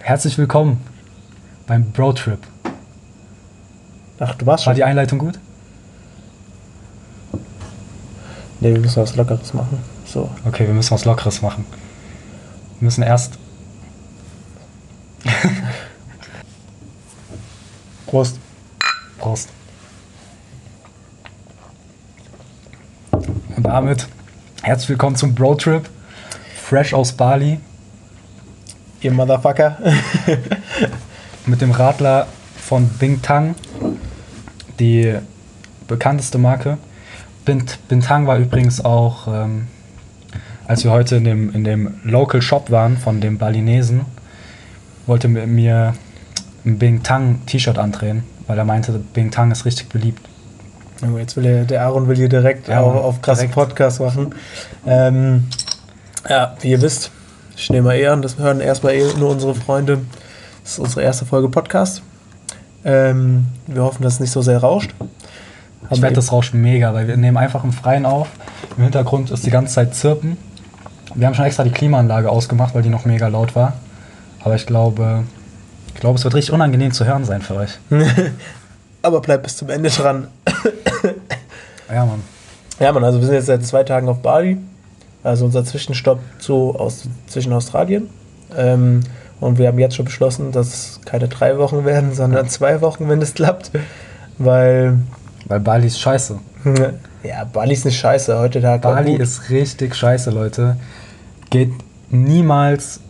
Herzlich 0.00 0.38
willkommen 0.38 0.80
beim 1.66 1.92
Bro 1.92 2.14
Trip. 2.14 2.38
Ach, 4.18 4.34
du 4.34 4.46
warst 4.46 4.66
War 4.66 4.72
schon. 4.72 4.76
die 4.76 4.84
Einleitung 4.84 5.18
gut? 5.18 5.38
Nee, 8.60 8.72
wir 8.72 8.80
müssen 8.80 9.02
was 9.02 9.14
Lockeres 9.16 9.54
machen. 9.54 9.78
So. 10.06 10.30
Okay, 10.46 10.66
wir 10.66 10.74
müssen 10.74 10.90
was 10.92 11.04
Lockeres 11.04 11.42
machen. 11.42 11.64
Wir 12.78 12.86
müssen 12.86 13.02
erst. 13.02 13.38
Prost. 18.06 18.38
Prost. 19.18 19.50
Und 23.12 23.62
damit 23.62 24.08
herzlich 24.62 24.88
willkommen 24.88 25.16
zum 25.16 25.34
Bro 25.34 25.56
Trip. 25.56 25.88
Fresh 26.56 26.94
aus 26.94 27.12
Bali 27.12 27.60
Ihr 29.02 29.12
Motherfucker. 29.12 29.78
mit 31.46 31.60
dem 31.60 31.70
Radler 31.70 32.26
von 32.56 32.88
Bintang, 32.88 33.54
die 34.78 35.14
bekannteste 35.88 36.38
Marke. 36.38 36.78
Bint, 37.44 37.78
Bintang 37.88 38.26
war 38.26 38.36
übrigens 38.38 38.84
auch, 38.84 39.26
ähm, 39.26 39.68
als 40.66 40.84
wir 40.84 40.90
heute 40.90 41.16
in 41.16 41.24
dem, 41.24 41.52
in 41.54 41.64
dem 41.64 41.94
Local 42.04 42.42
Shop 42.42 42.70
waren 42.70 42.96
von 42.98 43.20
dem 43.20 43.38
Balinesen, 43.38 44.02
wollte 45.06 45.28
mir- 45.28 45.46
mir 45.46 45.94
ein 46.64 46.78
Bintang 46.78 47.40
T-Shirt 47.46 47.78
andrehen, 47.78 48.22
weil 48.46 48.58
er 48.58 48.64
meinte, 48.64 48.92
Bintang 48.92 49.50
ist 49.50 49.64
richtig 49.64 49.88
beliebt. 49.88 50.20
Oh, 51.02 51.16
Jetzt 51.16 51.34
will 51.36 51.46
er, 51.46 51.64
der 51.64 51.82
Aaron 51.82 52.06
will 52.08 52.16
hier 52.16 52.28
direkt 52.28 52.68
Ja, 52.68 52.82
auf, 52.82 52.94
auf 53.02 53.22
krassen 53.22 53.48
direkt. 53.50 53.54
Podcast 53.54 54.00
machen. 54.00 54.34
Ähm, 54.86 55.48
ja, 56.28 56.54
wie 56.60 56.68
ihr 56.72 56.82
wisst, 56.82 57.10
ich 57.60 57.70
nehme 57.70 57.88
mal 57.88 57.96
eh 57.96 58.06
an, 58.08 58.22
das 58.22 58.38
hören 58.38 58.60
erstmal 58.60 58.94
eh 58.94 59.04
nur 59.18 59.30
unsere 59.30 59.54
Freunde. 59.54 59.98
Das 60.62 60.72
ist 60.72 60.78
unsere 60.78 61.02
erste 61.02 61.24
Folge 61.26 61.48
Podcast. 61.48 62.02
Ähm, 62.84 63.46
wir 63.66 63.82
hoffen, 63.82 64.02
dass 64.02 64.14
es 64.14 64.20
nicht 64.20 64.30
so 64.32 64.40
sehr 64.42 64.58
rauscht. 64.58 64.94
Ich 65.82 65.90
Haben 65.90 66.02
wette, 66.02 66.02
wir- 66.02 66.16
das 66.16 66.32
rauscht 66.32 66.54
mega, 66.54 66.94
weil 66.94 67.06
wir 67.08 67.16
nehmen 67.16 67.36
einfach 67.36 67.64
im 67.64 67.72
Freien 67.72 68.06
auf. 68.06 68.28
Im 68.76 68.84
Hintergrund 68.84 69.30
ist 69.30 69.44
die 69.44 69.50
ganze 69.50 69.74
Zeit 69.74 69.94
Zirpen. 69.94 70.36
Wir 71.14 71.26
haben 71.26 71.34
schon 71.34 71.44
extra 71.44 71.64
die 71.64 71.70
Klimaanlage 71.70 72.30
ausgemacht, 72.30 72.74
weil 72.74 72.82
die 72.82 72.88
noch 72.88 73.04
mega 73.04 73.28
laut 73.28 73.54
war. 73.56 73.74
Aber 74.42 74.54
ich 74.54 74.64
glaube, 74.66 75.24
ich 75.94 76.00
glaube, 76.00 76.18
es 76.18 76.24
wird 76.24 76.34
richtig 76.34 76.52
unangenehm 76.54 76.92
zu 76.92 77.04
hören 77.04 77.24
sein 77.24 77.42
für 77.42 77.56
euch. 77.56 77.78
Aber 79.02 79.20
bleibt 79.20 79.42
bis 79.42 79.56
zum 79.56 79.68
Ende 79.70 79.90
dran. 79.90 80.28
Ja, 81.92 82.04
Mann. 82.06 82.22
Ja, 82.78 82.92
Mann, 82.92 83.02
also 83.04 83.18
wir 83.18 83.26
sind 83.26 83.34
jetzt 83.36 83.46
seit 83.46 83.66
zwei 83.66 83.82
Tagen 83.82 84.08
auf 84.08 84.22
Bali. 84.22 84.56
Also 85.22 85.44
unser 85.44 85.64
Zwischenstopp 85.64 86.20
zu, 86.38 86.74
aus, 86.78 87.04
zwischen 87.26 87.52
Australien. 87.52 88.08
Ähm, 88.56 89.00
und 89.40 89.58
wir 89.58 89.68
haben 89.68 89.78
jetzt 89.78 89.96
schon 89.96 90.04
beschlossen, 90.04 90.52
dass 90.52 90.68
es 90.68 91.00
keine 91.04 91.28
drei 91.28 91.58
Wochen 91.58 91.84
werden, 91.84 92.12
sondern 92.14 92.48
zwei 92.48 92.80
Wochen, 92.80 93.08
wenn 93.08 93.20
es 93.22 93.34
klappt. 93.34 93.70
Weil, 94.38 94.98
Weil 95.46 95.60
Bali 95.60 95.86
ist 95.86 96.00
scheiße. 96.00 96.38
ja, 97.22 97.44
Bali 97.44 97.72
ist 97.72 97.84
nicht 97.84 97.98
scheiße. 97.98 98.38
Heute 98.38 98.60
Tag 98.60 98.82
Bali 98.82 99.14
ist 99.14 99.50
richtig 99.50 99.94
scheiße, 99.94 100.30
Leute. 100.30 100.76
Geht 101.50 101.72
niemals 102.10 103.00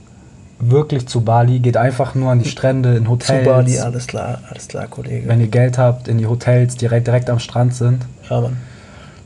wirklich 0.61 1.07
zu 1.07 1.23
Bali. 1.23 1.59
Geht 1.61 1.77
einfach 1.77 2.15
nur 2.15 2.31
an 2.31 2.41
die 2.41 2.49
Strände, 2.49 2.97
in 2.97 3.05
zu 3.05 3.11
Hotels. 3.11 3.47
Bali, 3.47 3.79
alles 3.79 4.07
klar, 4.07 4.41
alles 4.49 4.69
klar, 4.69 4.87
Kollege. 4.89 5.29
Wenn 5.29 5.41
ihr 5.41 5.49
Geld 5.49 5.79
habt, 5.79 6.09
in 6.09 6.19
die 6.19 6.27
Hotels, 6.27 6.75
die 6.75 6.81
direkt, 6.81 7.07
direkt 7.07 7.31
am 7.31 7.39
Strand 7.39 7.75
sind. 7.75 8.05
ja, 8.29 8.41
Mann. 8.41 8.57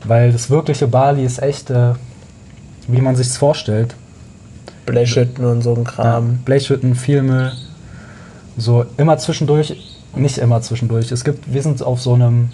Weil 0.03 0.31
das 0.31 0.49
wirkliche 0.49 0.87
Bali 0.87 1.25
ist 1.25 1.41
echt, 1.41 1.71
äh, 1.71 1.93
wie 2.87 3.01
man 3.01 3.15
sich 3.15 3.29
vorstellt. 3.29 3.95
Blechhütten 4.85 5.43
und 5.45 5.61
so 5.61 5.73
ein 5.73 5.83
Ja, 5.83 5.89
Kram. 5.91 6.37
Blechhütten, 6.45 6.95
viel 6.95 7.23
Müll. 7.23 7.51
So 8.57 8.85
immer 8.97 9.17
zwischendurch, 9.17 9.75
nicht 10.15 10.37
immer 10.37 10.61
zwischendurch. 10.61 11.11
Es 11.11 11.23
gibt, 11.23 11.51
wir 11.51 11.61
sind 11.61 11.81
auf 11.83 12.01
so 12.01 12.13
einem, 12.13 12.49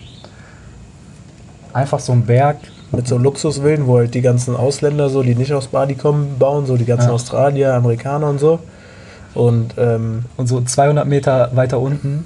einfach 1.73 1.99
so 1.99 2.11
einem 2.13 2.23
Berg. 2.23 2.57
Mit 2.93 3.07
so 3.07 3.17
Luxusvillen, 3.17 3.87
wo 3.87 3.97
halt 3.99 4.13
die 4.13 4.21
ganzen 4.21 4.53
Ausländer, 4.53 5.07
so, 5.09 5.23
die 5.23 5.33
nicht 5.33 5.53
aus 5.53 5.67
Bali 5.67 5.95
kommen, 5.95 6.37
bauen, 6.37 6.65
so 6.65 6.75
die 6.75 6.83
ganzen 6.83 7.07
Ja. 7.07 7.13
Australier, 7.13 7.73
Amerikaner 7.73 8.27
und 8.27 8.39
so. 8.39 8.59
Und 9.33 9.75
ähm, 9.77 10.25
Und 10.35 10.47
so 10.47 10.59
200 10.59 11.07
Meter 11.07 11.51
weiter 11.53 11.79
unten, 11.79 12.25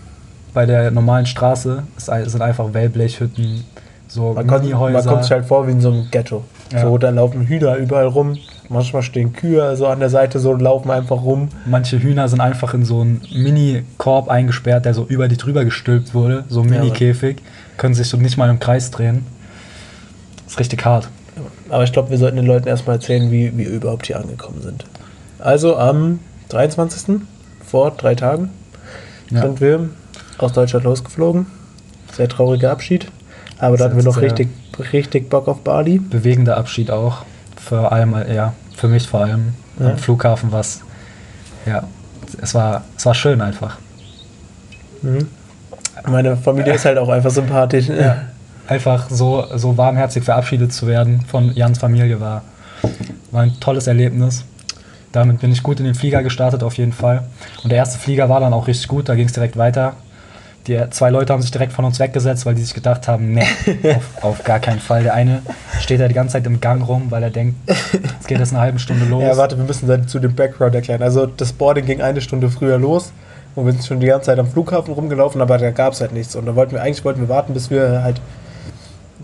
bei 0.55 0.65
der 0.65 0.89
normalen 0.89 1.27
Straße, 1.27 1.83
sind 1.97 2.41
einfach 2.41 2.73
Wellblechhütten, 2.73 3.63
so 4.07 4.33
Man, 4.33 4.47
Minihäuser. 4.47 4.97
man 4.97 5.05
kommt 5.05 5.23
sich 5.23 5.31
halt 5.31 5.45
vor 5.45 5.67
wie 5.67 5.71
in 5.73 5.81
so 5.81 5.91
einem 5.91 6.07
Ghetto. 6.09 6.43
Ja. 6.71 6.81
So, 6.81 6.97
da 6.97 7.09
laufen 7.09 7.47
Hühner 7.47 7.75
überall 7.75 8.07
rum. 8.07 8.37
Manchmal 8.69 9.03
stehen 9.03 9.33
Kühe 9.33 9.75
so 9.75 9.85
an 9.87 9.99
der 9.99 10.09
Seite 10.09 10.39
so 10.39 10.51
und 10.51 10.61
laufen 10.61 10.89
einfach 10.89 11.21
rum. 11.21 11.49
Manche 11.65 11.99
Hühner 12.01 12.27
sind 12.27 12.41
einfach 12.41 12.73
in 12.73 12.83
so 12.83 13.01
einen 13.01 13.21
Mini-Korb 13.31 14.29
eingesperrt, 14.29 14.85
der 14.85 14.93
so 14.95 15.05
über 15.05 15.27
die 15.27 15.37
drüber 15.37 15.63
gestülpt 15.63 16.13
wurde, 16.15 16.43
so 16.49 16.61
ein 16.61 16.69
Mini-Käfig. 16.69 17.37
Können 17.77 17.93
sich 17.93 18.07
so 18.09 18.17
nicht 18.17 18.37
mal 18.37 18.49
im 18.49 18.59
Kreis 18.59 18.89
drehen. 18.89 19.25
Ist 20.47 20.59
richtig 20.59 20.83
hart. 20.85 21.09
Aber 21.69 21.83
ich 21.83 21.91
glaube, 21.91 22.09
wir 22.09 22.17
sollten 22.17 22.37
den 22.37 22.45
Leuten 22.45 22.67
erstmal 22.67 22.95
erzählen, 22.95 23.31
wie 23.31 23.55
wir 23.55 23.69
überhaupt 23.69 24.07
hier 24.07 24.19
angekommen 24.19 24.61
sind. 24.61 24.85
Also 25.39 25.75
am 25.75 26.19
23. 26.49 27.17
vor 27.63 27.91
drei 27.91 28.15
Tagen 28.15 28.49
Ja. 29.29 29.41
sind 29.41 29.61
wir 29.61 29.89
aus 30.37 30.53
Deutschland 30.53 30.85
losgeflogen. 30.85 31.47
Sehr 32.13 32.29
trauriger 32.29 32.71
Abschied. 32.71 33.11
Aber 33.59 33.77
da 33.77 33.85
hatten 33.85 33.95
wir 33.95 34.03
noch 34.03 34.21
richtig, 34.21 34.49
richtig 34.91 35.29
Bock 35.29 35.47
auf 35.47 35.61
Bali. 35.61 35.99
bewegender 35.99 36.57
Abschied 36.57 36.91
auch. 36.91 37.23
Vor 37.55 37.91
allem, 37.91 38.15
ja, 38.33 38.53
für 38.75 38.87
mich 38.87 39.07
vor 39.07 39.21
allem. 39.21 39.53
Ja. 39.79 39.91
Am 39.91 39.97
Flughafen 39.97 40.51
war 40.51 40.59
es, 40.59 40.81
ja, 41.65 41.83
es 42.41 42.53
war, 42.53 42.83
es 42.97 43.05
war 43.05 43.13
schön 43.13 43.41
einfach. 43.41 43.77
Mhm. 45.01 45.27
Meine 46.07 46.37
Familie 46.37 46.73
ist 46.73 46.85
halt 46.85 46.97
auch 46.97 47.09
einfach 47.09 47.31
sympathisch. 47.31 47.89
Einfach 48.67 49.09
so, 49.09 49.45
so 49.55 49.77
warmherzig 49.77 50.23
verabschiedet 50.23 50.73
zu 50.73 50.87
werden 50.87 51.21
von 51.27 51.53
Jans 51.53 51.77
Familie 51.77 52.19
war, 52.19 52.41
war 53.31 53.43
ein 53.43 53.59
tolles 53.59 53.87
Erlebnis. 53.87 54.43
Damit 55.11 55.39
bin 55.39 55.51
ich 55.51 55.63
gut 55.63 55.79
in 55.79 55.85
den 55.85 55.95
Flieger 55.95 56.23
gestartet, 56.23 56.63
auf 56.63 56.77
jeden 56.77 56.91
Fall. 56.91 57.23
Und 57.63 57.69
der 57.69 57.77
erste 57.77 57.99
Flieger 57.99 58.27
war 58.27 58.39
dann 58.39 58.53
auch 58.53 58.67
richtig 58.67 58.87
gut, 58.87 59.07
da 59.07 59.15
ging 59.15 59.27
es 59.27 59.33
direkt 59.33 59.55
weiter. 59.55 59.93
Die 60.67 60.83
zwei 60.89 61.11
Leute 61.11 61.31
haben 61.31 61.41
sich 61.41 61.51
direkt 61.51 61.73
von 61.73 61.85
uns 61.85 61.99
weggesetzt, 61.99 62.45
weil 62.47 62.55
die 62.55 62.63
sich 62.63 62.73
gedacht 62.73 63.07
haben, 63.07 63.33
nee, 63.33 63.45
auf, 63.95 64.23
auf 64.23 64.43
gar 64.43 64.59
keinen 64.59 64.79
Fall. 64.79 65.03
Der 65.03 65.13
eine 65.13 65.43
steht 65.79 65.99
da 65.99 66.07
die 66.07 66.15
ganze 66.15 66.33
Zeit 66.33 66.47
im 66.47 66.59
Gang 66.59 66.87
rum, 66.87 67.11
weil 67.11 67.21
er 67.21 67.29
denkt, 67.29 67.55
es 68.19 68.25
geht 68.25 68.39
jetzt 68.39 68.51
eine 68.51 68.61
halbe 68.61 68.79
Stunde 68.79 69.05
los. 69.05 69.21
Ja, 69.21 69.37
warte, 69.37 69.57
wir 69.57 69.65
müssen 69.65 69.87
dann 69.87 70.07
zu 70.07 70.17
dem 70.17 70.33
Background 70.33 70.73
erklären. 70.73 71.03
Also 71.03 71.27
das 71.27 71.53
Boarding 71.53 71.85
ging 71.85 72.01
eine 72.01 72.19
Stunde 72.19 72.49
früher 72.49 72.79
los 72.79 73.11
und 73.55 73.65
wir 73.65 73.73
sind 73.73 73.85
schon 73.85 73.99
die 73.99 74.07
ganze 74.07 74.27
Zeit 74.27 74.39
am 74.39 74.47
Flughafen 74.47 74.93
rumgelaufen, 74.93 75.39
aber 75.39 75.59
da 75.59 75.69
gab 75.69 75.93
es 75.93 76.01
halt 76.01 76.13
nichts. 76.13 76.35
Und 76.35 76.47
da 76.47 76.55
wollten 76.55 76.73
wir, 76.73 76.81
eigentlich 76.81 77.05
wollten 77.05 77.21
wir 77.21 77.29
warten, 77.29 77.53
bis 77.53 77.69
wir 77.69 78.01
halt, 78.01 78.19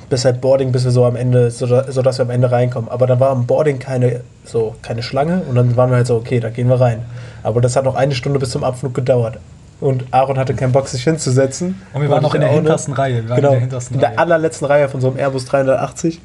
bis 0.09 0.25
halt 0.25 0.41
Boarding, 0.41 0.71
bis 0.71 0.83
wir 0.83 0.91
so 0.91 1.05
am 1.05 1.15
Ende, 1.15 1.49
so, 1.49 1.65
so 1.65 2.01
dass 2.03 2.19
wir 2.19 2.25
am 2.25 2.29
Ende 2.31 2.51
reinkommen. 2.51 2.89
Aber 2.91 3.07
da 3.07 3.19
war 3.19 3.31
am 3.31 3.47
Boarding 3.47 3.79
keine, 3.79 4.21
so, 4.45 4.75
keine 4.83 5.01
Schlange 5.01 5.41
und 5.49 5.55
dann 5.55 5.75
waren 5.75 5.89
wir 5.89 5.97
halt 5.97 6.07
so, 6.07 6.17
okay, 6.17 6.39
da 6.39 6.51
gehen 6.51 6.69
wir 6.69 6.79
rein. 6.79 7.03
Aber 7.41 7.61
das 7.61 7.75
hat 7.75 7.83
noch 7.83 7.95
eine 7.95 8.13
Stunde 8.13 8.37
bis 8.37 8.51
zum 8.51 8.63
Abflug 8.63 8.93
gedauert. 8.93 9.39
Und 9.81 10.05
Aaron 10.11 10.37
hatte 10.37 10.53
keinen 10.53 10.71
Bock, 10.71 10.87
sich 10.87 11.03
hinzusetzen. 11.03 11.81
Und 11.93 12.03
wir 12.03 12.09
waren 12.09 12.17
Und 12.17 12.23
noch 12.23 12.35
in 12.35 12.41
der 12.41 12.51
hintersten 12.51 12.93
Reihe. 12.93 13.23
Genau, 13.23 13.35
in 13.35 13.41
der 13.41 13.59
hintersten 13.59 13.95
in 13.95 13.99
der 13.99 14.17
allerletzten 14.19 14.67
Reihe 14.67 14.87
von 14.87 15.01
so 15.01 15.07
einem 15.07 15.17
Airbus 15.17 15.45
380. 15.45 16.21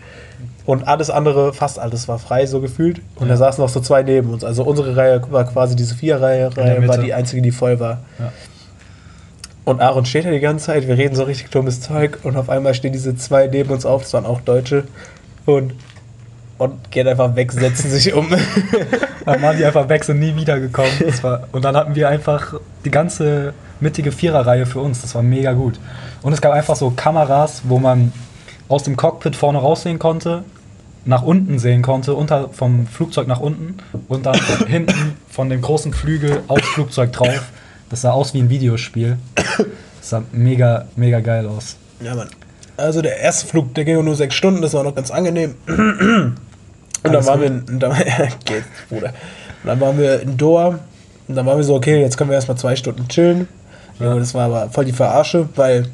Und 0.66 0.86
alles 0.86 1.10
andere, 1.10 1.54
fast 1.54 1.78
alles 1.78 2.06
war 2.06 2.18
frei, 2.18 2.44
so 2.46 2.60
gefühlt. 2.60 3.00
Und 3.16 3.28
Ja. 3.28 3.32
da 3.32 3.36
saßen 3.38 3.62
noch 3.62 3.70
so 3.70 3.80
zwei 3.80 4.02
neben 4.02 4.30
uns. 4.32 4.44
Also 4.44 4.62
unsere 4.62 4.94
Reihe 4.96 5.22
war 5.30 5.44
quasi 5.44 5.74
diese 5.74 5.94
Vier-Reihe, 5.94 6.54
Reihe 6.56 6.86
war 6.86 6.98
die 6.98 7.14
einzige, 7.14 7.40
die 7.40 7.50
voll 7.50 7.80
war. 7.80 8.00
Ja. 8.18 8.32
Und 9.64 9.80
Aaron 9.80 10.04
steht 10.06 10.26
da 10.26 10.30
die 10.30 10.40
ganze 10.40 10.66
Zeit, 10.66 10.86
wir 10.86 10.96
reden 10.98 11.16
so 11.16 11.24
richtig 11.24 11.50
dummes 11.50 11.80
Zeug 11.80 12.18
und 12.22 12.36
auf 12.36 12.50
einmal 12.50 12.74
stehen 12.74 12.92
diese 12.92 13.16
zwei 13.16 13.46
neben 13.48 13.70
uns 13.70 13.84
auf, 13.86 14.02
das 14.02 14.12
waren 14.12 14.26
auch 14.26 14.40
Deutsche. 14.40 14.84
Und, 15.44 15.72
und 16.58 16.90
gehen 16.90 17.06
einfach 17.06 17.34
weg, 17.36 17.52
setzen 17.52 17.90
sich 17.90 18.12
um. 18.14 18.28
Dann 19.24 19.42
waren 19.42 19.56
die 19.56 19.64
einfach 19.64 19.88
weg, 19.88 20.04
sind 20.04 20.20
nie 20.20 20.34
wiedergekommen. 20.36 20.90
Das 21.04 21.22
war, 21.22 21.48
und 21.52 21.64
dann 21.64 21.76
hatten 21.76 21.96
wir 21.96 22.08
einfach 22.08 22.54
die 22.84 22.92
ganze 22.92 23.54
mittige 23.80 24.12
Viererreihe 24.12 24.66
für 24.66 24.78
uns. 24.78 25.02
Das 25.02 25.16
war 25.16 25.22
mega 25.22 25.52
gut. 25.52 25.80
Und 26.22 26.32
es 26.32 26.40
gab 26.40 26.52
einfach 26.52 26.76
so 26.76 26.90
Kameras, 26.90 27.62
wo 27.64 27.80
man 27.80 28.12
aus 28.68 28.84
dem 28.84 28.96
Cockpit 28.96 29.34
vorne 29.34 29.58
raussehen 29.58 29.98
konnte, 29.98 30.44
nach 31.04 31.22
unten 31.22 31.58
sehen 31.58 31.82
konnte, 31.82 32.14
unter, 32.14 32.50
vom 32.50 32.86
Flugzeug 32.86 33.26
nach 33.26 33.40
unten 33.40 33.78
und 34.08 34.26
dann 34.26 34.38
hinten 34.66 35.16
von 35.28 35.50
dem 35.50 35.60
großen 35.60 35.92
Flügel 35.92 36.42
aufs 36.48 36.68
Flugzeug 36.68 37.12
drauf. 37.12 37.50
Das 37.90 38.02
sah 38.02 38.12
aus 38.12 38.32
wie 38.34 38.38
ein 38.38 38.50
Videospiel. 38.50 39.18
Das 39.34 40.10
sah 40.10 40.22
mega, 40.32 40.86
mega 40.96 41.20
geil 41.20 41.46
aus. 41.46 41.76
Ja, 42.00 42.14
Mann. 42.14 42.28
Also 42.76 43.00
der 43.00 43.18
erste 43.20 43.46
Flug, 43.46 43.74
der 43.74 43.84
ging 43.84 44.04
nur 44.04 44.14
sechs 44.14 44.34
Stunden, 44.34 44.60
das 44.60 44.74
war 44.74 44.82
noch 44.82 44.94
ganz 44.94 45.10
angenehm. 45.10 45.54
Und 47.02 47.12
dann 47.12 47.26
waren 47.26 47.40
wir 47.40 47.46
in, 47.46 47.64
dann, 47.78 47.94
geht, 48.44 48.64
Bruder. 48.88 49.12
Und 49.62 49.68
dann 49.68 49.80
waren 49.80 49.98
wir 49.98 50.20
in 50.20 50.36
Doha 50.36 50.78
und 51.28 51.34
dann 51.34 51.46
waren 51.46 51.56
wir 51.56 51.64
so, 51.64 51.74
okay, 51.74 52.00
jetzt 52.00 52.16
können 52.16 52.30
wir 52.30 52.34
erstmal 52.34 52.56
zwei 52.56 52.76
Stunden 52.76 53.08
chillen. 53.08 53.48
Ja. 53.98 54.14
Das 54.14 54.34
war 54.34 54.46
aber 54.46 54.70
voll 54.70 54.84
die 54.84 54.92
Verarsche, 54.92 55.48
weil 55.56 55.88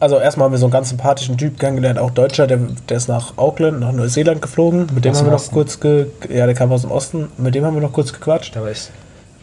also 0.00 0.18
erstmal 0.18 0.44
haben 0.46 0.52
wir 0.52 0.58
so 0.58 0.66
einen 0.66 0.72
ganz 0.72 0.90
sympathischen 0.90 1.36
Typ 1.36 1.58
kennengelernt, 1.58 1.98
auch 1.98 2.10
Deutscher, 2.12 2.46
der, 2.46 2.58
der 2.88 2.96
ist 2.96 3.08
nach 3.08 3.36
Auckland, 3.36 3.80
nach 3.80 3.92
Neuseeland 3.92 4.40
geflogen. 4.40 4.86
Mit 4.94 5.04
dem 5.04 5.14
haben 5.14 5.26
wir 5.26 5.32
noch 5.32 5.40
Osten. 5.40 5.54
kurz 5.54 5.80
ge, 5.80 6.06
ja, 6.28 6.46
der 6.46 6.54
kam 6.54 6.70
aus 6.70 6.82
dem 6.82 6.92
Osten, 6.92 7.28
mit 7.36 7.54
dem 7.54 7.64
haben 7.64 7.74
wir 7.74 7.80
noch 7.80 7.92
kurz 7.92 8.12
gequatscht. 8.12 8.54
War 8.56 8.70
ich 8.70 8.90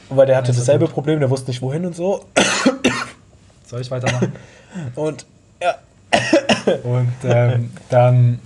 weil 0.10 0.28
der 0.28 0.38
hatte 0.38 0.50
Also 0.50 0.60
dasselbe 0.62 0.86
gut. 0.86 0.94
Problem, 0.94 1.20
der 1.20 1.30
wusste 1.30 1.50
nicht 1.50 1.62
wohin 1.62 1.86
und 1.86 1.96
so. 1.96 2.24
Soll 3.66 3.82
ich 3.82 3.90
weitermachen? 3.90 4.34
Und 4.96 5.26
ja, 5.62 5.76
Und 6.84 7.14
ähm, 7.24 7.72
dann 7.90 8.40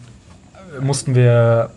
mussten 0.82 1.16
wir 1.16 1.70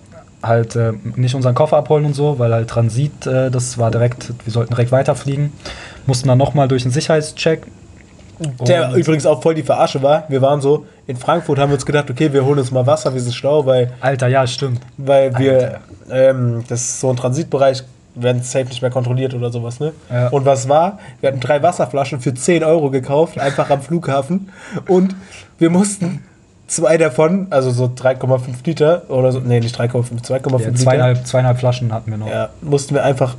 halt 0.43 0.75
äh, 0.77 0.93
nicht 1.17 1.35
unseren 1.35 1.55
Koffer 1.55 1.77
abholen 1.77 2.05
und 2.05 2.15
so, 2.15 2.39
weil 2.39 2.53
halt 2.53 2.69
Transit, 2.69 3.27
äh, 3.27 3.51
das 3.51 3.79
war 3.79 3.91
direkt, 3.91 4.33
wir 4.45 4.53
sollten 4.53 4.71
direkt 4.75 4.91
weiterfliegen. 4.91 5.53
Mussten 6.07 6.29
dann 6.29 6.39
nochmal 6.39 6.67
durch 6.69 6.85
einen 6.85 6.93
Sicherheitscheck. 6.93 7.63
der 8.67 8.89
Und- 8.89 8.97
übrigens 8.97 9.25
auch 9.25 9.41
voll 9.41 9.55
die 9.55 9.63
Verarsche 9.63 10.03
war. 10.03 10.25
Wir 10.29 10.43
waren 10.43 10.61
so, 10.61 10.85
in 11.07 11.17
Frankfurt 11.17 11.59
haben 11.61 11.71
wir 11.71 11.75
uns 11.75 11.87
gedacht, 11.87 12.11
okay, 12.11 12.33
wir 12.33 12.45
holen 12.45 12.59
uns 12.59 12.73
mal 12.73 12.85
Wasser, 12.87 13.15
wir 13.15 13.21
sind 13.21 13.35
schlau, 13.35 13.67
weil, 13.67 13.93
Alter, 14.01 14.27
ja, 14.27 14.45
stimmt. 14.49 14.81
weil 14.97 15.37
wir, 15.39 15.79
ähm, 16.11 16.65
das 16.67 16.81
ist 16.81 17.01
so 17.01 17.11
ein 17.11 17.17
Transitbereich, 17.17 17.85
werden 18.17 18.43
safe 18.43 18.65
nicht 18.67 18.83
mehr 18.83 18.91
kontrolliert 18.91 19.33
oder 19.35 19.51
sowas, 19.53 19.79
ne? 19.81 19.93
Ja. 20.11 20.29
Und 20.29 20.45
was 20.45 20.69
war? 20.69 20.99
Wir 21.21 21.29
hatten 21.31 21.41
drei 21.41 21.63
Wasserflaschen 21.63 22.21
für 22.21 22.35
10 22.35 22.63
Euro 22.65 22.91
gekauft, 22.91 23.39
einfach 23.39 23.71
am 23.71 23.81
Flughafen. 23.81 24.51
Und 24.89 25.15
wir 25.59 25.71
mussten 25.71 26.23
zwei 26.73 26.97
davon, 26.97 27.47
also 27.51 27.71
so 27.71 27.85
3,5 27.85 28.41
Liter 28.65 29.03
oder 29.09 29.31
so, 29.33 29.41
nee, 29.41 29.61
nicht 29.61 29.79
3,5, 29.79 30.25
2,5 30.25 30.61
Ja, 30.61 30.69
Liter. 31.09 31.25
zweieinhalb, 31.25 31.59
Flaschen 31.59 31.93
hatten 31.93 32.11
wir 32.11 32.19
noch. 32.19 32.29
Ja, 32.29 32.49
mussten 32.63 32.95
wir 32.95 33.05
einfach 33.05 33.37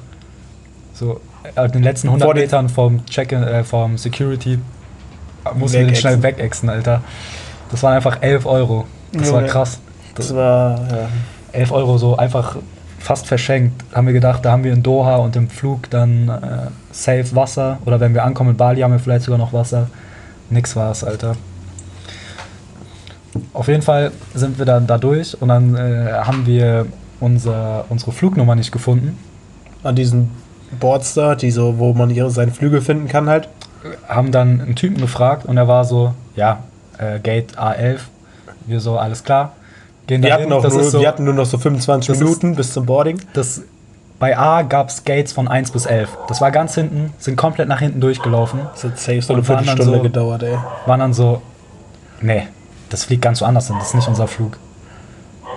So, 0.94 1.20
äh, 1.56 1.68
den 1.70 1.82
letzten 1.84 2.10
100 2.10 2.26
Vor 2.26 2.36
Metern 2.36 2.70
vom 2.70 3.06
Check, 3.06 3.32
äh, 3.32 3.64
vom 3.64 3.98
Security 3.98 4.60
mussten 5.56 5.80
wir 5.80 5.86
den 5.88 5.96
schnell 5.96 6.22
wegexen, 6.22 6.70
Alter. 6.70 7.02
Das 7.72 7.82
waren 7.84 7.94
einfach 7.94 8.22
11 8.22 8.46
Euro. 8.46 8.86
Das 9.12 9.32
war 9.32 9.42
Junge. 9.42 9.52
krass. 9.52 9.80
Das 10.16 10.34
war, 10.36 10.80
ja. 10.92 11.10
11 11.52 11.72
Euro 11.72 11.98
so 11.98 12.16
einfach 12.16 12.58
fast 13.00 13.26
verschenkt. 13.28 13.84
Haben 13.94 14.08
wir 14.08 14.14
gedacht, 14.14 14.46
da 14.46 14.52
haben 14.52 14.64
wir 14.64 14.72
in 14.72 14.84
Doha 14.84 15.18
und 15.18 15.36
im 15.36 15.50
Flug 15.50 15.90
dann 15.90 16.30
äh, 16.30 16.70
safe 16.92 17.36
Wasser. 17.36 17.80
Oder 17.86 18.00
wenn 18.00 18.14
wir 18.14 18.24
ankommen 18.24 18.52
in 18.52 18.58
Bali, 18.58 18.82
haben 18.82 18.92
wir 18.92 19.00
vielleicht 19.00 19.26
sogar 19.26 19.40
noch 19.40 19.54
Wasser. 19.54 19.88
Nix 20.50 20.76
war 20.76 20.92
es, 20.92 21.04
Alter. 21.04 21.36
Auf 23.54 23.68
jeden 23.68 23.82
Fall 23.82 24.12
sind 24.34 24.58
wir 24.60 24.66
dann 24.66 24.86
da 24.88 24.98
durch 24.98 25.40
und 25.42 25.48
dann 25.50 25.76
äh, 25.76 26.12
haben 26.14 26.46
wir 26.46 26.86
unser, 27.20 27.86
unsere 27.90 28.12
Flugnummer 28.12 28.56
nicht 28.56 28.72
gefunden. 28.72 29.18
an 29.84 29.96
diesen 29.96 30.30
Boards 30.80 31.14
da, 31.14 31.36
die 31.36 31.52
so, 31.52 31.78
wo 31.78 31.94
man 31.94 32.10
ihre, 32.10 32.30
seine 32.32 32.52
Flüge 32.52 32.82
finden 32.82 33.08
kann 33.08 33.28
halt. 33.30 33.50
Haben 34.08 34.32
dann 34.32 34.62
einen 34.62 34.76
Typen 34.76 35.02
gefragt 35.02 35.46
und 35.46 35.58
er 35.58 35.68
war 35.68 35.84
so, 35.86 36.14
ja, 36.36 36.60
äh, 36.98 37.20
Gate 37.20 37.58
A11. 37.58 38.00
Wir 38.66 38.80
so, 38.80 38.98
alles 38.98 39.24
klar. 39.24 39.52
Gehen 40.08 40.24
Wir 40.24 40.34
hatten, 40.34 40.50
das 40.50 40.74
nur, 40.74 40.84
so, 40.84 41.00
wir 41.02 41.08
hatten 41.08 41.24
nur 41.26 41.34
noch 41.34 41.46
so 41.46 41.58
25 41.58 42.08
das 42.08 42.18
ist- 42.18 42.24
Minuten 42.24 42.56
bis 42.56 42.74
zum 42.74 42.86
Boarding. 42.86 43.20
das, 43.34 43.62
bei 44.20 44.38
A 44.38 44.62
gab 44.62 44.88
es 44.90 45.04
Gates 45.04 45.34
von 45.34 45.48
1 45.50 45.72
bis 45.72 45.86
11. 45.86 46.10
Das 46.30 46.40
war 46.40 46.50
ganz 46.52 46.76
hinten, 46.76 47.14
sind 47.20 47.36
komplett 47.36 47.68
nach 47.68 47.80
hinten 47.80 48.00
durchgelaufen. 48.00 48.62
Das 48.74 48.84
hat 48.86 48.98
safe 49.00 49.22
so 49.22 49.34
eine 49.34 49.44
Viertelstunde 49.44 49.84
so- 49.98 50.02
gedauert, 50.02 50.44
ey. 50.44 50.58
Waren 50.86 51.00
dann 51.02 51.14
so, 51.14 51.42
nee, 52.22 52.44
das 52.94 53.06
fliegt 53.06 53.24
ganz 53.24 53.42
woanders 53.42 53.68
hin, 53.68 53.76
das 53.80 53.90
ist 53.90 53.96
nicht 53.96 54.08
unser 54.08 54.28
Flug. 54.28 54.58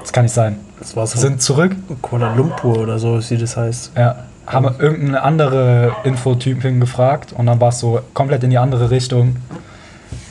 Das 0.01 0.13
kann 0.13 0.25
nicht 0.25 0.35
sein. 0.35 0.59
Das 0.79 0.97
war 0.97 1.07
so 1.07 1.19
Sind 1.19 1.43
zurück, 1.43 1.77
Kuala 2.01 2.35
Lumpur 2.35 2.79
oder 2.79 2.99
so, 2.99 3.21
wie 3.29 3.37
das 3.37 3.57
heißt. 3.57 3.93
ja, 3.97 4.25
haben 4.47 4.75
irgendeine 4.79 5.23
andere 5.23 5.95
Infotypin 6.05 6.81
gefragt 6.81 7.35
und 7.37 7.47
dann 7.47 7.61
war 7.61 7.69
es 7.69 7.81
so 7.81 8.01
komplett 8.15 8.43
in 8.45 8.51
die 8.51 8.59
andere 8.59 8.91
Richtung. 8.91 9.37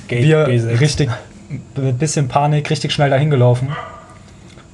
Gate 0.08 0.24
wir 0.24 0.48
B6. 0.48 0.80
richtig, 0.80 1.10
mit 1.76 2.00
bisschen 2.00 2.28
Panik, 2.28 2.70
richtig 2.70 2.92
schnell 2.92 3.10
dahin 3.10 3.30
gelaufen. 3.30 3.70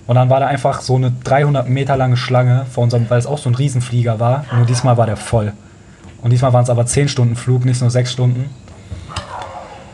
Und 0.08 0.16
dann 0.16 0.30
war 0.30 0.40
da 0.40 0.48
einfach 0.48 0.82
so 0.82 0.96
eine 0.96 1.12
300 1.24 1.68
Meter 1.70 1.98
lange 1.98 2.18
Schlange 2.18 2.66
vor 2.72 2.84
unserem, 2.84 3.10
weil 3.10 3.20
es 3.20 3.26
auch 3.26 3.38
so 3.38 3.50
ein 3.50 3.56
Riesenflieger 3.56 4.20
war. 4.20 4.46
Nur 4.56 4.66
diesmal 4.66 4.98
war 4.98 5.06
der 5.06 5.18
voll. 5.18 5.54
Und 6.22 6.32
diesmal 6.32 6.54
waren 6.54 6.64
es 6.64 6.70
aber 6.70 6.86
10 6.86 7.08
Stunden 7.08 7.36
Flug, 7.36 7.66
nicht 7.66 7.82
nur 7.82 7.90
6 7.90 8.12
Stunden. 8.12 8.50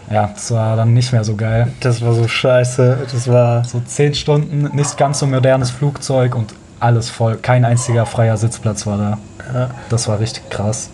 Ja, 0.10 0.30
das 0.34 0.52
war 0.52 0.76
dann 0.78 0.94
nicht 0.94 1.12
mehr 1.12 1.24
so 1.24 1.36
geil. 1.36 1.68
Das 1.82 2.02
war 2.02 2.14
so 2.14 2.28
scheiße. 2.28 3.00
Das 3.12 3.28
war. 3.28 3.64
So 3.66 3.82
10 3.86 4.14
Stunden, 4.16 4.70
nicht 4.76 4.98
ganz 4.98 5.20
so 5.20 5.28
modernes 5.28 5.70
Flugzeug 5.72 6.36
und 6.36 6.54
alles 6.80 7.10
voll. 7.10 7.38
Kein 7.38 7.66
einziger 7.66 8.06
freier 8.06 8.38
Sitzplatz 8.38 8.86
war 8.88 8.98
da. 8.98 9.18
Ja, 9.54 9.70
Das 9.90 10.08
war 10.08 10.20
richtig 10.20 10.50
krass. 10.50 10.90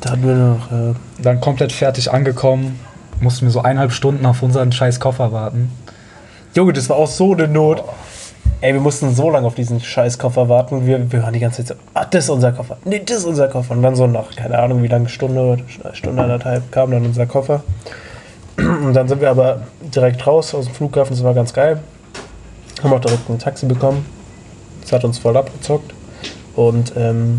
da 0.00 0.10
hatten 0.10 0.26
wir 0.26 0.34
noch. 0.34 0.70
Äh, 0.72 0.94
Dann 1.22 1.40
komplett 1.40 1.72
fertig 1.72 2.12
angekommen, 2.12 2.78
mussten 3.20 3.46
wir 3.46 3.50
so 3.50 3.60
eineinhalb 3.62 3.92
Stunden 3.92 4.26
auf 4.26 4.42
unseren 4.42 4.72
scheiß 4.72 5.00
Koffer 5.00 5.32
warten. 5.32 5.70
Junge, 6.54 6.72
das 6.72 6.88
war 6.90 6.96
auch 6.96 7.06
so 7.08 7.32
eine 7.32 7.48
Not. 7.48 7.82
Ey, 8.60 8.72
wir 8.74 8.80
mussten 8.80 9.14
so 9.14 9.30
lange 9.30 9.46
auf 9.46 9.54
diesen 9.54 9.80
scheiß 9.80 10.18
Koffer 10.18 10.48
warten. 10.48 10.86
Wir, 10.86 11.10
wir 11.12 11.22
waren 11.22 11.32
die 11.32 11.40
ganze 11.40 11.64
Zeit 11.64 11.76
so, 11.78 11.82
ah, 11.94 12.04
das 12.04 12.24
ist 12.24 12.30
unser 12.30 12.52
Koffer. 12.52 12.76
Nee, 12.84 13.02
das 13.04 13.18
ist 13.18 13.24
unser 13.24 13.48
Koffer. 13.48 13.72
Und 13.72 13.82
dann 13.82 13.94
so 13.96 14.06
nach, 14.06 14.34
keine 14.36 14.58
Ahnung, 14.58 14.82
wie 14.82 14.86
lange 14.88 15.08
Stunde, 15.08 15.58
Stunde, 15.92 16.22
anderthalb 16.22 16.70
kam 16.72 16.90
dann 16.90 17.04
unser 17.04 17.26
Koffer. 17.26 17.62
Und 18.56 18.94
dann 18.94 19.08
sind 19.08 19.20
wir 19.20 19.30
aber 19.30 19.62
direkt 19.80 20.26
raus 20.26 20.54
aus 20.54 20.66
dem 20.66 20.74
Flughafen. 20.74 21.14
Das 21.14 21.24
war 21.24 21.34
ganz 21.34 21.52
geil. 21.52 21.82
Haben 22.82 22.92
auch 22.92 23.00
direkt 23.00 23.28
ein 23.28 23.38
Taxi 23.38 23.66
bekommen. 23.66 24.06
Das 24.82 24.92
hat 24.92 25.04
uns 25.04 25.18
voll 25.18 25.36
abgezockt. 25.36 25.92
Und 26.54 26.92
ähm, 26.96 27.38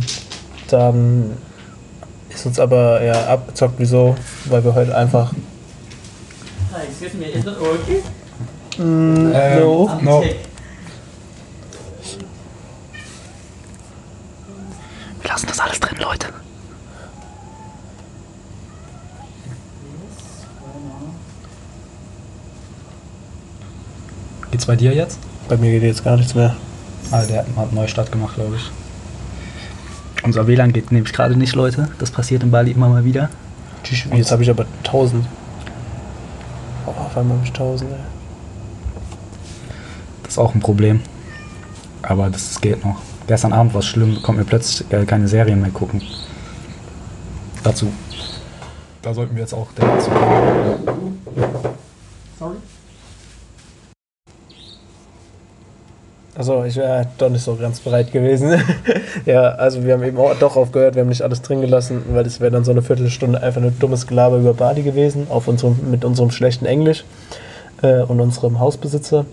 dann 0.70 1.38
ist 2.30 2.46
uns 2.46 2.60
aber 2.60 3.02
ja 3.04 3.28
abgezockt. 3.28 3.76
Wieso? 3.78 4.16
Weil 4.46 4.64
wir 4.64 4.76
heute 4.76 4.96
einfach. 4.96 5.32
Hi, 6.74 6.84
excuse 6.88 7.16
me, 7.16 7.26
is 7.28 7.46
it 7.46 7.56
okay? 7.60 8.04
Mm, 8.78 9.32
Ähm, 9.34 9.60
no. 9.60 9.90
no. 10.02 10.24
Wir 15.22 15.30
lassen 15.30 15.48
das 15.48 15.60
alles 15.60 15.80
drin, 15.80 15.98
Leute. 16.02 16.28
Geht's 24.56 24.68
bei 24.68 24.78
dir 24.78 24.94
jetzt? 24.94 25.20
Bei 25.50 25.58
mir 25.58 25.70
geht 25.70 25.84
jetzt 25.84 26.06
gar 26.06 26.16
nichts 26.16 26.34
mehr. 26.34 26.56
Ah, 27.12 27.22
der 27.24 27.46
hat 27.58 27.74
Neustart 27.74 28.10
gemacht, 28.10 28.36
glaube 28.36 28.56
ich. 28.56 28.72
Unser 30.24 30.48
WLAN 30.48 30.72
geht 30.72 30.94
nämlich 30.94 31.12
gerade 31.12 31.36
nicht, 31.36 31.56
Leute. 31.56 31.90
Das 32.00 32.10
passiert 32.10 32.42
in 32.42 32.52
Bali 32.52 32.72
immer 32.72 32.88
mal 32.88 33.04
wieder. 33.04 33.30
Jetzt 34.14 34.32
habe 34.32 34.44
ich 34.44 34.50
aber 34.50 34.66
1000. 34.86 35.26
Oh, 36.86 36.90
auf 36.92 37.18
einmal 37.18 37.36
habe 37.36 37.46
ich 37.46 37.52
1000, 37.52 37.92
ey. 37.92 37.98
Das 40.24 40.32
ist 40.32 40.38
auch 40.38 40.56
ein 40.56 40.62
Problem. 40.62 41.02
Aber 42.02 42.30
das 42.30 42.62
geht 42.62 42.86
noch. 42.86 43.02
Gestern 43.28 43.52
Abend 43.52 43.74
war 43.74 43.80
es 43.80 43.88
schlimm, 43.88 44.22
konnten 44.24 44.40
wir 44.40 44.48
plötzlich 44.48 44.90
äh, 44.90 45.04
keine 45.04 45.28
Serien 45.28 45.60
mehr 45.60 45.72
gucken. 45.72 46.02
Dazu. 47.62 47.92
Da 49.02 49.14
sollten 49.14 49.36
wir 49.36 49.42
jetzt 49.42 49.54
auch 49.54 49.68
direkt 49.74 50.04
zu. 50.04 50.12
Sorry? 52.40 52.56
Achso, 56.46 56.64
ich 56.64 56.76
wäre 56.76 57.08
doch 57.18 57.30
nicht 57.30 57.44
so 57.44 57.56
ganz 57.56 57.80
bereit 57.80 58.12
gewesen. 58.12 58.62
ja, 59.26 59.50
also 59.56 59.84
wir 59.84 59.94
haben 59.94 60.04
eben 60.04 60.16
auch 60.20 60.36
doch 60.36 60.56
aufgehört, 60.56 60.94
wir 60.94 61.02
haben 61.02 61.10
nicht 61.10 61.24
alles 61.24 61.42
drin 61.42 61.60
gelassen, 61.60 62.04
weil 62.12 62.24
das 62.24 62.40
wäre 62.40 62.52
dann 62.52 62.64
so 62.64 62.70
eine 62.70 62.84
Viertelstunde 62.84 63.42
einfach 63.42 63.62
nur 63.62 63.72
dummes 63.72 64.06
Gelaber 64.06 64.38
über 64.38 64.54
Bali 64.54 64.84
gewesen, 64.84 65.26
auf 65.32 65.48
unserem, 65.48 65.80
mit 65.90 66.06
unserem 66.06 66.30
schlechten 66.30 66.68
Englisch 66.68 67.04
äh, 67.82 68.02
und 68.02 68.22
unserem 68.22 68.60
Hausbesitzer. 68.60 69.26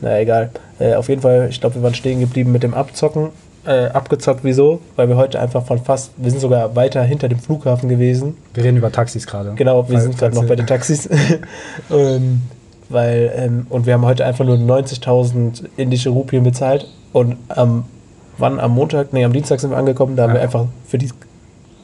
Na 0.00 0.18
egal. 0.18 0.48
Äh, 0.78 0.94
auf 0.94 1.10
jeden 1.10 1.20
Fall, 1.20 1.48
ich 1.50 1.60
glaube, 1.60 1.74
wir 1.74 1.82
waren 1.82 1.94
stehen 1.94 2.20
geblieben 2.20 2.50
mit 2.50 2.62
dem 2.62 2.72
Abzocken. 2.72 3.28
Äh, 3.66 3.88
abgezockt, 3.88 4.40
wieso? 4.42 4.80
Weil 4.96 5.10
wir 5.10 5.16
heute 5.16 5.40
einfach 5.40 5.66
von 5.66 5.78
fast, 5.78 6.12
wir 6.16 6.30
sind 6.30 6.40
sogar 6.40 6.74
weiter 6.74 7.02
hinter 7.02 7.28
dem 7.28 7.40
Flughafen 7.40 7.90
gewesen. 7.90 8.38
Wir 8.54 8.64
reden 8.64 8.78
über 8.78 8.90
Taxis 8.90 9.26
gerade. 9.26 9.52
Genau, 9.54 9.86
wir 9.86 9.96
Weil- 9.96 10.02
sind 10.02 10.16
gerade 10.16 10.34
noch 10.34 10.46
bei 10.46 10.56
den 10.56 10.66
Taxis. 10.66 11.10
ähm, 11.90 12.40
weil, 12.88 13.32
ähm, 13.36 13.66
und 13.70 13.86
wir 13.86 13.94
haben 13.94 14.04
heute 14.04 14.24
einfach 14.24 14.44
nur 14.44 14.56
90.000 14.56 15.64
indische 15.76 16.10
Rupien 16.10 16.44
bezahlt. 16.44 16.86
Und 17.12 17.36
am, 17.48 17.84
wann? 18.38 18.58
Am 18.60 18.72
Montag? 18.72 19.12
Nee, 19.12 19.24
am 19.24 19.32
Dienstag 19.32 19.60
sind 19.60 19.70
wir 19.70 19.76
angekommen. 19.76 20.16
Da 20.16 20.24
haben 20.24 20.30
Ja. 20.30 20.34
wir 20.36 20.42
einfach 20.42 20.66
für 20.86 20.98
die, 20.98 21.08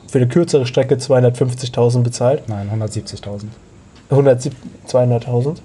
für 0.09 0.19
eine 0.19 0.29
kürzere 0.29 0.67
Strecke 0.67 0.97
250.000 0.97 2.03
bezahlt. 2.03 2.49
Nein, 2.49 2.69
170.000. 2.75 3.45
170 4.11 4.53
200.000. 4.89 5.57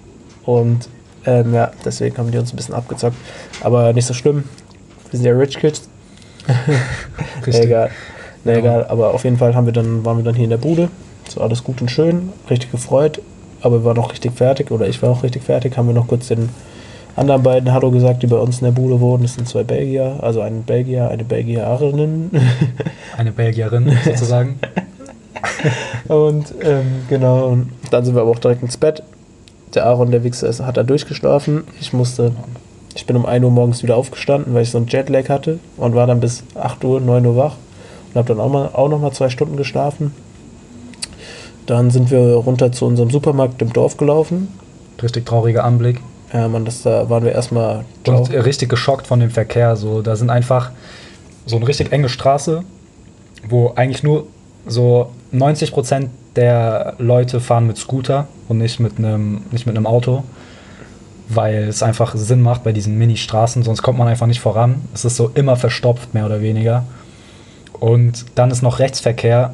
Und 0.46 0.88
ähm, 1.26 1.54
ja, 1.54 1.72
deswegen 1.84 2.18
haben 2.18 2.30
die 2.32 2.38
uns 2.38 2.54
ein 2.54 2.56
bisschen 2.56 2.76
abgezockt. 2.76 3.16
Aber 3.62 3.92
nicht 3.94 4.06
so 4.06 4.14
schlimm. 4.14 4.44
Wir 5.10 5.18
sind 5.20 5.26
ja 5.26 5.34
Rich 5.34 5.58
Kids. 5.58 5.90
Egal. 7.46 7.90
Nee, 8.44 8.52
Ja. 8.54 8.58
egal. 8.60 8.86
Aber 8.88 9.14
auf 9.14 9.24
jeden 9.24 9.38
Fall 9.38 9.56
haben 9.56 9.66
wir 9.66 9.74
dann, 9.74 10.06
waren 10.06 10.18
wir 10.18 10.24
dann 10.24 10.36
hier 10.36 10.44
in 10.44 10.52
der 10.52 10.58
Bude. 10.58 10.90
So 11.28 11.42
alles 11.42 11.64
gut 11.64 11.82
und 11.82 11.90
schön, 11.90 12.32
richtig 12.50 12.70
gefreut. 12.72 13.20
Aber 13.66 13.80
wir 13.80 13.86
waren 13.86 13.98
auch 13.98 14.12
richtig 14.12 14.34
fertig, 14.34 14.70
oder 14.70 14.88
ich 14.88 15.02
war 15.02 15.10
auch 15.10 15.24
richtig 15.24 15.42
fertig. 15.42 15.76
Haben 15.76 15.88
wir 15.88 15.96
noch 15.96 16.08
kurz 16.08 16.28
den 16.28 16.50
anderen 17.16 17.42
beiden 17.42 17.74
Hallo 17.74 17.90
gesagt, 17.90 18.22
die 18.22 18.28
bei 18.28 18.38
uns 18.38 18.60
in 18.60 18.66
der 18.66 18.72
Bude 18.74 19.02
wohnen. 19.02 19.24
Das 19.24 19.34
sind 19.34 19.48
zwei 19.48 19.64
Belgier, 19.64 20.20
also 20.22 20.42
ein 20.42 20.62
Belgier, 20.62 21.10
eine 21.10 21.24
Belgierin. 21.24 22.30
Eine 23.18 23.32
Belgierin 23.32 23.92
sozusagen. 24.06 24.60
und 26.08 26.54
ähm, 26.62 27.06
genau, 27.10 27.48
und 27.48 27.72
dann 27.90 28.06
sind 28.06 28.14
wir 28.14 28.22
aber 28.22 28.30
auch 28.30 28.40
direkt 28.40 28.62
ins 28.62 28.78
Bett. 28.78 29.02
Der 29.74 29.88
Aaron, 29.88 30.12
der 30.12 30.24
Wichser, 30.24 30.48
ist, 30.48 30.62
hat 30.62 30.78
dann 30.78 30.86
durchgeschlafen. 30.86 31.64
Ich 31.82 31.92
musste, 31.92 32.34
ich 32.94 33.08
bin 33.08 33.16
um 33.16 33.26
1 33.26 33.44
Uhr 33.44 33.50
morgens 33.50 33.82
wieder 33.82 33.98
aufgestanden, 33.98 34.54
weil 34.54 34.62
ich 34.62 34.70
so 34.70 34.78
einen 34.78 34.88
Jetlag 34.88 35.28
hatte 35.30 35.58
und 35.78 35.96
war 35.96 36.06
dann 36.06 36.20
bis 36.20 36.44
8 36.54 36.84
Uhr, 36.84 37.02
9 37.02 37.26
Uhr 37.26 37.36
wach. 37.36 37.56
und 38.10 38.20
habe 38.20 38.28
dann 38.28 38.40
auch, 38.40 38.52
mal, 38.52 38.70
auch 38.74 38.90
noch 38.90 39.00
mal 39.00 39.12
zwei 39.12 39.30
Stunden 39.30 39.58
geschlafen. 39.58 40.14
Dann 41.66 41.90
sind 41.92 42.12
wir 42.12 42.36
runter 42.36 42.72
zu 42.72 42.86
unserem 42.86 43.10
Supermarkt 43.10 43.62
im 43.62 43.74
Dorf 43.74 43.98
gelaufen. 43.98 44.48
Richtig 45.02 45.26
trauriger 45.26 45.64
Anblick. 45.64 46.02
Ja, 46.34 46.48
man, 46.48 46.66
das, 46.66 46.84
da 46.84 47.10
waren 47.10 47.24
wir 47.24 47.32
erstmal. 47.32 47.86
Und 48.08 48.34
äh, 48.34 48.40
richtig 48.40 48.70
geschockt 48.70 49.08
von 49.08 49.20
dem 49.20 49.30
Verkehr. 49.30 49.76
So, 49.76 50.02
da 50.02 50.16
sind 50.16 50.30
einfach 50.30 50.72
so 51.46 51.56
eine 51.56 51.68
richtig 51.68 51.92
enge 51.92 52.10
Straße, 52.10 52.64
wo 53.48 53.74
eigentlich 53.76 54.04
nur 54.04 54.28
so 54.66 55.12
90% 55.34 56.10
der 56.36 56.96
Leute 56.98 57.40
fahren 57.40 57.68
mit 57.68 57.78
Scooter 57.78 58.28
und 58.48 58.58
nicht 58.58 58.80
mit 58.80 58.98
einem 58.98 59.44
nicht 59.52 59.66
mit 59.66 59.78
einem 59.78 59.88
Auto, 59.88 60.24
weil 61.30 61.68
es 61.70 61.84
einfach 61.84 62.16
Sinn 62.16 62.42
macht 62.42 62.64
bei 62.64 62.72
diesen 62.72 62.98
Mini-Straßen, 62.98 63.64
sonst 63.64 63.82
kommt 63.82 63.98
man 63.98 64.08
einfach 64.08 64.28
nicht 64.28 64.42
voran. 64.42 64.82
Es 64.94 65.06
ist 65.06 65.16
so 65.16 65.32
immer 65.34 65.56
verstopft, 65.56 66.14
mehr 66.14 66.26
oder 66.26 66.42
weniger. 66.42 66.84
Und 67.80 68.26
dann 68.36 68.52
ist 68.52 68.62
noch 68.62 68.80
Rechtsverkehr 68.80 69.54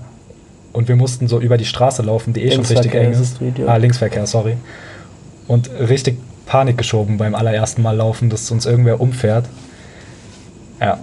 und 0.74 0.88
wir 0.88 0.96
mussten 0.96 1.28
so 1.28 1.40
über 1.40 1.58
die 1.58 1.66
Straße 1.66 2.02
laufen, 2.02 2.34
die 2.34 2.44
eh 2.44 2.52
schon 2.52 2.66
richtig 2.66 2.94
eng 2.96 3.12
ist. 3.12 3.40
Ah, 3.68 3.76
Linksverkehr, 3.78 4.26
sorry. 4.26 4.58
Und 5.48 5.70
richtig 5.80 6.18
Panik 6.46 6.78
geschoben 6.78 7.18
beim 7.18 7.36
allerersten 7.36 7.82
Mal 7.82 7.96
laufen, 7.96 8.30
dass 8.30 8.50
uns 8.52 8.66
irgendwer 8.66 9.00
umfährt. 9.02 9.46
Ja. 10.80 11.00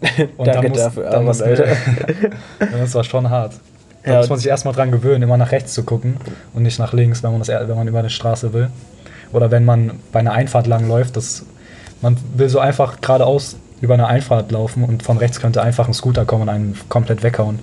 Und 0.36 0.46
Danke 0.46 0.68
muss- 0.70 0.78
dafür, 0.78 1.10
dann 1.10 1.24
muss- 1.24 1.40
Alter. 1.42 1.66
das 2.58 2.94
war 2.94 3.04
schon 3.04 3.30
hart. 3.30 3.52
Da 4.04 4.12
Ja, 4.14 4.18
muss 4.18 4.28
man 4.28 4.38
sich 4.38 4.48
erstmal 4.48 4.74
dran 4.74 4.90
gewöhnen, 4.90 5.22
immer 5.22 5.36
nach 5.36 5.52
rechts 5.52 5.74
zu 5.74 5.84
gucken 5.84 6.16
und 6.54 6.64
nicht 6.64 6.78
nach 6.80 6.92
links, 6.92 7.22
wenn 7.22 7.30
man, 7.30 7.38
das, 7.40 7.48
wenn 7.48 7.76
man 7.76 7.86
über 7.86 8.00
eine 8.00 8.10
Straße 8.10 8.52
will. 8.52 8.68
Oder 9.32 9.52
wenn 9.52 9.64
man 9.64 9.92
bei 10.10 10.18
einer 10.18 10.32
Einfahrt 10.32 10.66
lang 10.66 10.88
läuft, 10.88 11.16
das, 11.16 11.44
man 12.00 12.16
will 12.34 12.48
so 12.48 12.58
einfach 12.58 13.00
geradeaus 13.00 13.56
über 13.80 13.94
eine 13.94 14.08
Einfahrt 14.08 14.50
laufen 14.50 14.82
und 14.84 15.04
von 15.04 15.18
rechts 15.18 15.38
könnte 15.40 15.62
einfach 15.62 15.86
ein 15.86 15.94
Scooter 15.94 16.24
kommen 16.24 16.42
und 16.42 16.48
einen 16.48 16.78
komplett 16.88 17.22
weghauen. 17.22 17.60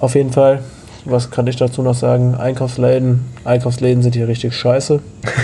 Auf 0.00 0.14
jeden 0.14 0.32
Fall, 0.32 0.60
was 1.04 1.30
kann 1.30 1.46
ich 1.46 1.56
dazu 1.56 1.82
noch 1.82 1.94
sagen? 1.94 2.34
Einkaufsläden, 2.34 3.24
Einkaufsläden 3.44 4.02
sind 4.02 4.14
hier 4.14 4.28
richtig 4.28 4.54
scheiße. 4.54 5.00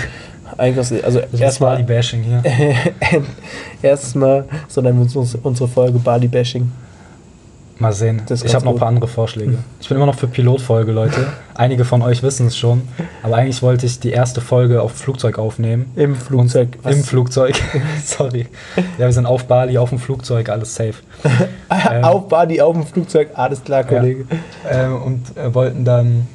Einkaufsläden, 0.57 1.05
also 1.05 1.19
erstmal, 1.37 1.75
Bali-Bashing 1.75 2.23
hier. 2.23 2.43
erstes 3.81 4.15
Mal, 4.15 4.45
so 4.67 4.81
nennen 4.81 4.97
wir 4.97 5.03
uns 5.03 5.15
uns- 5.15 5.35
unsere 5.35 5.67
Folge 5.69 5.99
Bali-Bashing. 5.99 6.71
Mal 7.79 7.93
sehen. 7.93 8.23
Ich 8.29 8.55
habe 8.55 8.65
noch 8.65 8.73
ein 8.73 8.79
paar 8.79 8.87
andere 8.87 9.07
Vorschläge. 9.07 9.59
Ich 9.79 9.87
bin 9.87 9.97
immer 9.97 10.07
noch 10.07 10.15
für 10.17 10.27
Pilotfolge, 10.27 10.91
Leute. 10.91 11.27
Einige 11.53 11.85
von 11.85 12.01
euch 12.01 12.23
wissen 12.23 12.47
es 12.47 12.57
schon. 12.57 12.87
Aber 13.21 13.35
eigentlich 13.35 13.61
wollte 13.61 13.85
ich 13.85 13.99
die 13.99 14.09
erste 14.09 14.41
Folge 14.41 14.81
auf 14.81 14.93
Flugzeug 14.93 15.37
aufnehmen. 15.37 15.91
Im 15.95 16.15
Flugzeug. 16.15 16.69
Und 16.83 16.91
Im 16.91 17.03
Flugzeug. 17.03 17.55
Sorry. 18.03 18.47
Ja, 18.97 19.05
wir 19.05 19.11
sind 19.11 19.27
auf 19.27 19.45
Bali, 19.45 19.77
auf 19.77 19.89
dem 19.89 19.99
Flugzeug, 19.99 20.49
alles 20.49 20.73
safe. 20.75 20.95
Ähm, 21.69 22.03
auf 22.05 22.29
Bali, 22.29 22.61
auf 22.61 22.73
dem 22.73 22.85
Flugzeug, 22.87 23.31
alles 23.33 23.61
klar, 23.61 23.81
Ja. 23.81 23.87
Kollege. 23.99 24.25
Ähm, 24.69 25.01
und 25.01 25.37
äh, 25.37 25.53
wollten 25.53 25.83
dann. 25.83 26.25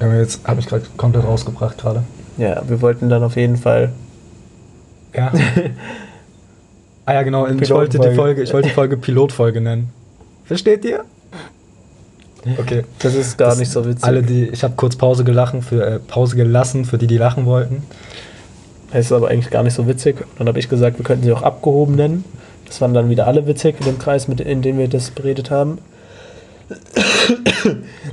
Ja, 0.00 0.12
Jetzt 0.14 0.40
habe 0.46 0.58
ich 0.60 0.66
gerade 0.66 0.84
komplett 0.96 1.24
rausgebracht 1.24 1.78
gerade. 1.78 2.02
Ja, 2.36 2.62
wir 2.68 2.80
wollten 2.82 3.08
dann 3.08 3.22
auf 3.22 3.36
jeden 3.36 3.56
Fall. 3.56 3.92
Ja. 5.14 5.32
Ah 7.08 7.14
ja, 7.14 7.22
genau. 7.22 7.46
Ich 7.46 7.70
wollte, 7.70 7.98
die. 7.98 8.14
Folge, 8.14 8.42
ich 8.42 8.52
wollte 8.52 8.68
die 8.68 8.74
Folge 8.74 8.96
Pilotfolge 8.96 9.60
nennen. 9.60 9.90
Versteht 10.44 10.84
ihr? 10.84 11.04
Okay. 12.58 12.84
Das 13.00 13.14
ist 13.14 13.36
gar 13.36 13.50
Das- 13.50 13.58
nicht 13.58 13.70
so 13.70 13.84
witzig. 13.84 14.04
Alle, 14.04 14.22
die, 14.22 14.46
ich 14.48 14.62
habe 14.62 14.74
kurz 14.76 14.96
Pause 14.96 15.24
gelachen 15.24 15.62
für 15.62 15.84
äh, 15.84 15.98
Pause 15.98 16.36
gelassen 16.36 16.84
für 16.84 16.98
die, 16.98 17.06
die 17.06 17.18
lachen 17.18 17.46
wollten. 17.46 17.82
Das 18.92 19.06
ist 19.06 19.12
aber 19.12 19.28
eigentlich 19.28 19.50
gar 19.50 19.62
nicht 19.62 19.74
so 19.74 19.86
witzig. 19.86 20.16
Dann 20.38 20.48
habe 20.48 20.58
ich 20.58 20.68
gesagt, 20.68 20.98
wir 20.98 21.04
könnten 21.04 21.24
sie 21.24 21.32
auch 21.32 21.42
abgehoben 21.42 21.96
nennen. 21.96 22.24
Das 22.66 22.80
waren 22.80 22.94
dann 22.94 23.10
wieder 23.10 23.26
alle 23.26 23.46
witzig 23.46 23.76
in 23.80 23.86
dem 23.86 23.98
Kreis, 23.98 24.28
mit, 24.28 24.40
in 24.40 24.62
dem 24.62 24.78
wir 24.78 24.88
das 24.88 25.10
beredet 25.10 25.50
haben. 25.50 25.78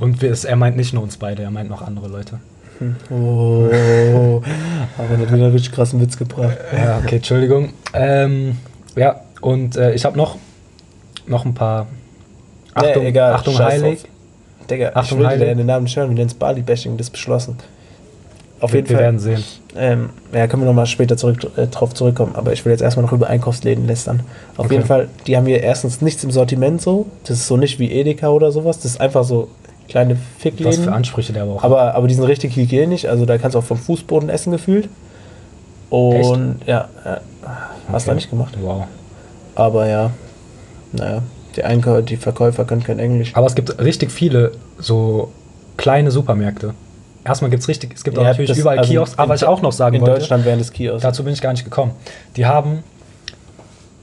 Und 0.00 0.20
wir, 0.22 0.34
er 0.44 0.56
meint 0.56 0.76
nicht 0.76 0.92
nur 0.92 1.02
uns 1.02 1.16
beide, 1.16 1.42
er 1.42 1.50
meint 1.50 1.70
noch 1.70 1.82
andere 1.82 2.08
Leute. 2.08 2.40
Oh, 3.10 3.68
aber 4.98 5.08
er 5.10 5.18
hat 5.18 5.32
wieder 5.32 5.44
einen 5.44 5.52
richtig 5.52 5.72
krassen 5.72 6.00
Witz 6.00 6.16
gebracht. 6.18 6.58
Ja, 6.76 6.98
okay, 7.02 7.16
Entschuldigung. 7.16 7.70
Ähm, 7.94 8.56
ja, 8.96 9.20
und 9.40 9.76
äh, 9.76 9.94
ich 9.94 10.04
habe 10.04 10.16
noch, 10.16 10.36
noch 11.26 11.44
ein 11.44 11.54
paar. 11.54 11.86
Achtung, 12.74 13.02
Nee, 13.04 13.08
egal, 13.10 13.34
Achtung 13.34 13.58
heilig. 13.58 14.02
drauf. 14.02 14.10
Digga, 14.70 14.90
Achtung, 14.94 15.18
ich 15.18 15.22
will 15.24 15.28
Heide. 15.30 15.44
dir 15.46 15.54
den 15.54 15.66
Namen 15.66 15.86
hören, 15.86 16.08
wir 16.10 16.14
nennen 16.16 16.26
es 16.28 16.34
Bali-Bashing, 16.34 16.96
das 16.96 17.06
ist 17.06 17.10
beschlossen. 17.12 17.56
Auf 18.58 18.72
Wir, 18.72 18.78
jeden 18.80 18.88
wir 18.90 18.96
Fall. 18.96 19.04
werden 19.04 19.18
sehen. 19.20 19.44
Ähm, 19.76 20.10
ja, 20.32 20.46
können 20.46 20.62
wir 20.62 20.66
nochmal 20.66 20.86
später 20.86 21.16
zurück, 21.16 21.46
äh, 21.56 21.66
drauf 21.66 21.94
zurückkommen. 21.94 22.34
Aber 22.34 22.52
ich 22.52 22.64
will 22.64 22.72
jetzt 22.72 22.80
erstmal 22.80 23.04
noch 23.04 23.12
über 23.12 23.28
Einkaufsläden 23.28 23.86
lästern. 23.86 24.20
Auf 24.56 24.64
Okay. 24.66 24.74
jeden 24.76 24.86
Fall, 24.86 25.08
die 25.26 25.36
haben 25.36 25.46
hier 25.46 25.62
erstens 25.62 26.00
nichts 26.00 26.24
im 26.24 26.30
Sortiment 26.30 26.80
so. 26.82 27.06
Das 27.24 27.38
ist 27.38 27.46
so 27.46 27.56
nicht 27.58 27.78
wie 27.78 27.92
Edeka 27.92 28.28
oder 28.30 28.50
sowas. 28.50 28.76
Das 28.78 28.86
ist 28.92 29.00
einfach 29.00 29.24
so 29.24 29.48
kleine 29.88 30.14
Was 30.14 30.18
für 30.38 30.40
Fickläden. 30.40 30.88
Ansprüche 30.88 31.32
der 31.34 31.42
aber 31.42 31.52
auch. 31.52 31.64
Aber, 31.64 31.94
aber 31.94 32.08
die 32.08 32.14
sind 32.14 32.24
richtig 32.24 32.56
hygienisch. 32.56 33.04
Also 33.04 33.26
da 33.26 33.36
kannst 33.38 33.54
du 33.54 33.58
auch 33.58 33.64
vom 33.64 33.76
Fußboden 33.78 34.30
essen 34.30 34.50
gefühlt. 34.52 34.88
Und 35.90 36.56
ja, 36.66 36.88
ja, 37.04 37.20
hast 37.90 38.06
du 38.06 38.10
Okay. 38.10 38.16
nicht 38.16 38.30
gemacht. 38.30 38.54
Wow. 38.60 38.84
Aber 39.54 39.86
ja, 39.88 40.10
naja, 40.92 41.22
die, 41.56 41.64
Einkau 41.64 42.00
die 42.00 42.16
Verkäufer 42.16 42.64
können 42.64 42.82
kein 42.84 42.98
Englisch. 42.98 43.32
Aber 43.34 43.46
es 43.46 43.54
gibt 43.54 43.78
richtig 43.78 44.10
viele 44.12 44.52
so 44.78 45.32
kleine 45.76 46.10
Supermärkte. 46.10 46.74
Erstmal 47.24 47.50
gibt 47.50 47.62
es 47.62 47.68
richtig, 47.68 47.92
es 47.94 48.04
gibt 48.04 48.18
auch 48.18 48.22
Ja, 48.22 48.28
natürlich 48.28 48.50
das- 48.50 48.58
überall 48.58 48.78
also 48.78 48.90
Kiosks, 48.92 49.14
in 49.14 49.18
aber 49.18 49.34
was 49.34 49.42
ich 49.42 49.48
auch 49.48 49.60
noch 49.62 49.72
sagen 49.72 49.96
In 49.96 50.02
wollte, 50.02 50.20
Deutschland 50.20 50.44
wären 50.44 50.58
das 50.58 50.72
Kiosk. 50.72 51.02
dazu 51.02 51.24
bin 51.24 51.32
ich 51.32 51.40
gar 51.40 51.50
nicht 51.52 51.64
gekommen. 51.64 51.90
Die 52.36 52.46
haben, 52.46 52.84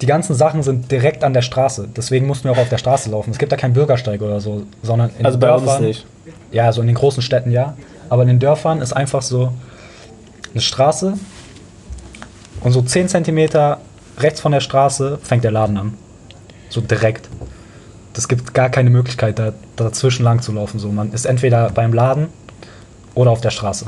die 0.02 0.06
ganzen 0.06 0.34
Sachen 0.36 0.62
sind 0.64 0.92
direkt 0.92 1.24
an 1.24 1.34
der 1.34 1.42
Straße. 1.42 1.88
Deswegen 1.96 2.28
mussten 2.28 2.46
wir 2.46 2.52
auch 2.52 2.58
auf 2.58 2.68
der 2.70 2.78
Straße 2.80 3.10
laufen. 3.10 3.32
Es 3.32 3.38
gibt 3.38 3.52
da 3.52 3.56
keinen 3.56 3.74
Bürgersteig 3.74 4.22
oder 4.22 4.42
so, 4.42 4.64
sondern 4.82 5.12
in 5.18 5.26
also 5.26 5.38
den 5.38 5.42
bei 5.42 5.54
uns 5.54 5.64
Dörfern, 5.64 5.84
nicht. 5.86 6.06
Ja, 6.52 6.72
so 6.74 6.82
in 6.82 6.88
den 6.88 6.96
großen 6.96 7.22
Städten 7.24 7.52
ja. 7.52 7.76
Aber 8.10 8.24
in 8.24 8.28
den 8.28 8.40
Dörfern 8.40 8.82
ist 8.82 8.92
einfach 8.92 9.22
so 9.22 9.54
eine 10.52 10.62
Straße 10.62 11.14
und 12.64 12.72
so 12.72 12.82
10 12.82 13.10
Zentimeter 13.10 13.80
rechts 14.18 14.42
von 14.42 14.52
der 14.52 14.62
Straße 14.62 15.20
fängt 15.22 15.44
der 15.44 15.52
Laden 15.52 15.78
an. 15.78 15.94
So 16.70 16.82
direkt. 16.82 17.30
Es 18.16 18.28
gibt 18.28 18.54
gar 18.54 18.70
keine 18.70 18.90
Möglichkeit, 18.90 19.40
da 19.40 19.54
dazwischen 19.76 20.24
lang 20.24 20.42
zu 20.42 20.52
laufen. 20.52 20.80
So. 20.80 20.90
Man 20.90 21.12
ist 21.14 21.26
entweder 21.26 21.70
beim 21.72 21.94
Laden 21.94 22.28
oder 23.16 23.32
auf 23.32 23.42
der 23.42 23.50
Straße. 23.50 23.86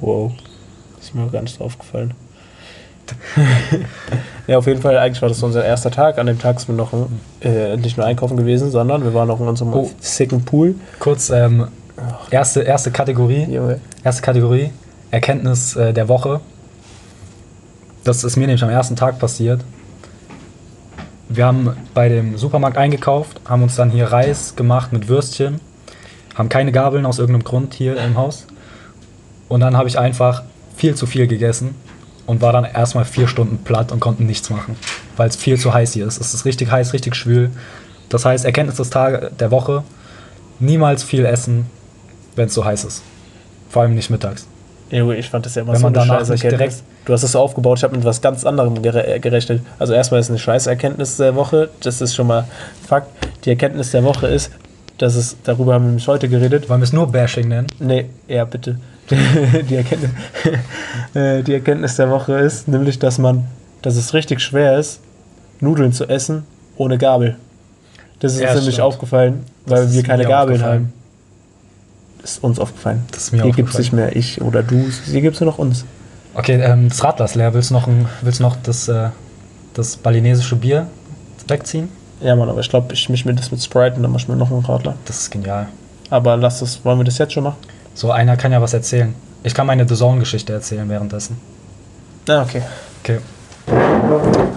Wow. 0.00 0.32
Ist 1.00 1.14
mir 1.14 1.28
gar 1.28 1.42
nicht 1.42 1.60
aufgefallen. 1.60 2.14
ja, 4.46 4.58
auf 4.58 4.66
jeden 4.66 4.82
Fall, 4.82 4.98
eigentlich 4.98 5.22
war 5.22 5.28
das 5.30 5.42
unser 5.42 5.64
erster 5.64 5.90
Tag. 5.90 6.18
An 6.18 6.26
dem 6.26 6.38
Tag 6.38 6.60
sind 6.60 6.68
wir 6.68 6.74
noch 6.76 6.92
äh, 7.40 7.76
nicht 7.76 7.96
nur 7.96 8.04
einkaufen 8.04 8.36
gewesen, 8.36 8.70
sondern 8.70 9.02
wir 9.02 9.14
waren 9.14 9.30
auch 9.30 9.40
in 9.40 9.48
unserem 9.48 9.72
Oh. 9.72 9.90
sicken 10.00 10.44
Pool. 10.44 10.74
Kurz, 10.98 11.30
ähm, 11.30 11.68
erste, 12.30 12.62
erste 12.62 12.90
Kategorie. 12.90 13.44
Junge. 13.44 13.80
Erste 14.04 14.22
Kategorie, 14.22 14.70
Erkenntnis 15.10 15.74
äh, 15.76 15.92
der 15.92 16.08
Woche. 16.08 16.40
Das 18.08 18.24
ist 18.24 18.36
mir 18.36 18.46
nämlich 18.46 18.64
am 18.64 18.70
ersten 18.70 18.96
Tag 18.96 19.18
passiert. 19.18 19.60
Wir 21.28 21.44
haben 21.44 21.76
bei 21.92 22.08
dem 22.08 22.38
Supermarkt 22.38 22.78
eingekauft, 22.78 23.38
haben 23.46 23.62
uns 23.62 23.76
dann 23.76 23.90
hier 23.90 24.06
Reis 24.06 24.56
gemacht 24.56 24.94
mit 24.94 25.08
Würstchen, 25.08 25.60
haben 26.34 26.48
keine 26.48 26.72
Gabeln 26.72 27.04
aus 27.04 27.18
irgendeinem 27.18 27.44
Grund 27.44 27.74
hier 27.74 28.02
im 28.02 28.16
Haus. 28.16 28.46
Und 29.50 29.60
dann 29.60 29.76
habe 29.76 29.90
ich 29.90 29.98
einfach 29.98 30.44
viel 30.74 30.94
zu 30.94 31.04
viel 31.04 31.26
gegessen 31.26 31.74
und 32.24 32.40
war 32.40 32.54
dann 32.54 32.64
erstmal 32.64 33.04
vier 33.04 33.28
Stunden 33.28 33.58
platt 33.58 33.92
und 33.92 34.00
konnte 34.00 34.24
nichts 34.24 34.48
machen, 34.48 34.76
weil 35.18 35.28
es 35.28 35.36
viel 35.36 35.60
zu 35.60 35.74
heiß 35.74 35.92
hier 35.92 36.06
ist. 36.06 36.18
Es 36.18 36.32
ist 36.32 36.46
richtig 36.46 36.70
heiß, 36.70 36.94
richtig 36.94 37.14
schwül. 37.14 37.50
Das 38.08 38.24
heißt, 38.24 38.46
Erkenntnis 38.46 38.78
des 38.78 38.88
Tages 38.88 39.36
der 39.38 39.50
Woche, 39.50 39.84
niemals 40.60 41.02
viel 41.02 41.26
essen, 41.26 41.66
wenn 42.36 42.46
es 42.46 42.54
so 42.54 42.64
heiß 42.64 42.84
ist. 42.84 43.02
Vor 43.68 43.82
allem 43.82 43.94
nicht 43.94 44.08
mittags. 44.08 44.46
Junge, 44.90 45.16
ich 45.16 45.28
fand 45.28 45.44
das 45.44 45.54
ja 45.54 45.62
immer 45.62 45.72
Wenn 45.74 45.80
so 45.80 45.86
eine 45.88 45.94
danach 45.98 46.18
scheiß 46.20 46.28
nicht 46.30 46.44
Erkenntnis. 46.44 46.76
direkt- 46.76 47.06
Du 47.06 47.12
hast 47.12 47.22
es 47.22 47.32
so 47.32 47.38
aufgebaut, 47.40 47.78
ich 47.78 47.84
habe 47.84 47.96
mit 47.96 48.04
was 48.04 48.20
ganz 48.20 48.44
anderem 48.44 48.80
gere 48.82 49.06
äh, 49.06 49.18
gerechnet. 49.18 49.62
Also 49.78 49.92
erstmal 49.94 50.20
ist 50.20 50.28
eine 50.30 50.38
scheiß 50.38 50.66
Erkenntnis 50.66 51.16
der 51.16 51.34
Woche, 51.34 51.70
das 51.80 52.00
ist 52.00 52.14
schon 52.14 52.26
mal 52.26 52.44
Fakt. 52.86 53.08
Die 53.44 53.50
Erkenntnis 53.50 53.90
der 53.92 54.04
Woche 54.04 54.26
ist, 54.28 54.50
dass 54.98 55.14
es, 55.14 55.36
darüber 55.44 55.74
haben 55.74 55.84
wir 55.84 55.88
nämlich 55.88 56.08
heute 56.08 56.28
geredet, 56.28 56.68
Wollen 56.68 56.80
wir 56.80 56.84
es 56.84 56.92
nur 56.92 57.10
Bashing 57.10 57.48
nennen? 57.48 57.66
Nee, 57.78 58.06
ja, 58.28 58.44
bitte. 58.44 58.78
Die 59.70 59.76
Erkenntnis, 59.76 60.10
äh, 61.14 61.42
die 61.42 61.54
Erkenntnis 61.54 61.96
der 61.96 62.10
Woche 62.10 62.34
ist 62.40 62.68
nämlich, 62.68 62.98
dass 62.98 63.16
man, 63.18 63.44
dass 63.80 63.96
es 63.96 64.12
richtig 64.12 64.40
schwer 64.40 64.78
ist, 64.78 65.00
Nudeln 65.60 65.92
zu 65.94 66.06
essen 66.08 66.44
ohne 66.76 66.98
Gabel. 66.98 67.36
Das 68.20 68.34
ist 68.34 68.40
Ja, 68.40 68.48
uns 68.48 68.56
nämlich 68.58 68.74
stimmt. 68.74 68.86
aufgefallen, 68.86 69.44
Das 69.64 69.78
weil 69.78 69.86
ist 69.86 69.94
wir 69.94 70.02
keine 70.02 70.24
Gabeln 70.26 70.62
haben. 70.62 70.92
Ist 72.22 72.42
uns 72.42 72.58
aufgefallen. 72.58 73.04
Das 73.10 73.24
ist 73.24 73.32
mir 73.32 73.42
Hier 73.42 73.52
gibt 73.52 73.70
es 73.70 73.78
nicht 73.78 73.92
mehr 73.92 74.14
ich 74.16 74.40
oder 74.40 74.62
du, 74.62 74.88
hier 75.06 75.20
gibt 75.20 75.34
es 75.34 75.40
nur 75.40 75.50
noch 75.50 75.58
uns. 75.58 75.84
Okay, 76.34 76.60
ähm, 76.60 76.88
das 76.88 77.02
Radler 77.02 77.24
ist 77.24 77.34
leer. 77.34 77.54
Willst 77.54 77.70
du 77.70 77.74
noch, 77.74 77.86
ein, 77.86 78.06
willst 78.22 78.40
du 78.40 78.44
noch 78.44 78.56
das, 78.62 78.88
äh, 78.88 79.08
das 79.74 79.96
balinesische 79.96 80.56
Bier 80.56 80.86
wegziehen? 81.46 81.88
Ja, 82.20 82.34
Mann, 82.34 82.48
aber 82.48 82.60
ich 82.60 82.68
glaube, 82.68 82.92
ich 82.92 83.08
mische 83.08 83.26
mir 83.28 83.34
das 83.34 83.50
mit 83.50 83.62
Sprite 83.62 83.96
und 83.96 84.02
dann 84.02 84.10
mach 84.10 84.20
ich 84.20 84.28
mir 84.28 84.36
noch 84.36 84.50
einen 84.50 84.64
Radler. 84.64 84.94
Das 85.04 85.18
ist 85.18 85.30
genial. 85.30 85.68
Aber 86.10 86.36
lass 86.36 86.60
das, 86.60 86.84
wollen 86.84 86.98
wir 86.98 87.04
das 87.04 87.18
jetzt 87.18 87.32
schon 87.32 87.44
machen? 87.44 87.58
So, 87.94 88.10
einer 88.10 88.36
kann 88.36 88.52
ja 88.52 88.60
was 88.60 88.74
erzählen. 88.74 89.14
Ich 89.42 89.54
kann 89.54 89.66
meine 89.66 89.88
The 89.88 89.94
Zone-Geschichte 89.94 90.52
erzählen 90.52 90.88
währenddessen. 90.88 91.38
Ah, 92.28 92.42
okay. 92.42 92.62
Okay. 93.02 93.18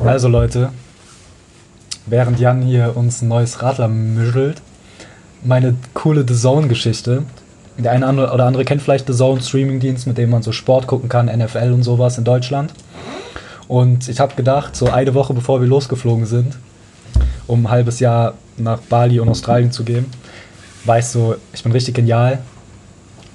Also 0.06 0.27
Leute, 0.27 0.70
während 2.06 2.39
Jan 2.39 2.62
hier 2.62 2.96
uns 2.96 3.22
ein 3.22 3.27
neues 3.27 3.62
Radler 3.62 3.88
mischelt, 3.88 4.62
meine 5.44 5.75
coole 5.94 6.25
The 6.27 6.36
Zone-Geschichte. 6.36 7.24
Der 7.83 7.91
eine 7.91 8.31
oder 8.31 8.45
andere 8.45 8.63
kennt 8.65 8.81
vielleicht 8.81 9.07
The 9.07 9.13
Zone 9.13 9.41
Streaming-Dienst, 9.41 10.07
mit 10.07 10.17
dem 10.17 10.29
man 10.29 10.43
so 10.43 10.51
Sport 10.51 10.88
gucken 10.88 11.09
kann, 11.09 11.25
NFL 11.25 11.71
und 11.73 11.83
sowas 11.83 12.17
in 12.17 12.23
Deutschland. 12.23 12.73
Und 13.67 14.09
ich 14.09 14.19
habe 14.19 14.35
gedacht, 14.35 14.75
so 14.75 14.89
eine 14.89 15.13
Woche 15.13 15.33
bevor 15.33 15.61
wir 15.61 15.67
losgeflogen 15.67 16.25
sind, 16.25 16.57
um 17.47 17.65
ein 17.65 17.71
halbes 17.71 18.00
Jahr 18.00 18.33
nach 18.57 18.79
Bali 18.81 19.19
und 19.19 19.29
Australien 19.29 19.71
zu 19.71 19.83
gehen, 19.83 20.05
ich 20.97 21.05
so, 21.05 21.35
ich 21.53 21.63
bin 21.63 21.71
richtig 21.71 21.95
genial. 21.95 22.39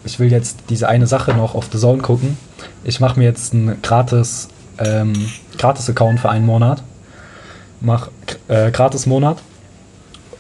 Ich 0.05 0.19
will 0.19 0.31
jetzt 0.31 0.59
diese 0.69 0.89
eine 0.89 1.07
Sache 1.07 1.33
noch 1.33 1.55
auf 1.55 1.69
The 1.73 1.79
Zone 1.79 2.03
gucken. 2.03 2.37
Ich 2.85 3.01
mache 3.01 3.19
mir 3.19 3.25
jetzt 3.25 3.55
einen 3.55 3.81
gratis, 3.83 4.49
ähm, 4.79 5.15
Gratis-Account 5.59 6.21
für 6.21 6.29
einen 6.29 6.47
Monat. 6.47 6.83
Mach 7.81 8.09
äh, 8.49 8.71
gratis 8.71 9.07
Monat. 9.07 9.39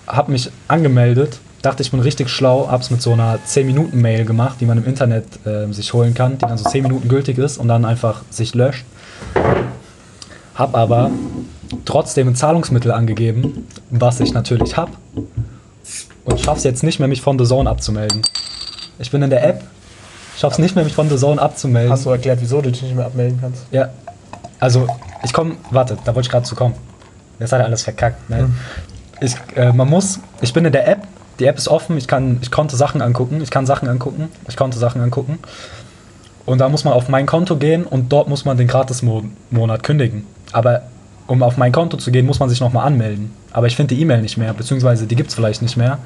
Hab 0.06 0.28
mich 0.28 0.50
angemeldet. 0.68 1.40
Dachte, 1.66 1.82
ich 1.82 1.90
bin 1.90 1.98
richtig 1.98 2.28
schlau. 2.28 2.68
Hab's 2.70 2.90
mit 2.90 3.02
so 3.02 3.12
einer 3.12 3.40
10-Minuten-Mail 3.44 4.24
gemacht, 4.24 4.58
die 4.60 4.66
man 4.66 4.78
im 4.78 4.84
Internet 4.84 5.24
äh, 5.44 5.66
sich 5.72 5.92
holen 5.92 6.14
kann, 6.14 6.38
die 6.38 6.46
dann 6.46 6.56
so 6.56 6.70
10 6.70 6.84
Minuten 6.84 7.08
gültig 7.08 7.38
ist 7.38 7.58
und 7.58 7.66
dann 7.66 7.84
einfach 7.84 8.22
sich 8.30 8.54
löscht. 8.54 8.84
Hab 10.54 10.76
aber 10.76 11.10
trotzdem 11.84 12.28
ein 12.28 12.36
Zahlungsmittel 12.36 12.92
angegeben, 12.92 13.66
was 13.90 14.20
ich 14.20 14.32
natürlich 14.32 14.76
hab. 14.76 14.90
Und 16.24 16.40
schaff's 16.40 16.62
jetzt 16.62 16.84
nicht 16.84 17.00
mehr, 17.00 17.08
mich 17.08 17.20
von 17.20 17.36
The 17.36 17.44
Zone 17.44 17.68
abzumelden. 17.68 18.22
Ich 19.00 19.10
bin 19.10 19.20
in 19.22 19.30
der 19.30 19.44
App, 19.44 19.64
schaff's 20.38 20.58
nicht 20.58 20.76
mehr, 20.76 20.84
mich 20.84 20.94
von 20.94 21.08
The 21.08 21.16
Zone 21.16 21.42
abzumelden. 21.42 21.90
Hast 21.90 22.06
du 22.06 22.10
erklärt, 22.10 22.38
wieso 22.40 22.60
du 22.60 22.70
dich 22.70 22.82
nicht 22.82 22.94
mehr 22.94 23.06
abmelden 23.06 23.40
kannst? 23.40 23.64
Ja, 23.72 23.88
also 24.60 24.86
ich 25.24 25.32
komme, 25.32 25.56
warte, 25.72 25.98
da 26.04 26.14
wollte 26.14 26.26
ich 26.26 26.30
gerade 26.30 26.46
zu 26.46 26.54
kommen. 26.54 26.76
Jetzt 27.40 27.52
hat 27.52 27.58
er 27.58 27.66
alles 27.66 27.82
verkackt. 27.82 28.30
Ne? 28.30 28.50
Ich, 29.20 29.34
äh, 29.56 29.72
man 29.72 29.90
muss, 29.90 30.20
ich 30.40 30.52
bin 30.52 30.64
in 30.64 30.70
der 30.70 30.86
App, 30.86 31.08
die 31.38 31.46
App 31.46 31.58
ist 31.58 31.68
offen, 31.68 31.96
ich, 31.98 32.08
kann, 32.08 32.38
ich 32.42 32.50
konnte 32.50 32.76
Sachen 32.76 33.02
angucken, 33.02 33.40
ich 33.42 33.50
kann 33.50 33.66
Sachen 33.66 33.88
angucken, 33.88 34.28
ich 34.48 34.56
konnte 34.56 34.78
Sachen 34.78 35.00
angucken. 35.00 35.38
Und 36.46 36.58
da 36.58 36.68
muss 36.68 36.84
man 36.84 36.94
auf 36.94 37.08
mein 37.08 37.26
Konto 37.26 37.56
gehen 37.56 37.84
und 37.84 38.12
dort 38.12 38.28
muss 38.28 38.44
man 38.44 38.56
den 38.56 38.68
Gratis-Monat 38.68 39.82
kündigen. 39.82 40.24
Aber 40.52 40.82
um 41.26 41.42
auf 41.42 41.56
mein 41.56 41.72
Konto 41.72 41.96
zu 41.96 42.12
gehen, 42.12 42.24
muss 42.24 42.38
man 42.38 42.48
sich 42.48 42.60
nochmal 42.60 42.86
anmelden. 42.86 43.32
Aber 43.52 43.66
ich 43.66 43.74
finde 43.74 43.94
die 43.94 44.00
E-Mail 44.00 44.22
nicht 44.22 44.36
mehr, 44.36 44.54
beziehungsweise 44.54 45.06
die 45.06 45.16
gibt 45.16 45.30
es 45.30 45.34
vielleicht 45.34 45.60
nicht 45.60 45.76
mehr. 45.76 45.98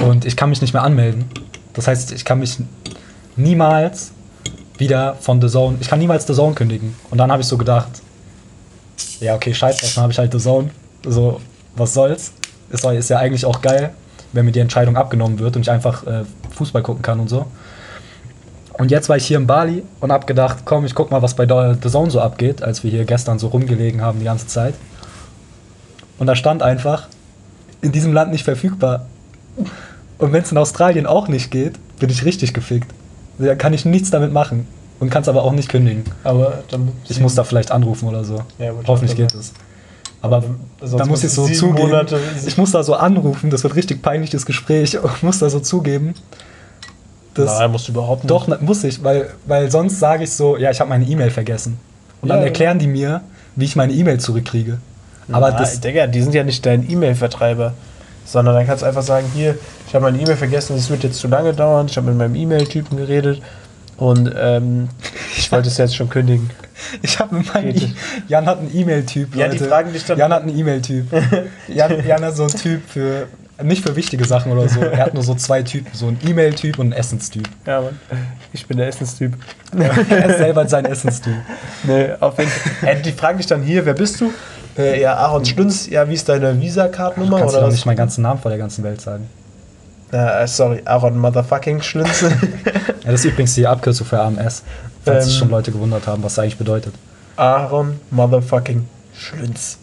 Und 0.00 0.26
ich 0.26 0.36
kann 0.36 0.50
mich 0.50 0.60
nicht 0.60 0.74
mehr 0.74 0.82
anmelden. 0.82 1.24
Das 1.72 1.88
heißt, 1.88 2.12
ich 2.12 2.24
kann 2.24 2.40
mich 2.40 2.58
niemals 3.36 4.12
wieder 4.76 5.14
von 5.14 5.40
The 5.40 5.48
Zone, 5.48 5.78
ich 5.80 5.88
kann 5.88 5.98
niemals 5.98 6.26
The 6.26 6.34
Zone 6.34 6.54
kündigen. 6.54 6.94
Und 7.10 7.18
dann 7.18 7.32
habe 7.32 7.42
ich 7.42 7.48
so 7.48 7.56
gedacht, 7.56 8.02
ja, 9.20 9.34
okay, 9.34 9.54
scheiße, 9.54 9.94
dann 9.94 10.02
habe 10.02 10.12
ich 10.12 10.18
halt 10.18 10.32
The 10.32 10.38
Zone. 10.38 10.70
So, 11.04 11.40
was 11.76 11.94
soll's? 11.94 12.32
Ist, 12.70 13.08
ja 13.08 13.18
eigentlich 13.18 13.46
auch 13.46 13.62
geil, 13.62 13.94
wenn 14.32 14.44
mir 14.44 14.52
die 14.52 14.60
Entscheidung 14.60 14.96
abgenommen 14.96 15.38
wird 15.38 15.56
und 15.56 15.62
ich 15.62 15.70
einfach 15.70 16.06
äh, 16.06 16.24
Fußball 16.54 16.82
gucken 16.82 17.02
kann 17.02 17.20
und 17.20 17.28
so. 17.28 17.46
Und 18.74 18.90
jetzt 18.92 19.08
war 19.08 19.16
ich 19.16 19.26
hier 19.26 19.38
in 19.38 19.46
Bali 19.46 19.82
und 20.00 20.12
habe 20.12 20.26
gedacht, 20.26 20.58
komm, 20.64 20.84
ich 20.84 20.94
guck 20.94 21.10
mal, 21.10 21.20
was 21.20 21.34
bei 21.34 21.46
The 21.46 21.90
Zone 21.90 22.10
so 22.10 22.20
abgeht, 22.20 22.62
als 22.62 22.84
wir 22.84 22.90
hier 22.90 23.04
gestern 23.04 23.38
so 23.38 23.48
rumgelegen 23.48 24.02
haben 24.02 24.20
die 24.20 24.24
ganze 24.24 24.46
Zeit. 24.46 24.74
Und 26.18 26.28
da 26.28 26.36
stand 26.36 26.62
einfach, 26.62 27.08
in 27.80 27.92
diesem 27.92 28.12
Land 28.12 28.30
nicht 28.30 28.44
verfügbar. 28.44 29.06
Und 30.18 30.32
wenn 30.32 30.42
es 30.42 30.52
in 30.52 30.58
Australien 30.58 31.06
auch 31.06 31.28
nicht 31.28 31.50
geht, 31.50 31.74
bin 31.98 32.10
ich 32.10 32.24
richtig 32.24 32.54
gefickt. 32.54 32.92
Da 33.38 33.54
kann 33.54 33.72
ich 33.72 33.84
nichts 33.84 34.10
damit 34.10 34.32
machen 34.32 34.66
und 35.00 35.10
kann 35.10 35.22
es 35.22 35.28
aber 35.28 35.42
auch 35.42 35.52
nicht 35.52 35.68
kündigen. 35.68 36.04
Aber 36.24 36.62
Ich 37.08 37.20
muss 37.20 37.34
da 37.34 37.44
vielleicht 37.44 37.70
anrufen 37.70 38.08
oder 38.08 38.24
so. 38.24 38.42
Ja, 38.58 38.72
Hoffentlich 38.86 39.16
geht 39.16 39.34
es. 39.34 39.52
Aber 40.20 40.42
Sonst 40.80 41.00
da 41.00 41.06
muss 41.06 41.22
ich 41.24 41.30
so 41.32 41.46
zugeben. 41.46 41.88
Monate- 41.90 42.18
ich 42.46 42.56
muss 42.58 42.72
da 42.72 42.82
so 42.82 42.94
anrufen, 42.94 43.50
das 43.50 43.62
wird 43.62 43.76
richtig 43.76 44.02
peinliches 44.02 44.44
Gespräch 44.46 44.98
und 44.98 45.22
muss 45.22 45.38
da 45.38 45.48
so 45.48 45.60
zugeben. 45.60 46.14
Nein, 47.36 47.70
musst 47.70 47.86
du 47.86 47.92
überhaupt 47.92 48.24
nicht. 48.24 48.30
doch, 48.30 48.60
muss 48.60 48.82
ich, 48.82 49.04
weil, 49.04 49.28
weil 49.46 49.70
sonst 49.70 50.00
sage 50.00 50.24
ich 50.24 50.32
so, 50.32 50.56
ja, 50.56 50.72
ich 50.72 50.80
habe 50.80 50.90
meine 50.90 51.04
E-Mail 51.06 51.30
vergessen. 51.30 51.78
Und 52.20 52.30
dann 52.30 52.38
Ja, 52.40 52.46
erklären 52.46 52.80
die 52.80 52.88
mir, 52.88 53.20
wie 53.54 53.64
ich 53.64 53.76
meine 53.76 53.92
E-Mail 53.92 54.18
zurückkriege. 54.18 54.78
Aber 55.30 55.52
Na, 55.52 55.58
das, 55.58 55.78
Digga, 55.78 56.08
die 56.08 56.20
sind 56.22 56.34
ja 56.34 56.42
nicht 56.42 56.66
dein 56.66 56.88
E-Mail-Vertreiber. 56.90 57.74
Sondern 58.24 58.56
dann 58.56 58.66
kannst 58.66 58.82
du 58.82 58.86
einfach 58.86 59.02
sagen, 59.02 59.26
hier, 59.34 59.56
ich 59.86 59.94
habe 59.94 60.04
meine 60.10 60.20
E-Mail 60.20 60.36
vergessen, 60.36 60.76
es 60.76 60.90
wird 60.90 61.04
jetzt 61.04 61.18
zu 61.20 61.28
lange 61.28 61.54
dauern, 61.54 61.86
ich 61.88 61.96
habe 61.96 62.08
mit 62.08 62.18
meinem 62.18 62.34
E-Mail-Typen 62.34 62.96
geredet 62.96 63.40
und 63.98 64.32
ähm, 64.36 64.88
ich 65.36 65.50
wollte 65.52 65.68
es 65.68 65.76
jetzt 65.76 65.94
schon 65.94 66.08
kündigen. 66.08 66.50
ich 67.02 67.18
habe 67.18 67.36
mit 67.36 67.52
meinem 67.52 67.70
e 67.70 67.88
Jan 68.28 68.46
hat 68.46 68.58
einen 68.58 68.74
E-Mail-Typ. 68.74 69.34
Ja, 69.34 69.48
die 69.48 69.58
Leute. 69.58 69.68
fragen 69.68 69.92
dich 69.92 70.04
dann- 70.04 70.18
Jan 70.18 70.32
hat 70.32 70.42
einen 70.42 70.56
E-Mail-Typ. 70.56 71.06
Jan, 71.68 72.06
Jan 72.06 72.24
hat 72.24 72.36
so 72.36 72.44
einen 72.44 72.52
Typ 72.52 72.88
für, 72.88 73.26
nicht 73.62 73.82
für 73.86 73.96
wichtige 73.96 74.24
Sachen 74.24 74.52
oder 74.52 74.68
so. 74.68 74.80
Er 74.80 75.06
hat 75.06 75.14
nur 75.14 75.24
so 75.24 75.34
zwei 75.34 75.62
Typen, 75.62 75.90
so 75.92 76.06
einen 76.06 76.18
E-Mail-Typ 76.24 76.78
und 76.78 76.86
einen 76.86 77.00
Essenstyp. 77.00 77.48
Ja, 77.66 77.80
Mann. 77.80 77.98
Ich 78.52 78.66
bin 78.66 78.76
der 78.76 78.86
Essenstyp. 78.86 79.34
er 79.76 80.30
ist 80.30 80.38
selber 80.38 80.68
sein 80.68 80.84
Essenstyp. 80.84 81.34
Nee, 81.82 82.10
auf 82.20 82.38
jeden 82.38 82.50
Fall. 82.50 82.88
Äh, 82.88 83.02
die 83.02 83.12
fragen 83.12 83.38
dich 83.38 83.46
dann 83.48 83.62
hier, 83.62 83.84
wer 83.84 83.94
bist 83.94 84.20
du? 84.20 84.32
Äh, 84.78 85.00
ja, 85.00 85.14
Aaron 85.16 85.44
Stünz, 85.44 85.88
ja, 85.88 86.08
wie 86.08 86.14
ist 86.14 86.28
deine 86.28 86.60
Visa-Card-Nummer? 86.60 87.38
Kannst 87.40 87.54
du 87.54 87.58
Oder 87.58 87.62
doch 87.62 87.68
was? 87.68 87.74
nicht 87.74 87.86
meinen 87.86 87.96
ganzen 87.96 88.22
Namen 88.22 88.40
vor 88.40 88.50
der 88.50 88.58
ganzen 88.58 88.84
Welt 88.84 89.00
sagen. 89.00 89.28
Ja, 90.12 90.40
äh, 90.40 90.46
sorry, 90.46 90.82
Aaron 90.84 91.18
Motherfucking 91.18 91.82
Schlünz. 91.82 92.24
Das 93.12 93.20
ist 93.24 93.32
übrigens 93.32 93.54
die 93.54 93.66
Abkürzung 93.66 94.06
für 94.06 94.20
AMS. 94.20 94.62
Falls 95.04 95.24
sich 95.24 95.34
Ähm. 95.34 95.38
schon 95.38 95.50
Leute 95.50 95.72
gewundert 95.72 96.06
haben, 96.06 96.22
was 96.22 96.34
das 96.34 96.42
eigentlich 96.42 96.58
bedeutet. 96.58 96.94
Aaron 97.36 97.98
Motherfucking 98.10 98.86
Schlünz. 99.16 99.78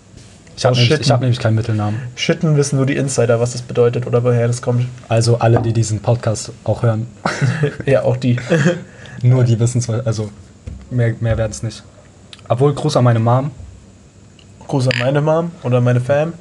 Ich 0.56 0.64
habe 0.64 0.74
Aus 0.74 0.88
nämlich, 0.88 1.12
hab 1.12 1.22
nämlich 1.22 1.40
keinen 1.40 1.56
Mittelnamen. 1.56 2.00
Schitten 2.16 2.56
wissen 2.56 2.78
nur 2.78 2.86
die 2.86 2.96
Insider, 2.96 3.40
was 3.40 3.54
das 3.54 3.62
bedeutet 3.64 4.06
oder 4.06 4.24
woher 4.24 4.46
das 4.48 4.62
kommt. 4.62 4.86
Also 5.10 5.40
alle, 5.40 5.60
die 5.62 5.74
diesen 5.74 6.02
Podcast 6.02 6.52
auch 6.64 6.84
hören, 6.84 7.08
Ja, 7.86 8.04
auch 8.04 8.16
die. 8.16 8.38
nur 9.24 9.44
die 9.44 9.60
wissen 9.60 9.80
es, 9.80 9.90
also 9.90 10.30
mehr, 10.92 11.16
mehr 11.20 11.38
werden 11.38 11.52
es 11.52 11.64
nicht. 11.64 11.84
Obwohl, 12.48 12.74
Gruß 12.76 12.96
an 12.96 13.04
meine 13.06 13.20
Mom. 13.20 13.50
Gruß 14.68 14.88
an 14.90 15.00
meine 15.00 15.22
Mom 15.22 15.52
oder 15.64 15.82
meine 15.82 16.00
Fam. 16.00 16.34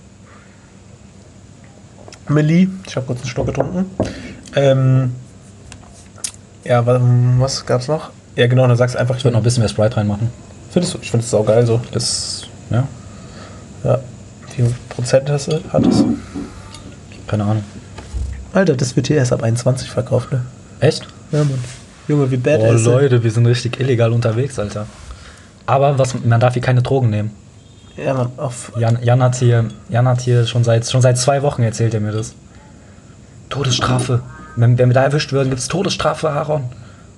Millie, 2.29 2.69
ich 2.87 2.95
habe 2.95 3.07
kurz 3.07 3.21
einen 3.21 3.29
Schluck 3.29 3.47
getrunken. 3.47 3.87
Ähm, 4.55 5.13
ja, 6.65 6.85
was, 6.87 7.01
was 7.39 7.67
gab's 7.67 7.89
noch? 7.89 8.11
Ja, 8.37 8.47
genau, 8.47 8.67
dann 8.67 8.77
sagst 8.77 8.95
du 8.95 9.01
einfach, 9.01 9.17
Ich 9.17 9.25
würde 9.25 9.35
noch 9.35 9.41
ein 9.41 9.45
bisschen 9.45 9.63
mehr 9.63 9.69
Sprite 9.69 9.97
reinmachen. 9.97 10.31
Findest 10.71 10.95
du? 10.95 10.99
Ich 11.01 11.11
finde 11.11 11.25
es 11.25 11.31
saugeil 11.31 11.67
so. 11.67 11.81
Das, 11.93 12.47
ja, 12.71 12.87
Ja. 13.85 14.01
Wie 14.47 14.63
viel 14.63 14.75
Prozent? 14.89 15.29
Hat 15.31 15.87
es? 15.87 16.05
keine 17.27 17.45
Ahnung. 17.45 17.65
Alter, 18.53 18.77
das 18.77 18.95
wird 18.95 19.09
hier 19.09 19.17
erst 19.17 19.33
ab 19.33 19.43
21 19.43 19.91
verkauft, 19.91 20.33
ne? 20.33 20.43
Echt? 20.81 21.07
Ja, 21.33 21.39
Mann. 21.39 21.59
Junge, 22.07 22.31
wie 22.31 22.37
bad 22.37 22.61
Oh 22.61 22.73
ist 22.73 22.85
Leute, 22.85 23.23
wir 23.25 23.31
sind 23.31 23.47
richtig 23.47 23.81
illegal 23.81 24.13
unterwegs, 24.13 24.59
Alter. 24.59 24.87
Aber 25.67 25.99
was, 25.99 26.15
man 26.23 26.39
darf 26.39 26.53
hier 26.53 26.63
keine 26.63 26.83
Drogen 26.83 27.11
nehmen. 27.11 27.31
Ja, 27.97 28.15
Mann, 28.15 28.33
auf. 28.37 28.73
Jan, 28.77 28.99
Jan 29.03 29.23
hat 29.23 29.37
hier, 29.37 29.65
Jan 29.89 30.07
hat 30.07 30.21
hier 30.21 30.47
schon 30.47 30.63
seit, 30.65 30.89
schon 30.89 31.01
seit 31.01 31.19
zwei 31.19 31.43
Wochen 31.43 31.63
erzählt 31.63 31.95
er 31.95 32.01
mir 32.01 32.13
das. 32.13 32.35
Todesstrafe. 33.49 34.21
Wenn, 34.57 34.79
wenn 34.79 34.89
wir 34.89 34.95
da 34.95 35.03
erwischt 35.05 35.33
würden, 35.33 35.49
gibt 35.51 35.61
es 35.61 35.69
Todesstrafe, 35.69 36.31
Aaron. 36.31 36.65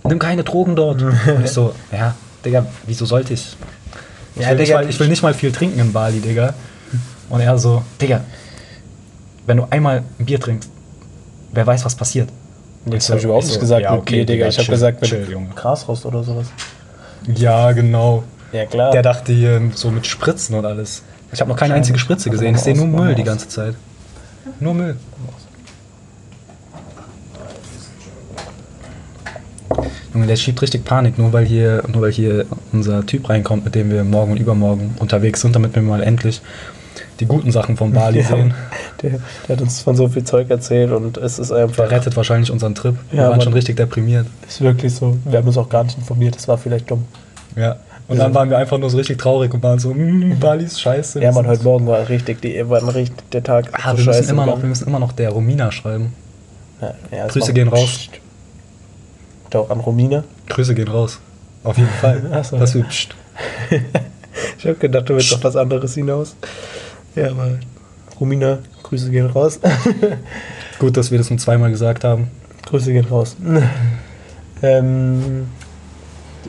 Nimm 0.05 0.19
keine 0.19 0.45
Drogen 0.45 0.77
dort. 0.77 1.03
Und 1.03 1.45
ich 1.45 1.51
so, 1.51 1.75
ja, 1.93 2.15
Digga, 2.45 2.65
wieso 2.87 3.05
sollte 3.05 3.35
ich? 3.35 3.57
Ich, 4.37 4.43
Ja, 4.43 4.51
will, 4.51 4.57
nicht 4.57 4.69
Digga, 4.69 4.81
mal, 4.83 4.89
ich 4.91 5.01
will 5.01 5.09
nicht 5.09 5.23
mal 5.23 5.35
viel 5.35 5.53
trinken 5.53 5.79
in 5.81 5.93
Bali, 5.93 6.21
Digga. 6.21 6.55
Und 7.29 7.41
er 7.41 7.59
so, 7.59 7.83
Digga, 8.01 8.21
wenn 9.47 9.57
du 9.59 9.67
einmal 9.71 10.03
ein 10.19 10.25
Bier 10.27 10.41
trinkst, 10.41 10.71
wer 11.53 11.67
weiß, 11.67 11.85
was 11.85 11.95
passiert. 11.95 12.29
Das 12.85 13.05
so- 13.07 13.11
habe 13.11 13.19
ich 13.19 13.25
überhaupt 13.25 13.45
ich 13.45 13.49
nicht 13.51 13.55
so, 13.57 13.61
gesagt 13.61 13.83
ja, 13.83 13.91
mit 13.93 14.01
okay, 14.01 14.15
Bier, 14.17 14.27
Digga. 14.27 14.33
Digga, 14.45 14.49
Ich 14.49 14.59
habe 14.59 14.69
gesagt, 14.71 15.01
wenn 15.03 15.09
chill, 15.09 15.25
du 15.27 15.33
Junge. 15.33 15.49
Gras 15.55 15.89
raus 15.89 16.05
oder 16.07 16.23
sowas. 16.23 16.47
Ja, 17.35 17.73
genau. 17.73 18.23
Ja, 18.53 18.65
klar. 18.67 18.93
Der 18.93 19.03
dachte 19.03 19.33
hier 19.33 19.61
so 19.75 19.91
mit 19.91 20.07
Spritzen 20.07 20.55
und 20.55 20.65
alles. 20.65 21.03
Ich 21.33 21.41
habe 21.41 21.51
noch 21.51 21.57
keine 21.59 21.75
einzige 21.75 21.99
Spritze 21.99 22.31
gesehen. 22.31 22.55
Ich 22.55 22.61
sehe 22.61 22.77
nur 22.77 22.87
Müll 22.87 23.15
die 23.17 23.25
ganze 23.25 23.49
Zeit. 23.49 23.75
Nur 24.61 24.75
Müll. 24.75 24.97
Junge, 30.17 30.27
der 30.29 30.37
schiebt 30.37 30.63
richtig 30.63 30.85
Panik, 30.85 31.19
nur 31.19 31.33
weil 31.33 31.45
hier, 31.45 31.83
nur 31.93 32.03
weil 32.03 32.13
hier 32.13 32.47
unser 32.73 33.05
Typ 33.05 33.29
reinkommt, 33.29 33.65
mit 33.65 33.75
dem 33.75 33.91
wir 33.91 34.03
morgen 34.03 34.33
und 34.33 34.39
übermorgen 34.41 34.95
unterwegs 34.99 35.43
sind, 35.43 35.55
damit 35.55 35.75
wir 35.75 35.83
mal 35.83 36.03
endlich 36.03 36.41
die 37.21 37.27
guten 37.27 37.51
Sachen 37.53 37.77
von 37.77 37.93
Bali 37.93 38.19
Ja. 38.23 38.25
sehen. 38.27 38.55
Der, 39.03 39.11
der 39.47 39.57
hat 39.57 39.61
uns 39.63 39.83
von 39.83 39.95
so 39.95 40.09
viel 40.09 40.25
Zeug 40.25 40.49
erzählt 40.51 40.91
und 40.91 41.19
es 41.19 41.39
ist 41.39 41.53
einfach. 41.53 41.89
Der 41.89 41.91
rettet 41.99 42.17
wahrscheinlich 42.17 42.51
unseren 42.51 42.75
Trip. 42.75 42.95
Wir 43.11 43.23
Ja, 43.25 43.31
waren 43.31 43.41
schon 43.43 43.53
richtig 43.53 43.77
deprimiert. 43.77 44.27
Ist 44.49 44.63
wirklich 44.63 44.95
so. 44.95 45.19
Wir 45.27 45.39
haben 45.39 45.47
uns 45.47 45.59
auch 45.59 45.69
gar 45.69 45.85
nicht 45.85 45.99
informiert, 45.99 46.35
das 46.35 46.49
war 46.49 46.57
vielleicht 46.57 46.91
dumm. 46.91 47.05
Ja. 47.55 47.77
Und 48.09 48.19
dann 48.19 48.33
waren 48.35 48.49
wir 48.49 48.57
einfach 48.57 48.79
nur 48.79 48.89
so 48.89 48.97
richtig 48.99 49.19
traurig 49.19 49.53
und 49.53 49.63
waren 49.65 49.79
so, 49.81 49.93
mm, 49.93 50.39
Bali 50.39 50.65
ist 50.65 50.81
scheiße. 50.81 51.21
Ja, 51.21 51.33
man, 51.33 51.47
heute 51.47 51.65
Morgen 51.65 51.87
war 51.89 52.09
richtig, 52.09 52.41
die, 52.41 52.67
war 52.71 52.95
richtig 52.95 53.29
der 53.33 53.43
Tag 53.43 53.67
Ah, 53.73 53.93
so 53.97 53.99
wir, 53.99 54.05
müssen 54.15 54.31
immer 54.31 54.47
noch, 54.47 54.63
wir 54.63 54.69
müssen 54.69 54.87
immer 54.87 55.01
noch 55.01 55.13
der 55.13 55.31
Romina 55.31 55.73
schreiben. 55.73 56.13
Ja, 56.81 56.95
ja, 57.11 57.27
Grüße 57.27 57.53
gehen 57.53 57.69
raus. 57.69 57.85
Psst. 57.85 58.11
Doch, 59.51 59.71
an 59.71 59.81
Romina. 59.81 60.25
Grüße 60.49 60.75
gehen 60.75 60.89
raus. 60.89 61.21
Auf 61.65 61.77
jeden 61.79 61.91
Fall. 61.91 62.23
Ach 62.33 62.45
so. 62.45 62.59
Das 62.59 62.75
wird 62.75 62.89
pst. 62.89 63.15
Ich 64.59 64.67
habe 64.67 64.75
gedacht, 64.77 65.09
du 65.09 65.15
willst 65.15 65.33
auf 65.35 65.43
was 65.45 65.57
anderes 65.57 65.95
hinaus. 65.95 66.37
Ja, 67.15 67.31
aber 67.31 67.59
Romina, 68.21 68.59
Grüße 68.83 69.11
gehen 69.11 69.27
raus. 69.27 69.59
Gut, 70.79 70.97
dass 70.97 71.11
wir 71.11 71.19
das 71.19 71.31
nur 71.31 71.39
zweimal 71.39 71.71
gesagt 71.71 72.05
haben. 72.05 72.31
Grüße 72.67 72.93
gehen 72.93 73.07
raus. 73.07 73.37
ähm, 74.63 75.49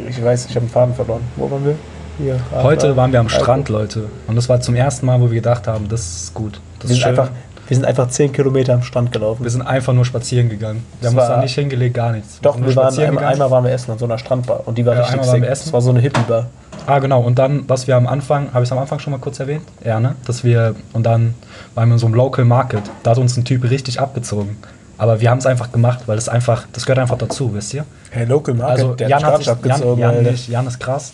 ich 0.07 0.21
weiß, 0.23 0.45
ich 0.45 0.51
habe 0.51 0.61
einen 0.61 0.69
Faden 0.69 0.95
verloren. 0.95 1.21
Wo 1.35 1.49
waren 1.49 1.65
wir? 1.65 1.75
Hier. 2.17 2.39
Heute 2.51 2.95
waren 2.97 3.11
wir 3.11 3.19
am. 3.19 3.29
Strand, 3.29 3.69
Leute. 3.69 4.09
Und 4.27 4.35
das 4.35 4.49
war 4.49 4.59
zum 4.59 4.75
ersten 4.75 5.05
Mal, 5.05 5.19
wo 5.21 5.25
wir 5.25 5.35
gedacht 5.35 5.67
haben, 5.67 5.87
das 5.87 6.23
ist 6.23 6.33
gut. 6.33 6.59
Das 6.79 6.89
Wir 6.89 6.95
ist 6.95 7.01
schön. 7.01 7.09
einfach, 7.11 7.29
wir 7.67 7.75
sind 7.75 7.85
einfach 7.85 8.07
10 8.09 8.31
Kilometer 8.33 8.73
am 8.73 8.83
Strand 8.83 9.11
gelaufen. 9.11 9.43
wir 9.43 9.51
sind 9.51 9.61
einfach 9.61 9.93
nur 9.93 10.05
spazieren 10.05 10.49
gegangen. 10.49 10.85
Wir 11.01 11.09
haben 11.09 11.17
uns 11.17 11.27
da 11.27 11.41
nicht 11.41 11.55
hingelegt, 11.55 11.93
gar 11.95 12.11
nichts. 12.11 12.39
Doch, 12.41 12.59
wir 12.59 12.75
waren 12.75 12.97
einmal, 12.99 13.25
einmal 13.25 13.51
waren 13.51 13.63
wir 13.63 13.71
essen 13.71 13.91
an 13.91 13.97
so 13.97 14.05
einer 14.05 14.17
Strandbar 14.17 14.61
und 14.65 14.77
die 14.77 14.85
war 14.85 14.93
Ja, 14.93 14.99
richtig 15.01 15.13
einmal 15.13 15.27
waren 15.27 15.35
sick. 15.35 15.43
wir 15.43 15.49
essen. 15.49 15.63
Das 15.65 15.73
war 15.73 15.81
so 15.81 15.89
eine 15.89 15.99
Hippie-Bar. 15.99 16.47
Ah, 16.85 16.99
genau. 16.99 17.21
Und 17.21 17.37
dann, 17.37 17.67
was 17.67 17.87
wir 17.87 17.97
am 17.97 18.07
Anfang, 18.07 18.47
habe 18.53 18.63
ich 18.63 18.69
es 18.69 18.71
am 18.71 18.77
Anfang 18.77 18.99
schon 18.99 19.11
mal 19.11 19.19
kurz 19.19 19.39
erwähnt? 19.39 19.63
Ja, 19.83 19.99
ne? 19.99 20.15
Dass 20.25 20.43
wir, 20.43 20.75
und 20.93 21.05
dann 21.05 21.33
waren 21.75 21.89
wir 21.89 21.93
in 21.95 21.99
so 21.99 22.05
einem 22.05 22.15
Local 22.15 22.45
Market. 22.45 22.83
Da 23.03 23.11
hat 23.11 23.17
uns 23.17 23.35
ein 23.35 23.43
Typ 23.43 23.69
richtig 23.69 23.99
abgezogen. 23.99 24.57
Aber 24.97 25.19
wir 25.19 25.29
haben 25.29 25.37
es 25.39 25.45
einfach 25.45 25.71
gemacht, 25.71 26.03
weil 26.07 26.15
das 26.15 26.29
einfach, 26.29 26.65
das 26.73 26.85
gehört 26.85 26.99
einfach 26.99 27.17
dazu, 27.17 27.53
wisst 27.53 27.73
ihr? 27.73 27.85
Hey, 28.09 28.25
Local 28.25 28.55
Market, 28.55 28.79
Also, 28.79 28.93
der 28.95 29.09
Jan 29.09 29.23
hat 29.23 29.37
sich, 29.37 29.47
Jan, 29.47 29.55
abgezogen. 29.57 30.01
Jan, 30.01 30.15
Alter. 30.15 30.31
nicht, 30.31 30.47
Jan 30.49 30.65
ist 30.67 30.79
krass. 30.79 31.11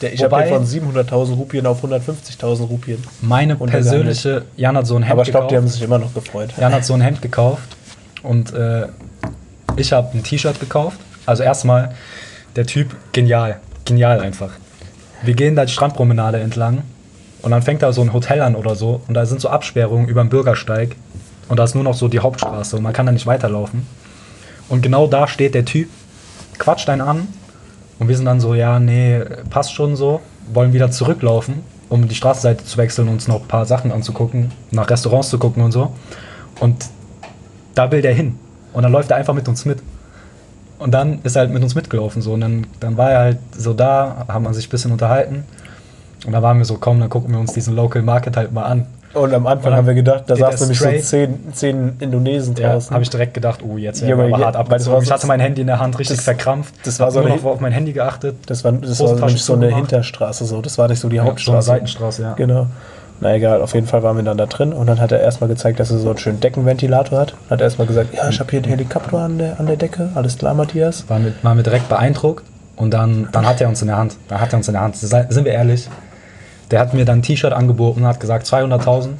Der, 0.00 0.12
ich 0.12 0.22
habe 0.22 0.36
den 0.42 0.48
von 0.48 0.66
700.000 0.66 1.34
Rupien 1.36 1.66
auf 1.66 1.82
150.000 1.82 2.66
Rupien. 2.66 3.02
Meine 3.22 3.56
persönliche, 3.56 4.44
Jan 4.56 4.76
hat 4.76 4.86
so 4.86 4.96
ein 4.96 5.02
Hemd 5.02 5.12
Aber 5.12 5.22
ich 5.22 5.30
glaube, 5.30 5.48
die 5.48 5.56
haben 5.56 5.62
gekauft. 5.64 5.74
sich 5.74 5.82
immer 5.82 5.98
noch 5.98 6.12
gefreut. 6.12 6.50
Jan 6.58 6.72
hat 6.72 6.84
so 6.84 6.92
ein 6.94 7.00
Hemd 7.00 7.22
gekauft 7.22 7.76
und 8.22 8.52
äh, 8.52 8.86
ich 9.76 9.92
habe 9.92 10.16
ein 10.16 10.22
T-Shirt 10.22 10.60
gekauft. 10.60 10.98
Also 11.24 11.42
erstmal, 11.42 11.94
der 12.56 12.66
Typ, 12.66 12.94
genial. 13.12 13.60
Genial 13.84 14.20
einfach. 14.20 14.50
Wir 15.22 15.34
gehen 15.34 15.56
da 15.56 15.64
die 15.64 15.72
Strandpromenade 15.72 16.38
entlang 16.40 16.82
und 17.42 17.50
dann 17.50 17.62
fängt 17.62 17.82
da 17.82 17.92
so 17.92 18.02
ein 18.02 18.12
Hotel 18.12 18.42
an 18.42 18.54
oder 18.54 18.74
so 18.74 19.00
und 19.08 19.14
da 19.14 19.24
sind 19.24 19.40
so 19.40 19.48
Absperrungen 19.48 20.08
über 20.08 20.20
dem 20.20 20.28
Bürgersteig 20.28 20.94
und 21.48 21.58
da 21.58 21.64
ist 21.64 21.74
nur 21.74 21.84
noch 21.84 21.94
so 21.94 22.08
die 22.08 22.18
Hauptstraße 22.18 22.76
und 22.76 22.82
man 22.82 22.92
kann 22.92 23.06
da 23.06 23.12
nicht 23.12 23.26
weiterlaufen. 23.26 23.86
Und 24.68 24.82
genau 24.82 25.06
da 25.06 25.26
steht 25.26 25.54
der 25.54 25.64
Typ, 25.64 25.88
quatscht 26.58 26.88
einen 26.88 27.00
an 27.00 27.28
und 27.98 28.08
wir 28.08 28.16
sind 28.16 28.26
dann 28.26 28.40
so, 28.40 28.54
ja, 28.54 28.78
nee, 28.78 29.20
passt 29.50 29.72
schon 29.72 29.96
so, 29.96 30.20
wollen 30.52 30.72
wieder 30.72 30.90
zurücklaufen, 30.90 31.62
um 31.88 32.08
die 32.08 32.14
Straßenseite 32.14 32.64
zu 32.64 32.76
wechseln 32.78 33.08
uns 33.08 33.28
noch 33.28 33.42
ein 33.42 33.48
paar 33.48 33.64
Sachen 33.64 33.92
anzugucken, 33.92 34.52
nach 34.70 34.88
Restaurants 34.88 35.30
zu 35.30 35.38
gucken 35.38 35.62
und 35.62 35.72
so. 35.72 35.92
Und 36.60 36.86
da 37.74 37.90
will 37.90 38.02
der 38.02 38.14
hin. 38.14 38.38
Und 38.72 38.82
dann 38.82 38.92
läuft 38.92 39.10
er 39.10 39.16
einfach 39.16 39.34
mit 39.34 39.48
uns 39.48 39.64
mit. 39.64 39.78
Und 40.78 40.92
dann 40.92 41.20
ist 41.22 41.36
er 41.36 41.40
halt 41.40 41.52
mit 41.52 41.62
uns 41.62 41.74
mitgelaufen. 41.74 42.20
So. 42.20 42.34
Und 42.34 42.40
dann, 42.42 42.66
dann 42.80 42.96
war 42.96 43.10
er 43.10 43.18
halt 43.20 43.38
so 43.56 43.72
da, 43.72 44.26
haben 44.28 44.44
wir 44.44 44.52
sich 44.52 44.66
ein 44.66 44.70
bisschen 44.70 44.92
unterhalten. 44.92 45.44
Und 46.26 46.32
da 46.32 46.42
waren 46.42 46.58
wir 46.58 46.64
so, 46.64 46.76
komm, 46.78 47.00
dann 47.00 47.08
gucken 47.08 47.32
wir 47.32 47.40
uns 47.40 47.52
diesen 47.52 47.74
Local 47.74 48.02
Market 48.02 48.36
halt 48.36 48.52
mal 48.52 48.64
an. 48.64 48.86
Und 49.16 49.32
am 49.34 49.46
Anfang 49.46 49.72
Und 49.72 49.78
haben 49.78 49.86
wir 49.86 49.94
gedacht, 49.94 50.24
da 50.26 50.36
saßen 50.36 50.68
nämlich 50.68 50.78
so 51.04 51.16
10, 51.16 51.52
10 51.52 51.96
Indonesen 52.00 52.54
Ja, 52.56 52.72
draußen. 52.72 52.92
habe 52.92 53.02
ich 53.02 53.10
direkt 53.10 53.34
gedacht, 53.34 53.60
oh, 53.66 53.76
jetzt 53.78 54.02
werden 54.02 54.10
Junge, 54.10 54.22
wir 54.24 54.34
aber 54.34 54.40
ja, 54.40 54.46
hart 54.46 54.56
abgezogen. 54.56 55.02
Ich 55.02 55.10
hatte 55.10 55.26
mein 55.26 55.40
Handy 55.40 55.62
in 55.62 55.66
der 55.66 55.78
Hand 55.80 55.98
richtig 55.98 56.16
das- 56.18 56.24
verkrampft. 56.24 56.74
das 56.84 57.00
war 57.00 57.10
so 57.10 57.20
nur 57.20 57.28
eine- 57.30 57.36
noch 57.40 57.44
auf 57.44 57.60
mein 57.60 57.72
Handy 57.72 57.92
geachtet. 57.92 58.36
das 58.46 58.62
war, 58.64 58.72
das 58.72 59.00
war 59.00 59.14
nämlich 59.14 59.42
so 59.42 59.54
eine. 59.54 59.74
Hinterstraße, 59.74 60.44
so. 60.44 60.60
das 60.60 60.76
war 60.78 60.88
nicht 60.88 61.00
so 61.00 61.08
die 61.08 61.16
Ja, 61.16 61.22
so 61.22 61.24
eine 61.24 61.30
Hauptstraße. 61.30 61.66
Seitenstraße, 61.66 62.22
ja. 62.22 62.32
Genau. 62.34 62.66
Na 63.20 63.34
egal, 63.34 63.62
auf 63.62 63.72
jeden 63.72 63.86
Fall 63.86 64.02
waren 64.02 64.16
wir 64.16 64.24
dann 64.24 64.36
da 64.36 64.44
drin 64.44 64.74
und 64.74 64.86
dann 64.86 65.00
hat 65.00 65.10
er 65.10 65.20
erstmal 65.20 65.48
gezeigt, 65.48 65.80
dass 65.80 65.90
er 65.90 65.96
so 65.98 66.10
einen 66.10 66.18
schönen 66.18 66.40
Deckenventilator 66.40 67.18
hat. 67.18 67.34
Hat 67.48 67.62
erstmal 67.62 67.86
gesagt, 67.86 68.14
ja, 68.14 68.28
ich 68.28 68.38
habe 68.40 68.50
hier 68.50 68.58
einen 68.60 68.68
Helikopter 68.68 69.18
an 69.18 69.38
der, 69.38 69.58
an 69.58 69.66
der 69.66 69.76
Decke, 69.76 70.10
alles 70.14 70.36
klar, 70.36 70.52
Matthias. 70.52 71.08
Waren 71.08 71.24
wir, 71.24 71.32
waren 71.42 71.56
wir 71.56 71.64
direkt 71.64 71.88
beeindruckt. 71.88 72.44
Und 72.76 72.92
dann, 72.92 73.28
dann 73.32 73.46
hat 73.46 73.58
er 73.62 73.68
uns 73.70 73.80
in 73.80 73.88
der 73.88 73.96
Hand. 73.96 74.16
Dann 74.28 74.38
hat 74.38 74.52
er 74.52 74.58
uns 74.58 74.68
in 74.68 74.74
der 74.74 74.82
Hand. 74.82 74.96
Sind 74.98 75.10
wir 75.46 75.52
ehrlich? 75.52 75.88
Der 76.70 76.80
hat 76.80 76.94
mir 76.94 77.04
dann 77.04 77.18
ein 77.18 77.22
T-Shirt 77.22 77.52
angeboten 77.52 78.00
und 78.00 78.06
hat 78.06 78.20
gesagt 78.20 78.46
200.000. 78.46 79.10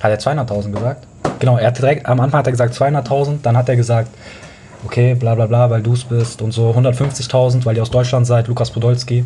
Hat 0.00 0.10
er 0.10 0.18
200.000 0.18 0.72
gesagt? 0.72 1.06
Genau, 1.38 1.58
er 1.58 1.68
hat 1.68 1.78
direkt, 1.78 2.06
am 2.06 2.20
Anfang 2.20 2.38
hat 2.38 2.46
er 2.46 2.52
gesagt 2.52 2.74
200.000, 2.74 3.38
dann 3.42 3.56
hat 3.56 3.68
er 3.68 3.76
gesagt, 3.76 4.08
okay, 4.84 5.14
bla 5.14 5.34
bla 5.34 5.46
bla, 5.46 5.70
weil 5.70 5.82
du 5.82 5.92
es 5.92 6.04
bist 6.04 6.42
und 6.42 6.52
so 6.52 6.70
150.000, 6.70 7.64
weil 7.64 7.76
ihr 7.76 7.82
aus 7.82 7.90
Deutschland 7.90 8.26
seid, 8.26 8.48
Lukas 8.48 8.70
Podolski. 8.70 9.24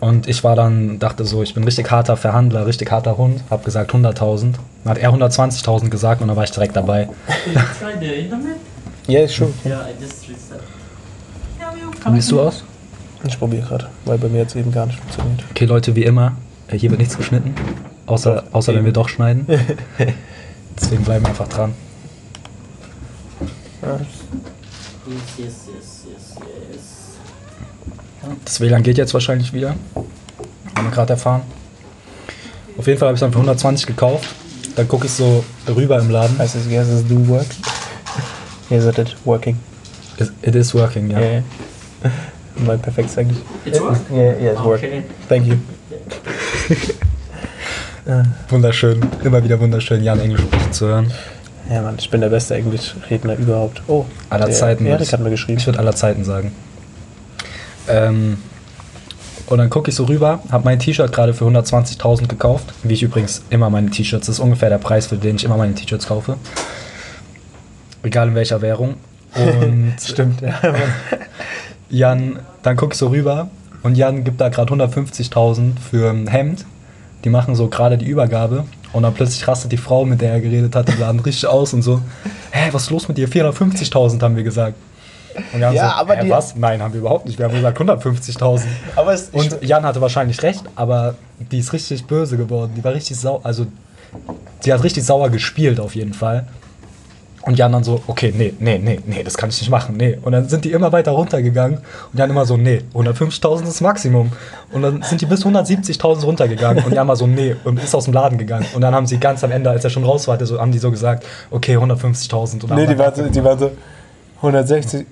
Und 0.00 0.26
ich 0.26 0.42
war 0.42 0.56
dann, 0.56 0.98
dachte 0.98 1.26
so, 1.26 1.42
ich 1.42 1.52
bin 1.52 1.64
richtig 1.64 1.90
harter 1.90 2.16
Verhandler, 2.16 2.66
richtig 2.66 2.90
harter 2.90 3.18
Hund, 3.18 3.42
hab 3.50 3.64
gesagt 3.64 3.92
100.000. 3.92 4.54
Dann 4.84 4.90
hat 4.90 4.98
er 4.98 5.12
120.000 5.12 5.90
gesagt 5.90 6.22
und 6.22 6.28
dann 6.28 6.36
war 6.36 6.44
ich 6.44 6.50
direkt 6.50 6.74
dabei. 6.76 7.08
Ist 9.06 9.34
schon. 9.34 9.52
Yeah, 9.64 9.80
I 9.80 10.02
just 10.02 10.22
reset. 10.28 10.60
Yeah, 11.58 12.14
Wie 12.14 12.20
siehst 12.20 12.30
du 12.30 12.40
aus? 12.40 12.64
Ich 13.26 13.38
probiere 13.38 13.66
gerade, 13.66 13.88
weil 14.04 14.18
bei 14.18 14.28
mir 14.28 14.38
jetzt 14.38 14.56
eben 14.56 14.72
gar 14.72 14.86
nicht 14.86 14.98
funktioniert. 14.98 15.44
Okay, 15.50 15.66
Leute, 15.66 15.94
wie 15.94 16.04
immer, 16.04 16.36
äh, 16.68 16.78
hier 16.78 16.90
wird 16.90 17.00
nichts 17.00 17.16
geschnitten. 17.16 17.54
Außer, 18.06 18.36
Doch, 18.36 18.54
außer 18.54 18.74
wenn 18.74 18.84
wir 18.84 18.92
doch 18.92 19.08
schneiden. 19.08 19.46
Deswegen 20.80 21.04
bleiben 21.04 21.24
wir 21.24 21.28
einfach 21.28 21.48
dran. 21.48 21.74
Das 28.44 28.60
WLAN 28.60 28.82
geht 28.82 28.98
jetzt 28.98 29.14
wahrscheinlich 29.14 29.52
wieder. 29.52 29.74
Haben 30.74 30.86
wir 30.86 30.90
gerade 30.90 31.12
erfahren. 31.12 31.42
Auf 32.78 32.86
jeden 32.86 32.98
Fall 32.98 33.08
habe 33.08 33.16
ich 33.16 33.18
es 33.18 33.20
dann 33.20 33.32
für 33.32 33.38
120 33.38 33.86
gekauft. 33.86 34.28
Dann 34.76 34.88
gucke 34.88 35.06
ich 35.06 35.12
so 35.12 35.44
rüber 35.68 35.98
im 35.98 36.10
Laden. 36.10 36.38
heißt 36.38 36.56
es, 36.56 36.66
yes, 36.66 36.88
it's 36.88 37.06
do 37.08 37.26
work? 37.28 37.46
Yes, 38.70 38.84
it 38.84 38.98
is 38.98 39.16
working. 39.24 39.58
It, 40.16 40.32
it 40.42 40.54
is 40.54 40.72
working, 40.72 41.10
ja. 41.10 41.20
Ja. 41.20 41.42
Mein 42.66 42.80
perfektes 42.80 43.16
eigentlich. 43.18 43.38
It's 43.64 43.80
work? 43.80 43.96
Ja, 44.12 44.22
ja, 44.32 44.52
it's 44.52 44.62
work. 44.62 44.78
Okay. 44.78 45.02
Thank 45.28 45.46
you. 45.46 45.56
Wunderschön. 48.48 49.00
Immer 49.22 49.44
wieder 49.44 49.60
wunderschön, 49.60 50.02
Jan 50.02 50.20
Englisch 50.20 50.40
sprechen 50.42 50.72
zu 50.72 50.86
hören. 50.86 51.12
Ja, 51.70 51.82
Mann, 51.82 51.94
ich 51.98 52.10
bin 52.10 52.20
der 52.20 52.28
beste 52.30 52.54
Englischredner 52.56 53.36
überhaupt. 53.36 53.82
Oh, 53.86 54.04
Aller 54.30 54.46
der 54.46 54.54
Zeiten. 54.54 54.86
Erik 54.86 55.02
ich- 55.02 55.12
hat 55.12 55.20
mir 55.20 55.30
geschrieben. 55.30 55.58
Ich 55.58 55.66
würde 55.66 55.78
aller 55.78 55.94
Zeiten 55.94 56.24
sagen. 56.24 56.52
Ähm, 57.88 58.38
und 59.46 59.58
dann 59.58 59.70
gucke 59.70 59.90
ich 59.90 59.96
so 59.96 60.04
rüber, 60.04 60.40
habe 60.50 60.64
mein 60.64 60.78
T-Shirt 60.78 61.12
gerade 61.12 61.34
für 61.34 61.44
120.000 61.44 62.26
gekauft. 62.28 62.66
Wie 62.82 62.94
ich 62.94 63.02
übrigens 63.02 63.42
immer 63.50 63.70
meine 63.70 63.90
T-Shirts, 63.90 64.26
das 64.26 64.36
ist 64.36 64.40
ungefähr 64.40 64.68
der 64.70 64.78
Preis, 64.78 65.06
für 65.06 65.16
den 65.16 65.36
ich 65.36 65.44
immer 65.44 65.56
meine 65.56 65.74
T-Shirts 65.74 66.06
kaufe. 66.08 66.36
Egal 68.02 68.28
in 68.28 68.34
welcher 68.34 68.62
Währung. 68.62 68.94
Und 69.34 69.94
Stimmt, 70.04 70.40
ja. 70.40 70.58
Jan, 71.88 72.40
dann 72.62 72.76
guck 72.76 72.92
ich 72.92 72.98
so 72.98 73.08
rüber 73.08 73.48
und 73.82 73.96
Jan 73.96 74.24
gibt 74.24 74.40
da 74.40 74.48
gerade 74.48 74.72
150.000 74.72 75.72
für 75.78 76.10
ein 76.10 76.26
Hemd. 76.26 76.64
Die 77.24 77.28
machen 77.30 77.54
so 77.54 77.68
gerade 77.68 77.98
die 77.98 78.06
Übergabe 78.06 78.64
und 78.92 79.02
dann 79.02 79.12
plötzlich 79.14 79.46
rastet 79.46 79.72
die 79.72 79.76
Frau, 79.76 80.04
mit 80.04 80.20
der 80.20 80.32
er 80.32 80.40
geredet 80.40 80.74
hat, 80.74 80.88
im 80.88 80.98
Laden 81.00 81.20
richtig 81.26 81.46
aus 81.48 81.72
und 81.74 81.82
so. 81.82 82.00
Hä, 82.50 82.68
was 82.72 82.84
ist 82.84 82.90
los 82.90 83.08
mit 83.08 83.18
dir? 83.18 83.28
450.000 83.28 84.20
haben 84.22 84.36
wir 84.36 84.42
gesagt. 84.42 84.74
Und 85.52 85.60
Jan 85.60 85.74
Ja, 85.74 85.90
so, 85.90 85.94
aber 85.96 86.16
hä, 86.16 86.24
die- 86.24 86.30
was? 86.30 86.56
Nein, 86.56 86.82
haben 86.82 86.92
wir 86.94 87.00
überhaupt 87.00 87.26
nicht. 87.26 87.38
Wir 87.38 87.46
haben 87.46 87.54
gesagt 87.54 87.78
150.000. 87.78 88.62
Aber 88.96 89.12
es, 89.12 89.28
Und 89.30 89.62
Jan 89.62 89.84
hatte 89.84 90.00
wahrscheinlich 90.00 90.42
recht, 90.42 90.64
aber 90.76 91.14
die 91.52 91.58
ist 91.58 91.72
richtig 91.72 92.06
böse 92.06 92.36
geworden. 92.36 92.72
Die 92.76 92.82
war 92.82 92.92
richtig 92.94 93.16
sauer. 93.18 93.40
Also, 93.44 93.66
sie 94.60 94.72
hat 94.72 94.82
richtig 94.82 95.04
sauer 95.04 95.28
gespielt 95.30 95.78
auf 95.78 95.94
jeden 95.94 96.14
Fall. 96.14 96.46
Und 97.42 97.58
Jan 97.58 97.72
dann 97.72 97.84
so, 97.84 98.02
okay, 98.06 98.34
nee, 98.36 98.52
nee, 98.58 98.78
nee, 98.78 99.00
nee, 99.06 99.22
das 99.22 99.38
kann 99.38 99.48
ich 99.48 99.58
nicht 99.60 99.70
machen, 99.70 99.96
nee. 99.96 100.18
Und 100.20 100.32
dann 100.32 100.46
sind 100.48 100.64
die 100.66 100.72
immer 100.72 100.92
weiter 100.92 101.12
runtergegangen 101.12 101.78
und 102.12 102.18
Jan 102.18 102.28
immer 102.28 102.44
so, 102.44 102.58
nee, 102.58 102.82
150.000 102.94 103.62
ist 103.62 103.68
das 103.68 103.80
Maximum. 103.80 104.30
Und 104.72 104.82
dann 104.82 105.02
sind 105.02 105.22
die 105.22 105.26
bis 105.26 105.46
170.000 105.46 106.22
runtergegangen 106.22 106.84
und 106.84 106.92
Jan 106.92 107.08
war 107.08 107.16
so, 107.16 107.26
nee, 107.26 107.56
und 107.64 107.82
ist 107.82 107.94
aus 107.94 108.04
dem 108.04 108.12
Laden 108.12 108.36
gegangen. 108.36 108.66
Und 108.74 108.82
dann 108.82 108.94
haben 108.94 109.06
sie 109.06 109.18
ganz 109.18 109.42
am 109.42 109.52
Ende, 109.52 109.70
als 109.70 109.84
er 109.84 109.90
schon 109.90 110.04
raus 110.04 110.28
war, 110.28 110.44
so, 110.44 110.60
haben 110.60 110.70
die 110.70 110.78
so 110.78 110.90
gesagt, 110.90 111.24
okay, 111.50 111.78
150.000. 111.78 112.62
Und 112.62 112.70
dann 112.70 112.78
nee, 112.78 112.86
die 112.86 112.98
waren, 112.98 113.14
so, 113.14 113.26
die 113.26 113.42
waren 113.42 113.58
so 113.58 113.70
160. 114.36 115.06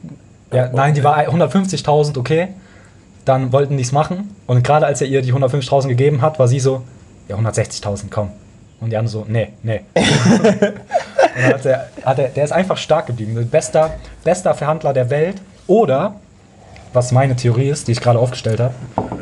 ja, 0.53 0.71
nein, 0.71 0.93
die 0.93 1.03
war 1.03 1.17
150.000, 1.19 2.19
okay. 2.19 2.49
Dann 3.25 3.53
wollten 3.53 3.77
die 3.79 3.83
es 3.83 3.93
machen. 3.93 4.35
Und 4.47 4.63
gerade 4.65 4.85
als 4.85 5.01
er 5.01 5.07
ihr 5.07 5.23
die 5.23 5.33
150.000 5.33 5.89
gegeben 5.89 6.21
hat, 6.21 6.39
war 6.39 6.47
sie 6.47 6.61
so, 6.61 6.83
ja, 7.29 7.37
160.000, 7.37 8.05
komm. 8.11 8.31
Und 8.81 8.91
die 8.91 8.97
andere 8.97 9.11
so, 9.13 9.25
nee, 9.29 9.49
nee. 9.63 9.81
und 9.95 11.53
hat 11.53 11.67
er, 11.67 11.89
hat 12.05 12.19
er, 12.19 12.29
der 12.29 12.45
ist 12.45 12.53
einfach 12.53 12.77
stark 12.77 13.07
geblieben. 13.07 13.49
Bester, 13.51 13.95
bester 14.25 14.55
Verhandler 14.55 14.93
der 14.93 15.11
Welt. 15.11 15.37
Oder, 15.67 16.15
was 16.93 17.13
meine 17.13 17.37
Theorie 17.37 17.69
ist, 17.69 17.89
die 17.89 17.93
ich 17.93 18.01
gerade 18.01 18.19
aufgestellt 18.19 18.61
habe, 18.61 18.75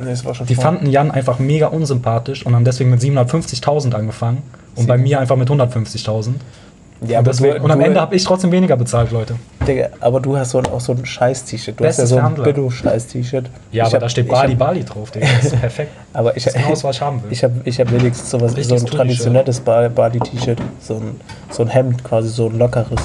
Nee, 0.05 0.14
die 0.47 0.55
vor- 0.55 0.62
fanden 0.62 0.90
Jan 0.90 1.11
einfach 1.11 1.38
mega 1.38 1.69
unsympathisch 1.69 2.45
und 2.45 2.55
haben 2.55 2.64
deswegen 2.64 2.90
mit 2.90 3.01
750.000 3.01 3.95
angefangen. 3.95 4.42
Und 4.77 4.87
bei 4.87 4.99
mir 4.99 5.21
einfach 5.21 5.37
mit 5.37 5.49
150.000. 5.49 6.35
Ja, 7.07 7.19
und, 7.19 7.27
deswegen- 7.27 7.57
du- 7.57 7.63
und 7.65 7.71
am 7.71 7.81
Ende 7.81 8.01
habe 8.01 8.15
ich 8.17 8.25
trotzdem 8.25 8.51
weniger 8.53 8.77
bezahlt, 8.77 9.11
Leute. 9.11 9.35
Digga, 9.67 9.89
aber 10.01 10.21
du 10.21 10.37
hast 10.37 10.51
so 10.53 10.59
ein, 10.59 10.67
auch 10.67 10.81
so 10.81 10.93
ein 10.93 11.05
Scheiß-T-Shirt. 11.05 11.79
Du 11.79 11.83
Bestes 11.85 12.05
hast 12.05 12.11
ja 12.13 12.23
so 12.35 12.43
ein. 12.43 12.43
Billo-Scheiß-T-Shirt. 12.43 13.51
Ja, 13.73 13.83
Ich 13.83 13.89
aber 13.89 13.95
hab- 13.95 14.01
da 14.01 14.09
steht 14.09 14.29
Bali 14.29 14.53
hab- 14.53 14.59
Bali 14.59 14.85
drauf, 14.85 15.11
Digga. 15.11 15.27
Das 15.37 15.47
ist 15.53 15.61
perfekt. 15.61 15.93
Aber 16.15 16.37
ich, 16.37 16.45
Das 16.45 16.55
ist 16.55 16.63
genau 16.63 16.83
was 16.83 16.97
ich 16.97 17.03
haben 17.03 17.23
will. 17.23 17.33
ich 17.33 17.45
habe 17.45 17.55
ich 17.65 17.81
hab 17.81 17.91
wenigstens 17.93 18.31
sowas, 18.31 18.53
so 18.59 18.75
ein 18.75 18.87
traditionelles 18.87 19.61
Ba- 19.61 19.89
Bali-T-Shirt. 19.89 20.59
So 20.81 20.95
ein, 20.97 21.21
so 21.51 21.63
ein 21.65 21.69
Hemd 21.69 22.03
quasi, 22.05 22.29
so 22.29 22.47
ein 22.49 22.59
lockeres. 22.59 23.01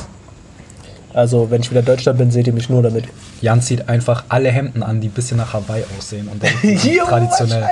Also, 1.13 1.51
wenn 1.51 1.59
ich 1.61 1.69
wieder 1.69 1.81
in 1.81 1.85
Deutschland 1.87 2.17
bin, 2.19 2.31
seht 2.31 2.47
ihr 2.47 2.53
mich 2.53 2.69
nur 2.69 2.81
damit. 2.81 3.03
Jan 3.41 3.61
zieht 3.61 3.89
einfach 3.89 4.23
alle 4.29 4.49
Hemden 4.49 4.81
an, 4.81 5.01
die 5.01 5.09
ein 5.09 5.11
bisschen 5.11 5.35
nach 5.37 5.51
Hawaii 5.53 5.83
aussehen. 5.97 6.29
Und 6.29 6.41
Jo, 6.85 7.03
traditionell. 7.05 7.65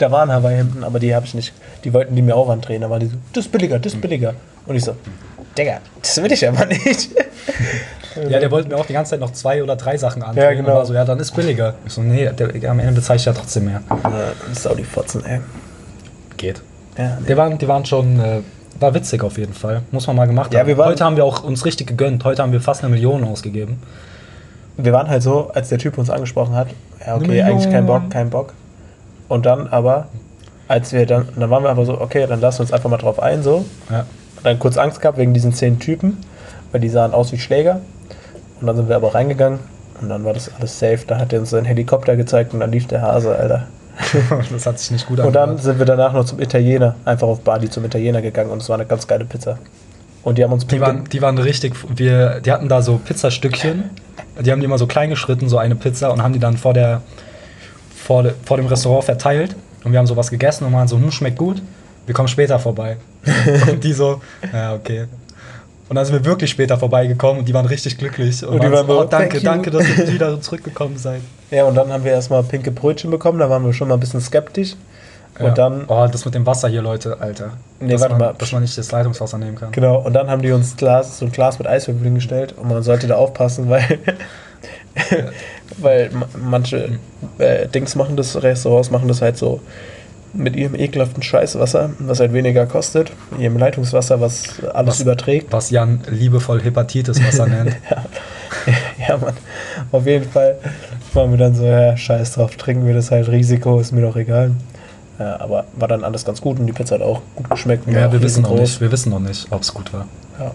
Da 0.00 0.10
waren 0.10 0.32
Hawaii-Hemden, 0.32 0.82
aber 0.82 0.98
die 0.98 1.14
habe 1.14 1.24
ich 1.24 1.34
nicht. 1.34 1.52
Die 1.84 1.92
wollten 1.92 2.16
die 2.16 2.22
mir 2.22 2.34
auch 2.34 2.48
andrehen. 2.48 2.80
Da 2.82 2.90
waren 2.90 2.98
die 2.98 3.06
so, 3.06 3.16
das 3.32 3.44
ist 3.46 3.52
billiger, 3.52 3.78
das 3.78 3.92
ist 3.94 4.00
billiger. 4.00 4.34
Und 4.66 4.74
ich 4.74 4.82
so, 4.84 4.96
Digga, 5.58 5.78
das 6.00 6.22
will 6.22 6.32
ich 6.32 6.46
aber 6.48 6.66
nicht. 6.66 7.10
Ja, 8.28 8.38
der 8.40 8.50
wollte 8.50 8.68
mir 8.68 8.76
auch 8.76 8.86
die 8.86 8.92
ganze 8.92 9.10
Zeit 9.10 9.20
noch 9.20 9.32
zwei 9.32 9.62
oder 9.62 9.76
drei 9.76 9.96
Sachen 9.96 10.22
andrehen. 10.22 10.44
Ja, 10.44 10.52
genau. 10.54 10.84
So, 10.84 10.94
ja, 10.94 11.04
dann 11.04 11.18
ist 11.20 11.34
billiger. 11.34 11.74
Ich 11.86 11.92
so, 11.92 12.02
nee, 12.02 12.28
der, 12.30 12.70
am 12.70 12.78
Ende 12.80 12.94
bezahle 12.94 13.18
ich 13.18 13.24
ja 13.24 13.32
trotzdem 13.32 13.66
mehr. 13.66 13.82
Das 14.48 14.58
ist 14.58 14.66
auch 14.66 14.76
die 14.76 14.84
Fotzen, 14.84 15.24
ey. 15.24 15.40
Geht. 16.36 16.60
Ja, 16.98 17.18
Die 17.28 17.36
waren, 17.36 17.56
die 17.58 17.68
waren 17.68 17.84
schon, 17.84 18.18
äh, 18.20 18.40
war 18.80 18.94
witzig 18.94 19.22
auf 19.22 19.38
jeden 19.38 19.52
Fall. 19.54 19.82
Muss 19.92 20.06
man 20.06 20.16
mal 20.16 20.26
gemacht 20.26 20.52
Ja, 20.52 20.60
haben. 20.60 20.66
wir 20.66 20.76
waren- 20.78 20.88
Heute 20.90 21.04
haben 21.04 21.16
wir 21.16 21.24
auch 21.24 21.44
uns 21.44 21.64
richtig 21.64 21.86
gegönnt. 21.86 22.24
Heute 22.24 22.42
haben 22.42 22.52
wir 22.52 22.60
fast 22.60 22.82
eine 22.82 22.90
Million 22.92 23.24
ausgegeben. 23.24 23.78
wir 24.76 24.92
waren 24.94 25.08
halt 25.10 25.22
so, 25.22 25.50
als 25.54 25.68
der 25.68 25.78
Typ 25.78 25.98
uns 25.98 26.08
angesprochen 26.10 26.54
hat, 26.56 26.68
ja, 27.06 27.14
okay, 27.14 27.42
eigentlich 27.42 27.70
kein 27.70 27.84
Bock, 27.86 28.08
kein 28.10 28.30
Bock. 28.30 28.54
Und 29.28 29.44
dann 29.46 29.66
aber, 29.68 30.08
als 30.68 30.92
wir 30.92 31.04
dann, 31.06 31.28
dann 31.36 31.50
waren 31.50 31.62
wir 31.62 31.70
aber 31.70 31.84
so, 31.84 32.00
okay, 32.00 32.26
dann 32.26 32.40
lassen 32.40 32.58
wir 32.58 32.62
uns 32.62 32.72
einfach 32.72 32.88
mal 32.88 32.96
drauf 32.96 33.20
ein, 33.20 33.42
so. 33.42 33.64
Ja. 33.90 34.06
Dann 34.42 34.58
kurz 34.58 34.76
Angst 34.76 35.00
gehabt 35.00 35.18
wegen 35.18 35.34
diesen 35.34 35.52
zehn 35.52 35.78
Typen, 35.78 36.18
weil 36.72 36.80
die 36.80 36.88
sahen 36.88 37.12
aus 37.12 37.32
wie 37.32 37.38
Schläger. 37.38 37.80
Und 38.60 38.66
dann 38.66 38.76
sind 38.76 38.88
wir 38.88 38.96
aber 38.96 39.14
reingegangen 39.14 39.60
und 40.00 40.08
dann 40.08 40.24
war 40.24 40.34
das 40.34 40.50
alles 40.58 40.78
safe. 40.78 41.00
Da 41.06 41.18
hat 41.18 41.32
er 41.32 41.40
uns 41.40 41.50
seinen 41.50 41.64
Helikopter 41.64 42.16
gezeigt 42.16 42.54
und 42.54 42.60
dann 42.60 42.70
lief 42.70 42.86
der 42.86 43.02
Hase, 43.02 43.34
Alter. 43.34 43.66
das 44.52 44.66
hat 44.66 44.78
sich 44.78 44.90
nicht 44.90 45.06
gut 45.06 45.20
Und 45.20 45.32
dann 45.34 45.50
angehört. 45.50 45.62
sind 45.62 45.78
wir 45.78 45.86
danach 45.86 46.12
noch 46.12 46.24
zum 46.24 46.40
Italiener, 46.40 46.94
einfach 47.04 47.28
auf 47.28 47.40
Bali 47.40 47.68
zum 47.68 47.84
Italiener 47.84 48.22
gegangen 48.22 48.50
und 48.50 48.62
es 48.62 48.68
war 48.68 48.76
eine 48.76 48.86
ganz 48.86 49.06
geile 49.06 49.24
Pizza. 49.24 49.58
Und 50.22 50.38
die 50.38 50.44
haben 50.44 50.52
uns 50.52 50.66
Die 50.66 50.80
waren, 50.80 51.04
die 51.04 51.22
waren 51.22 51.38
richtig, 51.38 51.74
wir, 51.96 52.40
die 52.40 52.52
hatten 52.52 52.68
da 52.68 52.82
so 52.82 52.98
Pizzastückchen, 52.98 53.90
die 54.40 54.52
haben 54.52 54.60
die 54.60 54.66
immer 54.66 54.78
so 54.78 54.86
klein 54.86 55.10
geschritten, 55.10 55.48
so 55.48 55.58
eine 55.58 55.76
Pizza 55.76 56.12
und 56.12 56.22
haben 56.22 56.32
die 56.32 56.38
dann 56.38 56.56
vor 56.56 56.74
der, 56.74 57.02
vor, 57.94 58.22
de, 58.22 58.32
vor 58.44 58.56
dem 58.56 58.66
Restaurant 58.66 59.04
verteilt 59.04 59.56
und 59.84 59.92
wir 59.92 59.98
haben 59.98 60.06
sowas 60.06 60.30
gegessen 60.30 60.64
und 60.66 60.72
waren 60.72 60.88
so, 60.88 60.96
hm, 60.96 61.10
schmeckt 61.10 61.38
gut, 61.38 61.62
wir 62.06 62.14
kommen 62.14 62.28
später 62.28 62.58
vorbei. 62.58 62.96
und 63.70 63.84
die 63.84 63.92
so, 63.92 64.20
ja, 64.52 64.74
okay. 64.74 65.06
Und 65.88 65.96
dann 65.96 66.04
sind 66.04 66.14
wir 66.14 66.24
wirklich 66.24 66.50
später 66.50 66.78
vorbeigekommen 66.78 67.40
und 67.40 67.48
die 67.48 67.54
waren 67.54 67.66
richtig 67.66 67.98
glücklich. 67.98 68.44
Und, 68.44 68.54
Und 68.54 68.62
die 68.64 68.70
waren 68.70 68.86
so, 68.86 69.00
oh, 69.00 69.04
danke, 69.04 69.40
danke, 69.40 69.70
dass 69.70 69.84
ihr 69.88 70.12
wieder 70.12 70.40
zurückgekommen 70.40 70.96
seid. 70.96 71.20
Ja, 71.50 71.64
und 71.64 71.74
dann 71.74 71.92
haben 71.92 72.04
wir 72.04 72.12
erstmal 72.12 72.42
pinke 72.44 72.70
Brötchen 72.70 73.10
bekommen, 73.10 73.38
da 73.40 73.50
waren 73.50 73.64
wir 73.64 73.72
schon 73.72 73.88
mal 73.88 73.94
ein 73.94 74.00
bisschen 74.00 74.20
skeptisch. 74.20 74.76
Und 75.38 75.46
Ja. 75.46 75.52
dann, 75.52 75.84
Oh, 75.88 76.06
das 76.10 76.24
mit 76.24 76.34
dem 76.34 76.46
Wasser 76.46 76.68
hier, 76.68 76.82
Leute, 76.82 77.16
Alter. 77.20 77.54
Nee, 77.80 77.92
dass, 77.92 78.02
warte 78.02 78.14
man, 78.14 78.20
mal. 78.20 78.34
dass 78.38 78.52
man 78.52 78.62
nicht 78.62 78.76
das 78.78 78.92
Leitungswasser 78.92 79.38
nehmen 79.38 79.56
kann. 79.56 79.72
genau, 79.72 79.96
und 79.98 80.12
dann 80.12 80.28
haben 80.30 80.42
die 80.42 80.52
uns 80.52 80.76
Glas, 80.76 81.18
so 81.18 81.24
ein 81.24 81.32
Glas 81.32 81.58
mit 81.58 81.66
Eiswürfeln 81.66 82.14
gestellt 82.14 82.54
und 82.56 82.68
man 82.68 82.82
sollte 82.82 83.06
da 83.08 83.16
aufpassen, 83.16 83.68
weil, 83.70 83.84
weil 85.78 86.10
ma- 86.10 86.28
manche 86.38 86.98
äh, 87.38 87.66
Dings 87.68 87.94
machen 87.96 88.16
das, 88.16 88.40
Restaurants 88.42 88.90
machen 88.90 89.08
das 89.08 89.22
halt 89.22 89.36
so 89.38 89.60
mit 90.32 90.54
ihrem 90.56 90.74
ekelhaften 90.74 91.22
Scheißwasser, 91.22 91.90
was 91.98 92.20
halt 92.20 92.32
weniger 92.32 92.66
kostet, 92.66 93.12
ihrem 93.38 93.56
Leitungswasser, 93.58 94.20
was 94.20 94.62
alles 94.72 94.94
Was- 94.94 95.00
überträgt. 95.00 95.52
Was 95.52 95.70
Jan 95.70 96.00
liebevoll 96.08 96.62
Hepatitis-Wasser 96.62 97.46
nennt. 97.48 97.76
Ja, 99.08 99.16
Mann. 99.16 99.32
Auf 99.90 100.04
jeden 100.06 100.28
Fall 100.28 100.58
waren 101.14 101.30
wir 101.30 101.38
dann 101.38 101.54
so, 101.54 101.64
ja, 101.64 101.96
scheiß 101.96 102.32
drauf, 102.34 102.56
trinken 102.56 102.86
wir 102.86 102.92
das 102.94 103.10
halt, 103.10 103.28
Risiko 103.28 103.80
ist 103.80 103.92
mir 103.92 104.02
doch 104.02 104.16
egal. 104.16 104.50
Ja, 105.18 105.40
aber 105.40 105.64
war 105.76 105.88
dann 105.88 106.04
alles 106.04 106.24
ganz 106.24 106.40
gut 106.40 106.58
und 106.58 106.66
die 106.66 106.72
Pizza 106.72 106.96
hat 106.96 107.02
auch 107.02 107.22
gut 107.36 107.48
geschmeckt. 107.48 107.86
Ja, 107.90 108.12
wir 108.12 108.20
wissen 108.20 108.42
noch 108.42 108.54
nicht, 108.54 108.80
wir 108.80 108.92
wissen 108.92 109.10
noch 109.10 109.20
nicht, 109.20 109.46
ob 109.50 109.62
es 109.62 109.72
gut 109.72 109.92
war. 109.94 110.06
Ja. 110.38 110.50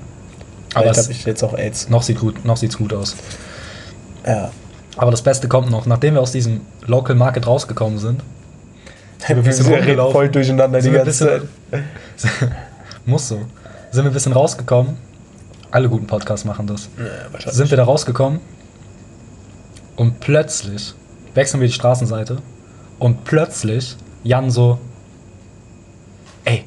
Aber 0.76 0.90
habe 0.90 1.12
ich 1.12 1.26
jetzt 1.26 1.42
auch 1.44 1.58
AIDS. 1.58 1.90
Noch 1.90 2.04
sieht 2.04 2.20
gut, 2.20 2.44
noch 2.46 2.58
sieht's 2.58 2.78
gut 2.78 2.94
aus. 2.94 3.16
Ja. 4.28 4.52
Aber 4.98 5.10
das 5.12 5.22
Beste 5.22 5.48
kommt 5.48 5.72
noch, 5.72 5.86
nachdem 5.86 6.14
wir 6.16 6.22
aus 6.22 6.32
diesem 6.32 6.62
Local 6.86 7.16
Market 7.16 7.48
rausgekommen 7.48 7.98
sind. 7.98 8.22
Sind 9.28 9.38
wir 9.38 9.44
bisschen 9.44 9.66
Wir 9.66 9.74
reden 9.74 9.86
rumgelaufen. 9.86 10.14
voll 10.14 10.30
durcheinander 10.30 10.82
Sind 10.82 10.94
die 10.94 10.98
ganze 10.98 11.28
Zeit. 11.28 11.42
bisschen, 12.16 12.52
muss 13.06 13.28
so. 13.28 13.36
Sind 13.92 14.04
wir 14.04 14.12
ein 14.12 14.14
bisschen 14.14 14.34
rausgekommen. 14.34 14.98
Alle 15.72 15.90
guten 15.90 16.08
Podcasts 16.08 16.46
machen 16.46 16.68
das. 16.68 16.90
Ja. 16.98 17.52
Sind 17.52 17.70
wir 17.70 17.78
da 17.78 17.84
rausgekommen 17.84 18.40
und 19.96 20.20
plötzlich 20.20 20.94
wechseln 21.34 21.60
wir 21.60 21.68
die 21.68 21.74
Straßenseite 21.74 22.38
und 23.00 23.24
plötzlich 23.26 23.96
Jan 24.24 24.50
so, 24.52 24.80
ey, 26.46 26.64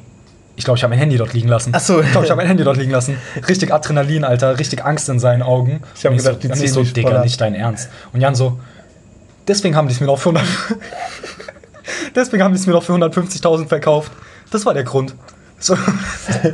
ich 0.55 0.63
glaube, 0.65 0.77
ich 0.77 0.83
habe 0.83 0.91
mein 0.91 0.99
Handy 0.99 1.17
dort 1.17 1.33
liegen 1.33 1.47
lassen. 1.47 1.71
Ach 1.73 1.79
so. 1.79 2.01
Ich 2.01 2.11
glaube, 2.11 2.25
ich 2.25 2.31
habe 2.31 2.39
mein 2.41 2.47
Handy 2.47 2.63
dort 2.63 2.77
liegen 2.77 2.91
lassen. 2.91 3.17
Richtig 3.47 3.73
Adrenalin, 3.73 4.23
Alter, 4.23 4.59
richtig 4.59 4.85
Angst 4.85 5.09
in 5.09 5.19
seinen 5.19 5.41
Augen. 5.41 5.81
Ich 5.95 6.05
hab 6.05 6.11
Und 6.11 6.17
gedacht, 6.17 6.41
so, 6.41 6.47
die 6.47 6.53
ziehen 6.53 6.67
so, 6.73 6.83
Digga, 6.83 7.23
nicht 7.23 7.39
dein 7.41 7.55
Ernst. 7.55 7.89
Und 8.13 8.21
Jan 8.21 8.35
so, 8.35 8.59
deswegen 9.47 9.75
haben 9.75 9.87
die 9.87 9.93
es 9.93 9.99
mir 10.01 10.07
noch 10.07 10.19
für 10.19 10.29
100 10.29 10.45
deswegen 12.15 12.43
haben 12.43 12.53
die 12.53 12.59
es 12.59 12.67
mir 12.67 12.73
noch 12.73 12.83
für 12.83 12.93
150.000 12.93 13.67
verkauft. 13.67 14.11
Das 14.51 14.65
war 14.65 14.73
der 14.73 14.83
Grund. 14.83 15.15
So. 15.59 15.75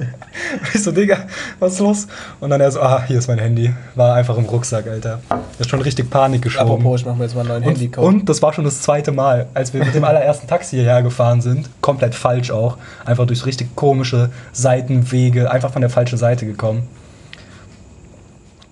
ich 0.74 0.84
so, 0.84 0.92
Digga, 0.92 1.20
was 1.60 1.74
ist 1.74 1.80
los? 1.80 2.08
Und 2.40 2.50
dann 2.50 2.60
er 2.60 2.72
so, 2.72 2.82
ah, 2.82 3.04
hier 3.06 3.20
ist 3.20 3.28
mein 3.28 3.38
Handy. 3.38 3.72
War 3.94 4.16
einfach 4.16 4.36
im 4.38 4.46
Rucksack, 4.46 4.88
Alter. 4.88 5.22
Ist 5.60 5.70
schon 5.70 5.82
richtig 5.82 6.10
Panik 6.10 6.42
geschoben. 6.42 6.72
Apropos, 6.72 7.02
ich 7.02 7.06
mache 7.06 7.18
mir 7.18 7.24
jetzt 7.26 7.36
mal 7.36 7.42
einen 7.42 7.50
neuen 7.50 7.64
Und, 7.64 7.80
Handy 7.80 7.98
und 7.98 8.30
das 8.30 8.42
war 8.42 8.54
schon 8.54 8.66
das 8.66 8.82
zweite 8.82 9.12
Mal, 9.12 9.48
als 9.54 9.74
wir 9.74 9.84
mit 9.84 9.94
dem 9.94 10.04
allerersten 10.06 10.48
Taxi 10.48 10.78
hierher 10.78 11.04
gefahren 11.04 11.42
sind. 11.42 11.70
Komplett 11.82 12.16
falsch 12.16 12.50
auch. 12.50 12.78
Einfach 13.06 13.28
durch 13.28 13.46
richtig 13.46 13.76
komische 13.76 14.32
Seitenwege, 14.54 15.52
einfach 15.52 15.72
von 15.72 15.82
der 15.82 15.92
falschen 15.92 16.18
Seite 16.18 16.48
gekommen. 16.48 16.88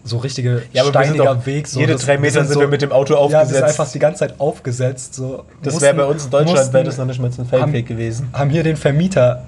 So 0.06 0.18
richtige 0.18 0.64
Ja, 0.74 0.84
sind 0.84 0.92
steiniger 0.94 1.46
Weg. 1.46 1.68
So, 1.68 1.80
jede 1.80 1.94
das- 1.94 2.02
drei 2.06 2.18
Meter 2.18 2.44
sind 2.44 2.56
so- 2.56 2.60
wir 2.60 2.68
mit 2.68 2.82
dem 2.82 2.92
Auto 2.92 3.14
Ja, 3.14 3.22
wir 3.22 3.28
sind 3.30 3.38
aufgesetzt. 3.40 3.64
einfach 3.80 3.92
die 3.92 4.00
ganze 4.00 4.20
Zeit 4.20 4.40
aufgesetzt. 4.40 5.16
So. 5.16 5.46
das 5.62 5.80
wäre 5.80 5.94
bei 5.94 6.06
uns 6.06 6.26
in 6.26 6.32
Deutschland, 6.32 6.74
wäre 6.74 6.84
das 6.84 6.98
noch 6.98 7.06
nicht 7.06 7.22
mal 7.22 7.30
ein 7.38 7.46
Feldweg 7.46 7.88
gewesen. 7.88 8.28
haben 8.34 8.50
hier 8.50 8.64
den 8.64 8.76
Vermieter 8.76 9.44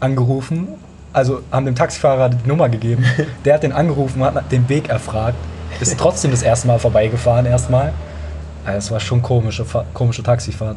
angerufen, 0.00 0.68
also 1.12 1.40
haben 1.50 1.66
dem 1.66 1.74
Taxifahrer 1.74 2.30
die 2.30 2.48
Nummer 2.48 2.68
gegeben. 2.68 3.04
Der 3.44 3.54
hat 3.54 3.62
den 3.62 3.72
angerufen, 3.72 4.22
hat 4.24 4.50
den 4.50 4.68
Weg 4.68 4.88
erfragt, 4.88 5.36
ist 5.80 5.98
trotzdem 5.98 6.30
das 6.30 6.42
erste 6.42 6.66
Mal 6.68 6.78
vorbeigefahren 6.78 7.44
erstmal. 7.46 7.92
Es 8.66 8.90
war 8.90 9.00
schon 9.00 9.22
komische, 9.22 9.64
komische 9.94 10.22
Taxifahrt. 10.22 10.76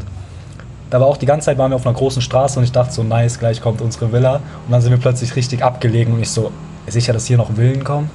Da 0.90 1.00
war 1.00 1.08
auch 1.08 1.18
die 1.18 1.26
ganze 1.26 1.46
Zeit 1.46 1.58
waren 1.58 1.72
wir 1.72 1.76
auf 1.76 1.86
einer 1.86 1.96
großen 1.96 2.22
Straße 2.22 2.60
und 2.60 2.66
ich 2.66 2.72
dachte 2.74 2.94
so, 2.94 3.04
nice, 3.04 3.40
gleich 3.40 3.62
kommt 3.62 3.82
unsere 3.82 4.12
Villa. 4.12 4.36
Und 4.66 4.72
dann 4.72 4.82
sind 4.82 4.92
wir 4.92 5.00
plötzlich 5.00 5.36
richtig 5.38 5.64
abgelegen 5.64 6.14
und 6.14 6.22
ich 6.22 6.30
so, 6.30 6.52
sicher, 6.88 7.14
dass 7.14 7.26
hier 7.28 7.38
noch 7.38 7.54
Villen 7.54 7.84
kommen? 7.86 8.10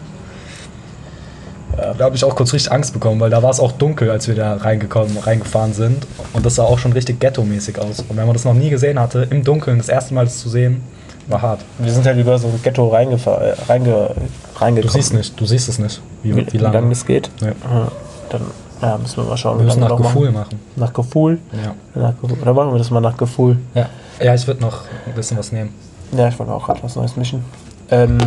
Ja. 1.76 1.94
Da 1.94 2.04
habe 2.04 2.16
ich 2.16 2.24
auch 2.24 2.34
kurz 2.34 2.52
richtig 2.52 2.72
Angst 2.72 2.92
bekommen, 2.92 3.20
weil 3.20 3.30
da 3.30 3.42
war 3.42 3.50
es 3.50 3.60
auch 3.60 3.72
dunkel, 3.72 4.10
als 4.10 4.28
wir 4.28 4.34
da 4.34 4.56
reingekommen, 4.56 5.16
reingefahren 5.18 5.74
sind. 5.74 6.06
Und 6.32 6.46
das 6.46 6.54
sah 6.54 6.64
auch 6.64 6.78
schon 6.78 6.92
richtig 6.92 7.20
ghetto-mäßig 7.20 7.78
aus. 7.78 8.00
Und 8.08 8.16
wenn 8.16 8.26
man 8.26 8.34
das 8.34 8.44
noch 8.44 8.54
nie 8.54 8.70
gesehen 8.70 8.98
hatte, 8.98 9.26
im 9.30 9.44
Dunkeln 9.44 9.78
das 9.78 9.88
erste 9.88 10.14
Mal 10.14 10.24
das 10.24 10.38
zu 10.38 10.48
sehen, 10.48 10.82
war 11.28 11.42
hart. 11.42 11.60
Wir 11.78 11.92
sind 11.92 12.06
halt 12.06 12.18
über 12.18 12.38
so 12.38 12.48
ein 12.48 12.60
Ghetto 12.62 12.88
reingefahren, 12.88 13.42
äh, 13.42 13.54
reinge, 13.68 14.10
Du 14.14 14.60
reingekommen. 14.60 14.92
siehst 14.94 15.12
nicht, 15.12 15.38
du 15.40 15.44
siehst 15.44 15.68
es 15.68 15.78
nicht, 15.78 16.00
wie, 16.22 16.36
wie, 16.36 16.52
wie, 16.52 16.58
lange. 16.58 16.88
das 16.88 17.04
geht. 17.04 17.30
Ja. 17.40 17.48
Ja, 17.48 17.88
Dann 18.30 18.42
ja, 18.80 18.98
müssen 18.98 19.16
wir 19.16 19.24
mal 19.24 19.36
schauen. 19.36 19.58
Wir 19.58 19.64
müssen 19.64 19.80
nach 19.80 19.96
Gefühl 19.96 20.30
machen. 20.30 20.60
Nach 20.76 20.92
Gefühl? 20.92 21.38
Ja. 21.52 22.00
Nach 22.00 22.14
Gefühl. 22.20 22.38
Dann 22.44 22.54
machen 22.54 22.72
wir 22.72 22.78
das 22.78 22.90
mal 22.90 23.00
nach 23.00 23.16
Gefühl. 23.16 23.58
Ja, 23.74 23.88
ja 24.22 24.34
ich 24.34 24.46
würde 24.46 24.60
noch 24.60 24.82
ein 25.06 25.14
bisschen 25.14 25.36
was 25.38 25.50
nehmen. 25.50 25.70
Ja, 26.16 26.28
ich 26.28 26.38
wollte 26.38 26.52
auch 26.52 26.64
gerade 26.64 26.82
was 26.82 26.94
Neues 26.94 27.16
mischen. 27.16 27.44
Ähm, 27.90 28.18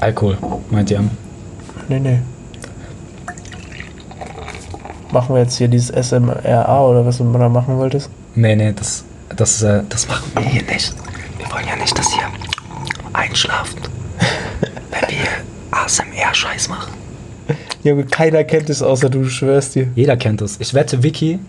Alkohol, 0.00 0.36
meint 0.70 0.90
ihr? 0.90 1.02
Nee, 1.92 2.10
nee. 2.10 2.18
Machen 5.12 5.34
wir 5.34 5.42
jetzt 5.42 5.58
hier 5.58 5.68
dieses 5.68 5.88
SMRA 5.88 6.86
oder 6.86 7.04
was 7.04 7.18
du 7.18 7.30
da 7.32 7.48
machen 7.48 7.76
wolltest? 7.76 8.08
Nee, 8.34 8.56
nee, 8.56 8.72
das, 8.72 9.04
das, 9.36 9.62
äh, 9.62 9.82
das 9.88 10.08
machen 10.08 10.32
wir 10.34 10.42
hier 10.42 10.62
nicht. 10.62 10.94
Wir 11.38 11.50
wollen 11.52 11.66
ja 11.68 11.76
nicht, 11.76 11.96
dass 11.98 12.14
ihr 12.14 12.22
einschlaft, 13.12 13.76
wenn 14.90 15.08
wir 15.10 15.26
ASMR-Scheiß 15.70 16.68
machen. 16.70 16.92
Junge, 17.84 18.04
keiner 18.04 18.44
kennt 18.44 18.70
es 18.70 18.82
außer 18.82 19.10
du, 19.10 19.24
schwörst 19.24 19.74
dir. 19.74 19.88
Jeder 19.94 20.16
kennt 20.16 20.40
es. 20.40 20.58
Ich 20.60 20.72
wette, 20.72 21.02
Vicky, 21.02 21.40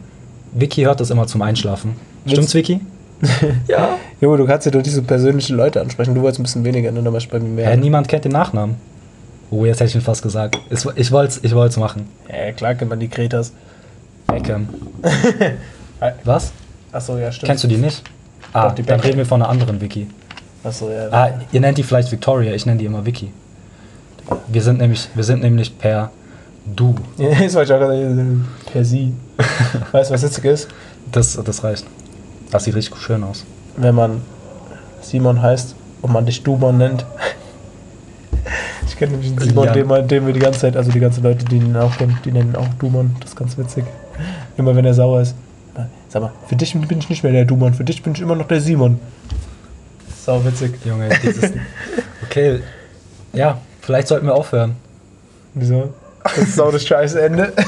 Vicky 0.52 0.84
hört 0.84 1.00
das 1.00 1.10
immer 1.10 1.28
zum 1.28 1.42
Einschlafen. 1.42 1.96
Stimmt's, 2.26 2.54
Vicky? 2.54 2.82
ja. 3.68 3.98
Junge, 4.20 4.38
du 4.38 4.46
kannst 4.46 4.66
ja 4.66 4.72
doch 4.72 4.82
diese 4.82 5.04
persönlichen 5.04 5.56
Leute 5.56 5.80
ansprechen. 5.80 6.14
Du 6.16 6.22
wolltest 6.22 6.40
ein 6.40 6.44
bisschen 6.44 6.66
weniger, 6.66 6.92
ne? 6.92 7.02
Dann 7.02 7.14
bei 7.14 7.40
mir 7.40 7.50
mehr. 7.50 7.70
Hä, 7.70 7.78
niemand 7.78 8.10
kennt 8.10 8.26
den 8.26 8.34
Nachnamen. 8.34 8.76
Oh, 9.56 9.66
jetzt 9.66 9.80
hätte 9.82 9.90
ich 9.90 9.96
ihn 9.96 10.02
fast 10.02 10.24
gesagt. 10.24 10.58
Es- 10.70 10.88
Ich 10.96 11.12
wollte 11.12 11.34
es 11.38 11.44
ich 11.44 11.54
wollt's 11.54 11.78
machen. 11.78 12.10
Ja, 12.28 12.52
klar 12.54 12.74
kennt 12.76 12.90
man 12.90 13.00
die 13.00 13.08
Kretas. 13.08 13.54
Beckham. 14.28 14.68
Was? 16.24 16.52
Achso, 16.92 17.18
ja, 17.18 17.32
stimmt. 17.32 17.48
Kennst 17.50 17.64
du 17.64 17.68
die 17.68 17.78
nicht? 17.78 18.02
Ah, 18.52 18.68
Doch, 18.70 18.76
die 18.76 18.84
dann 18.84 19.00
reden 19.00 19.18
wir 19.18 19.26
von 19.26 19.42
einer 19.42 19.50
anderen 19.50 19.80
Vicky. 19.80 20.08
Achso, 20.64 20.90
ja. 20.90 21.08
Ah, 21.12 21.30
ihr 21.52 21.60
nennt 21.62 21.78
die 21.78 21.84
vielleicht 21.84 22.12
Victoria, 22.12 22.54
ich 22.54 22.66
nenne 22.66 22.78
die 22.80 22.86
immer 22.86 23.06
Vicky. 23.06 23.32
Wir 24.48 24.62
sind 24.62 24.80
nämlich, 24.80 25.10
wir 25.14 25.24
sind 25.24 25.42
nämlich 25.44 25.78
per 25.78 26.12
Du. 26.66 26.96
Das 27.18 27.54
wollte 27.54 27.74
ich 27.74 27.80
auch 27.80 27.80
gerade. 27.88 28.38
Per 28.72 28.86
sie. 28.86 29.14
weißt 29.92 30.10
du, 30.10 30.14
was 30.14 30.24
witzig 30.24 30.46
ist? 30.46 30.68
Das, 31.12 31.40
das 31.44 31.64
reicht. 31.64 31.86
Das 32.52 32.64
sieht 32.64 32.76
richtig 32.76 32.98
schön 32.98 33.24
aus. 33.24 33.44
Wenn 33.78 33.96
man 33.96 34.22
Simon 35.02 35.42
heißt 35.42 35.76
und 36.02 36.12
man 36.14 36.26
dich 36.26 36.42
Dumon 36.44 36.78
nennt. 36.78 37.06
Ich 38.94 39.00
kenne 39.00 39.14
nämlich 39.14 39.32
einen 39.32 39.40
Simon, 39.40 39.66
Ja. 39.66 39.74
den, 39.74 39.88
wir- 39.90 40.02
den 40.04 40.28
wir 40.28 40.34
die 40.34 40.40
ganze 40.40 40.60
Zeit, 40.60 40.78
also 40.78 40.92
die 40.92 41.00
ganzen 41.00 41.24
Leute, 41.24 41.44
die 41.46 41.56
ihn 41.58 41.76
auch 41.76 41.98
kennen, 41.98 42.16
die 42.24 42.32
nennen 42.32 42.52
ihn 42.52 42.56
auch 42.56 42.68
Dumann. 42.80 43.16
Das 43.22 43.32
ist 43.32 43.36
ganz 43.36 43.58
witzig. 43.58 43.86
Immer 44.56 44.76
wenn 44.76 44.86
er 44.86 44.94
sauer 44.94 45.22
ist. 45.22 45.34
Sag 46.10 46.22
mal, 46.22 46.32
für 46.48 46.56
dich 46.56 46.74
bin 46.80 47.00
ich 47.00 47.10
nicht 47.10 47.24
mehr 47.24 47.32
der 47.32 47.46
Dumann, 47.46 47.74
für 47.74 47.84
dich 47.84 48.04
bin 48.04 48.14
ich 48.14 48.22
immer 48.22 48.36
noch 48.36 48.48
der 48.48 48.62
Simon. 48.62 49.00
Sau 50.24 50.46
witzig. 50.46 50.76
Junge, 50.86 51.10
dieses. 51.24 51.52
Okay, 52.24 52.60
ja, 53.34 53.58
vielleicht 53.82 54.08
sollten 54.10 54.28
wir 54.28 54.36
aufhören. 54.36 54.76
Wieso? 55.56 55.92
Das 56.24 56.38
ist 56.38 56.56
sau 56.56 56.72
das 56.72 56.86
scheiß 56.86 57.16
Ende. 57.16 57.52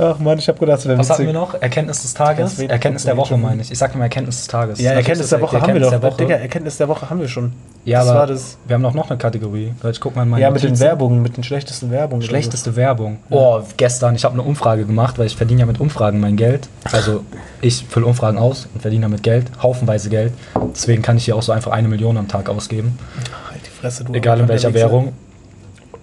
Ach 0.00 0.18
man, 0.18 0.38
ich 0.38 0.48
hab 0.48 0.58
gedacht, 0.58 0.78
das 0.78 0.86
wäre 0.86 0.98
Was 0.98 1.10
hatten 1.10 1.26
wir 1.26 1.32
noch? 1.34 1.60
Erkenntnis 1.60 2.00
des 2.00 2.14
Tages? 2.14 2.58
Erkenntnis 2.58 3.04
der 3.04 3.18
Woche, 3.18 3.36
meine 3.36 3.60
ich. 3.60 3.70
Ich 3.70 3.78
sag 3.78 3.94
mal 3.94 4.04
Erkenntnis 4.04 4.38
des 4.38 4.46
Tages. 4.46 4.80
Ja, 4.80 4.92
Erkenntnis 4.92 5.28
der 5.28 5.42
Woche 5.42 5.60
haben 5.60 5.74
wir 5.74 5.80
doch. 5.80 6.02
Woche. 6.02 6.16
Digga, 6.16 6.36
Erkenntnis 6.36 6.78
der 6.78 6.88
Woche 6.88 7.10
haben 7.10 7.20
wir 7.20 7.28
schon. 7.28 7.52
Ja, 7.84 7.98
das 8.00 8.08
aber 8.08 8.18
war 8.20 8.26
das. 8.26 8.56
wir 8.66 8.74
haben 8.74 8.82
doch 8.82 8.94
noch 8.94 9.10
eine 9.10 9.18
Kategorie. 9.18 9.74
Ich 9.90 10.00
guck 10.00 10.16
mal 10.16 10.22
in 10.22 10.30
meine 10.30 10.42
Ja, 10.42 10.50
mit 10.50 10.62
den. 10.62 10.80
Werbungen, 10.80 11.20
mit 11.20 11.36
den 11.36 11.44
schlechtesten 11.44 11.90
Werbungen. 11.90 12.22
Schlechteste 12.22 12.76
Werbung. 12.76 13.18
Oh, 13.28 13.60
gestern, 13.76 14.14
ich 14.14 14.24
habe 14.24 14.32
eine 14.34 14.42
Umfrage 14.42 14.86
gemacht, 14.86 15.18
weil 15.18 15.26
ich 15.26 15.36
verdiene 15.36 15.60
ja 15.60 15.66
mit 15.66 15.80
Umfragen 15.80 16.18
mein 16.18 16.36
Geld. 16.36 16.68
Also 16.90 17.22
ich 17.60 17.84
fülle 17.86 18.06
Umfragen 18.06 18.38
aus 18.38 18.68
und 18.72 18.80
verdiene 18.80 19.02
damit 19.02 19.22
Geld, 19.22 19.50
haufenweise 19.62 20.08
Geld. 20.08 20.32
Deswegen 20.74 21.02
kann 21.02 21.18
ich 21.18 21.26
hier 21.26 21.36
auch 21.36 21.42
so 21.42 21.52
einfach 21.52 21.72
eine 21.72 21.88
Million 21.88 22.16
am 22.16 22.26
Tag 22.26 22.48
ausgeben. 22.48 22.98
So. 23.26 23.50
Halt 23.50 23.60
die 23.66 23.70
Fresse, 23.70 24.04
du. 24.04 24.14
Egal 24.14 24.40
in 24.40 24.48
welcher. 24.48 24.72
Währung. 24.72 25.12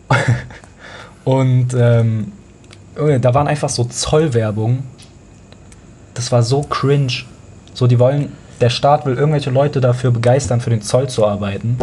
Und 1.23 1.75
ähm, 1.77 2.31
da 2.97 3.33
waren 3.33 3.47
einfach 3.47 3.69
so 3.69 3.83
Zollwerbung. 3.86 4.83
Das 6.13 6.31
war 6.31 6.41
so 6.43 6.62
cringe. 6.62 7.13
So, 7.73 7.86
die 7.86 7.99
wollen, 7.99 8.31
der 8.60 8.69
Staat 8.69 9.05
will 9.05 9.15
irgendwelche 9.15 9.51
Leute 9.51 9.81
dafür 9.81 10.12
begeistern, 10.12 10.62
für 10.62 10.71
den 10.71 10.81
Zoll 10.81 11.07
zu 11.07 11.25
arbeiten. 11.25 11.77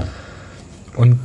Und 0.96 1.18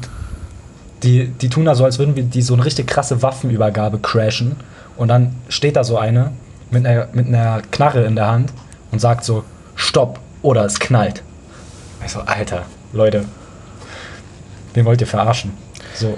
die, 1.03 1.27
die 1.27 1.49
tun 1.49 1.65
da 1.65 1.75
so, 1.75 1.85
als 1.85 1.97
würden 1.97 2.15
wir 2.15 2.23
die 2.23 2.41
so 2.41 2.53
eine 2.53 2.65
richtig 2.65 2.87
krasse 2.87 3.21
Waffenübergabe 3.21 3.99
crashen. 3.99 4.57
Und 4.95 5.07
dann 5.07 5.35
steht 5.47 5.75
da 5.75 5.83
so 5.83 5.97
eine 5.97 6.31
mit 6.69 6.85
einer, 6.85 7.07
mit 7.13 7.27
einer 7.27 7.61
Knarre 7.71 8.03
in 8.03 8.15
der 8.15 8.27
Hand 8.27 8.53
und 8.91 8.99
sagt 8.99 9.23
so, 9.23 9.43
stopp 9.75 10.19
oder 10.41 10.65
es 10.65 10.79
knallt. 10.79 11.23
Ich 12.05 12.11
so, 12.11 12.19
Alter, 12.19 12.65
Leute, 12.93 13.25
wen 14.73 14.85
wollt 14.85 15.01
ihr 15.01 15.07
verarschen? 15.07 15.51
So, 15.95 16.17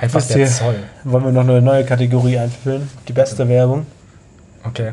einfach 0.00 0.18
Wisst 0.20 0.30
der 0.30 0.38
ihr- 0.38 0.46
Zoll. 0.46 0.74
Wollen 1.04 1.24
wir 1.24 1.32
noch 1.32 1.42
eine 1.42 1.60
neue 1.62 1.84
Kategorie 1.84 2.38
einführen? 2.38 2.88
Die 3.08 3.12
beste 3.12 3.48
Werbung. 3.48 3.86
Okay. 4.64 4.92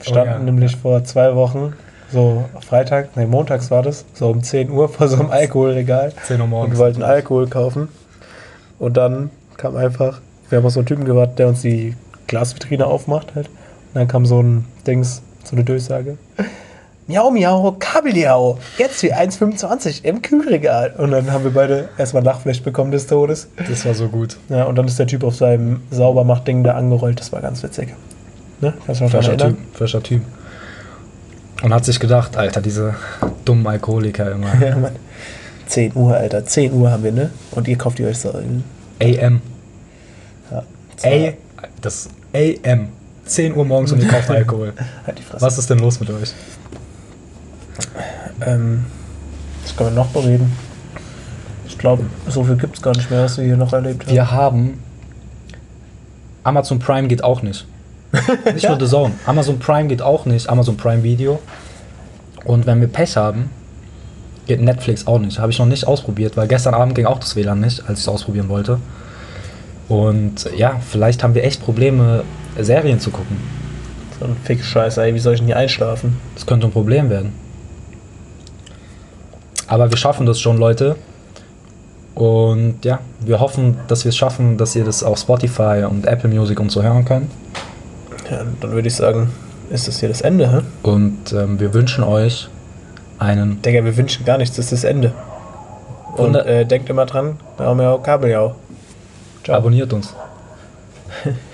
Standen 0.00 0.20
Oh 0.30 0.32
ja. 0.32 0.38
nämlich 0.38 0.76
vor 0.76 1.04
zwei 1.04 1.34
Wochen, 1.36 1.74
so 2.10 2.44
Freitag, 2.66 3.16
nee, 3.16 3.26
montags 3.26 3.70
war 3.70 3.82
das, 3.82 4.04
so 4.14 4.28
um 4.30 4.42
10 4.42 4.70
Uhr 4.70 4.88
vor 4.88 5.08
so 5.08 5.18
einem 5.20 5.30
Alkoholregal. 5.30 6.12
10 6.26 6.38
Uhr 6.38 6.44
Und 6.44 6.50
morgens. 6.50 6.74
wir 6.74 6.78
wollten 6.84 7.02
Alkohol 7.02 7.48
kaufen. 7.48 7.88
Und 8.78 8.96
dann 8.96 9.30
kam 9.56 9.76
einfach, 9.76 10.20
wir 10.48 10.58
haben 10.58 10.66
auf 10.66 10.72
so 10.72 10.80
einen 10.80 10.86
Typen 10.86 11.04
gewartet, 11.04 11.38
der 11.38 11.48
uns 11.48 11.62
die 11.62 11.94
Glasvitrine 12.26 12.86
aufmacht 12.86 13.34
halt. 13.34 13.46
Und 13.48 13.94
dann 14.00 14.08
kam 14.08 14.26
so 14.26 14.42
ein 14.42 14.64
Dings, 14.86 15.22
so 15.44 15.54
eine 15.54 15.64
Durchsage. 15.64 16.16
Miau, 17.08 17.30
miau, 17.32 17.76
Kabeljau. 17.78 18.58
Jetzt 18.78 19.00
für 19.00 19.14
1,25 19.14 20.04
im 20.04 20.22
Kühlregal. 20.22 20.94
Und 20.98 21.10
dann 21.10 21.32
haben 21.32 21.42
wir 21.42 21.52
beide 21.52 21.88
erstmal 21.98 22.22
Lachfleisch 22.22 22.62
bekommen 22.62 22.92
des 22.92 23.08
Todes. 23.08 23.48
Das 23.68 23.84
war 23.84 23.94
so 23.94 24.08
gut. 24.08 24.36
Ja, 24.48 24.64
und 24.64 24.76
dann 24.76 24.86
ist 24.86 24.98
der 25.00 25.08
Typ 25.08 25.24
auf 25.24 25.34
seinem 25.34 25.82
Saubermacht-Ding 25.90 26.62
da 26.62 26.74
angerollt. 26.74 27.18
Das 27.18 27.32
war 27.32 27.40
ganz 27.40 27.62
witzig. 27.62 27.88
Ne? 28.60 28.72
Kannst 28.86 29.00
du 29.00 29.04
noch 29.04 29.10
Frischer 29.10 29.36
Typ, 29.36 29.56
frischer 29.74 30.02
Typ. 30.02 30.22
Und 31.62 31.74
hat 31.74 31.84
sich 31.84 31.98
gedacht, 31.98 32.36
Alter, 32.36 32.60
diese 32.60 32.94
dummen 33.44 33.66
Alkoholiker 33.66 34.30
immer. 34.30 34.52
Ja, 34.60 34.76
Mann. 34.76 34.96
10 35.66 35.96
Uhr, 35.96 36.14
Alter. 36.14 36.44
10 36.44 36.72
Uhr 36.72 36.90
haben 36.90 37.02
wir, 37.02 37.12
ne? 37.12 37.30
Und 37.50 37.66
ihr 37.66 37.78
kauft 37.78 37.98
ihr 37.98 38.06
euch 38.06 38.18
so. 38.18 38.30
AM. 38.30 39.40
Ja. 40.50 40.62
A, 41.04 41.32
das 41.80 42.08
AM. 42.34 42.88
10 43.24 43.56
Uhr 43.56 43.64
morgens 43.64 43.92
und 43.92 44.02
ihr 44.02 44.08
kauft 44.08 44.30
Alkohol. 44.30 44.72
Halt 45.06 45.18
die. 45.18 45.22
Was 45.40 45.58
ist 45.58 45.68
denn 45.70 45.78
los 45.78 45.98
mit 45.98 46.10
euch? 46.10 46.32
Ähm, 48.46 48.84
was 49.62 49.76
können 49.76 49.90
wir 49.90 50.02
noch 50.02 50.08
bereden? 50.08 50.52
Ich 51.66 51.78
glaube, 51.78 52.04
so 52.28 52.44
viel 52.44 52.56
gibt 52.56 52.76
es 52.76 52.82
gar 52.82 52.94
nicht 52.94 53.10
mehr, 53.10 53.24
was 53.24 53.38
wir 53.38 53.44
hier 53.44 53.56
noch 53.56 53.72
erlebt 53.72 54.04
haben. 54.04 54.12
Wir 54.12 54.30
haben. 54.30 54.82
Amazon 56.44 56.78
Prime 56.78 57.08
geht 57.08 57.22
auch 57.22 57.42
nicht. 57.42 57.66
Nicht 58.52 58.68
nur 58.68 58.78
The 58.78 58.86
Zone. 58.86 59.14
Amazon 59.24 59.58
Prime 59.58 59.88
geht 59.88 60.02
auch 60.02 60.26
nicht. 60.26 60.48
Amazon 60.50 60.76
Prime 60.76 61.02
Video. 61.02 61.40
Und 62.44 62.66
wenn 62.66 62.80
wir 62.80 62.88
Pech 62.88 63.16
haben, 63.16 63.48
geht 64.46 64.60
Netflix 64.60 65.06
auch 65.06 65.18
nicht. 65.18 65.38
Habe 65.38 65.50
ich 65.50 65.58
noch 65.58 65.66
nicht 65.66 65.86
ausprobiert, 65.86 66.36
weil 66.36 66.48
gestern 66.48 66.74
Abend 66.74 66.94
ging 66.94 67.06
auch 67.06 67.18
das 67.18 67.36
WLAN 67.36 67.60
nicht, 67.60 67.80
als 67.88 68.00
ich 68.00 68.04
es 68.04 68.08
ausprobieren 68.08 68.48
wollte. 68.48 68.80
Und 69.88 70.50
ja, 70.56 70.80
vielleicht 70.86 71.22
haben 71.22 71.34
wir 71.34 71.44
echt 71.44 71.62
Probleme, 71.62 72.24
Serien 72.58 73.00
zu 73.00 73.10
gucken. 73.10 73.36
So 74.18 74.26
ein 74.26 74.36
Fix-Scheiß, 74.44 74.98
ey. 74.98 75.14
Wie 75.14 75.18
soll 75.18 75.34
ich 75.34 75.40
denn 75.40 75.46
hier 75.46 75.56
einschlafen? 75.56 76.18
Das 76.34 76.44
könnte 76.44 76.66
ein 76.66 76.72
Problem 76.72 77.08
werden. 77.08 77.32
Aber 79.72 79.88
wir 79.88 79.96
schaffen 79.96 80.26
das 80.26 80.38
schon, 80.38 80.58
Leute. 80.58 80.96
Und 82.14 82.84
ja, 82.84 82.98
wir 83.20 83.40
hoffen, 83.40 83.78
dass 83.88 84.04
wir 84.04 84.10
es 84.10 84.16
schaffen, 84.18 84.58
dass 84.58 84.76
ihr 84.76 84.84
das 84.84 85.02
auf 85.02 85.18
Spotify 85.18 85.86
und 85.88 86.06
Apple 86.06 86.28
Music 86.28 86.60
und 86.60 86.70
so 86.70 86.82
hören 86.82 87.06
könnt. 87.06 87.30
Ja, 88.30 88.42
dann 88.60 88.72
würde 88.72 88.88
ich 88.88 88.94
sagen, 88.94 89.30
ist 89.70 89.88
das 89.88 89.98
hier 90.00 90.10
das 90.10 90.20
Ende, 90.20 90.52
hä? 90.52 90.60
Und 90.82 91.32
ähm, 91.32 91.58
wir 91.58 91.72
wünschen 91.72 92.04
euch 92.04 92.50
einen. 93.18 93.62
Digga, 93.62 93.82
wir 93.82 93.96
wünschen 93.96 94.26
gar 94.26 94.36
nichts, 94.36 94.56
das 94.56 94.66
ist 94.66 94.84
das 94.84 94.84
Ende. 94.84 95.14
Und 96.18 96.34
äh, 96.34 96.66
denkt 96.66 96.90
immer 96.90 97.06
dran, 97.06 97.38
wir 97.56 97.64
haben 97.64 97.80
ja 97.80 97.92
auch 97.92 98.02
Kabeljau. 98.02 98.54
Ciao. 99.42 99.56
Abonniert 99.56 99.90
uns. 99.94 100.14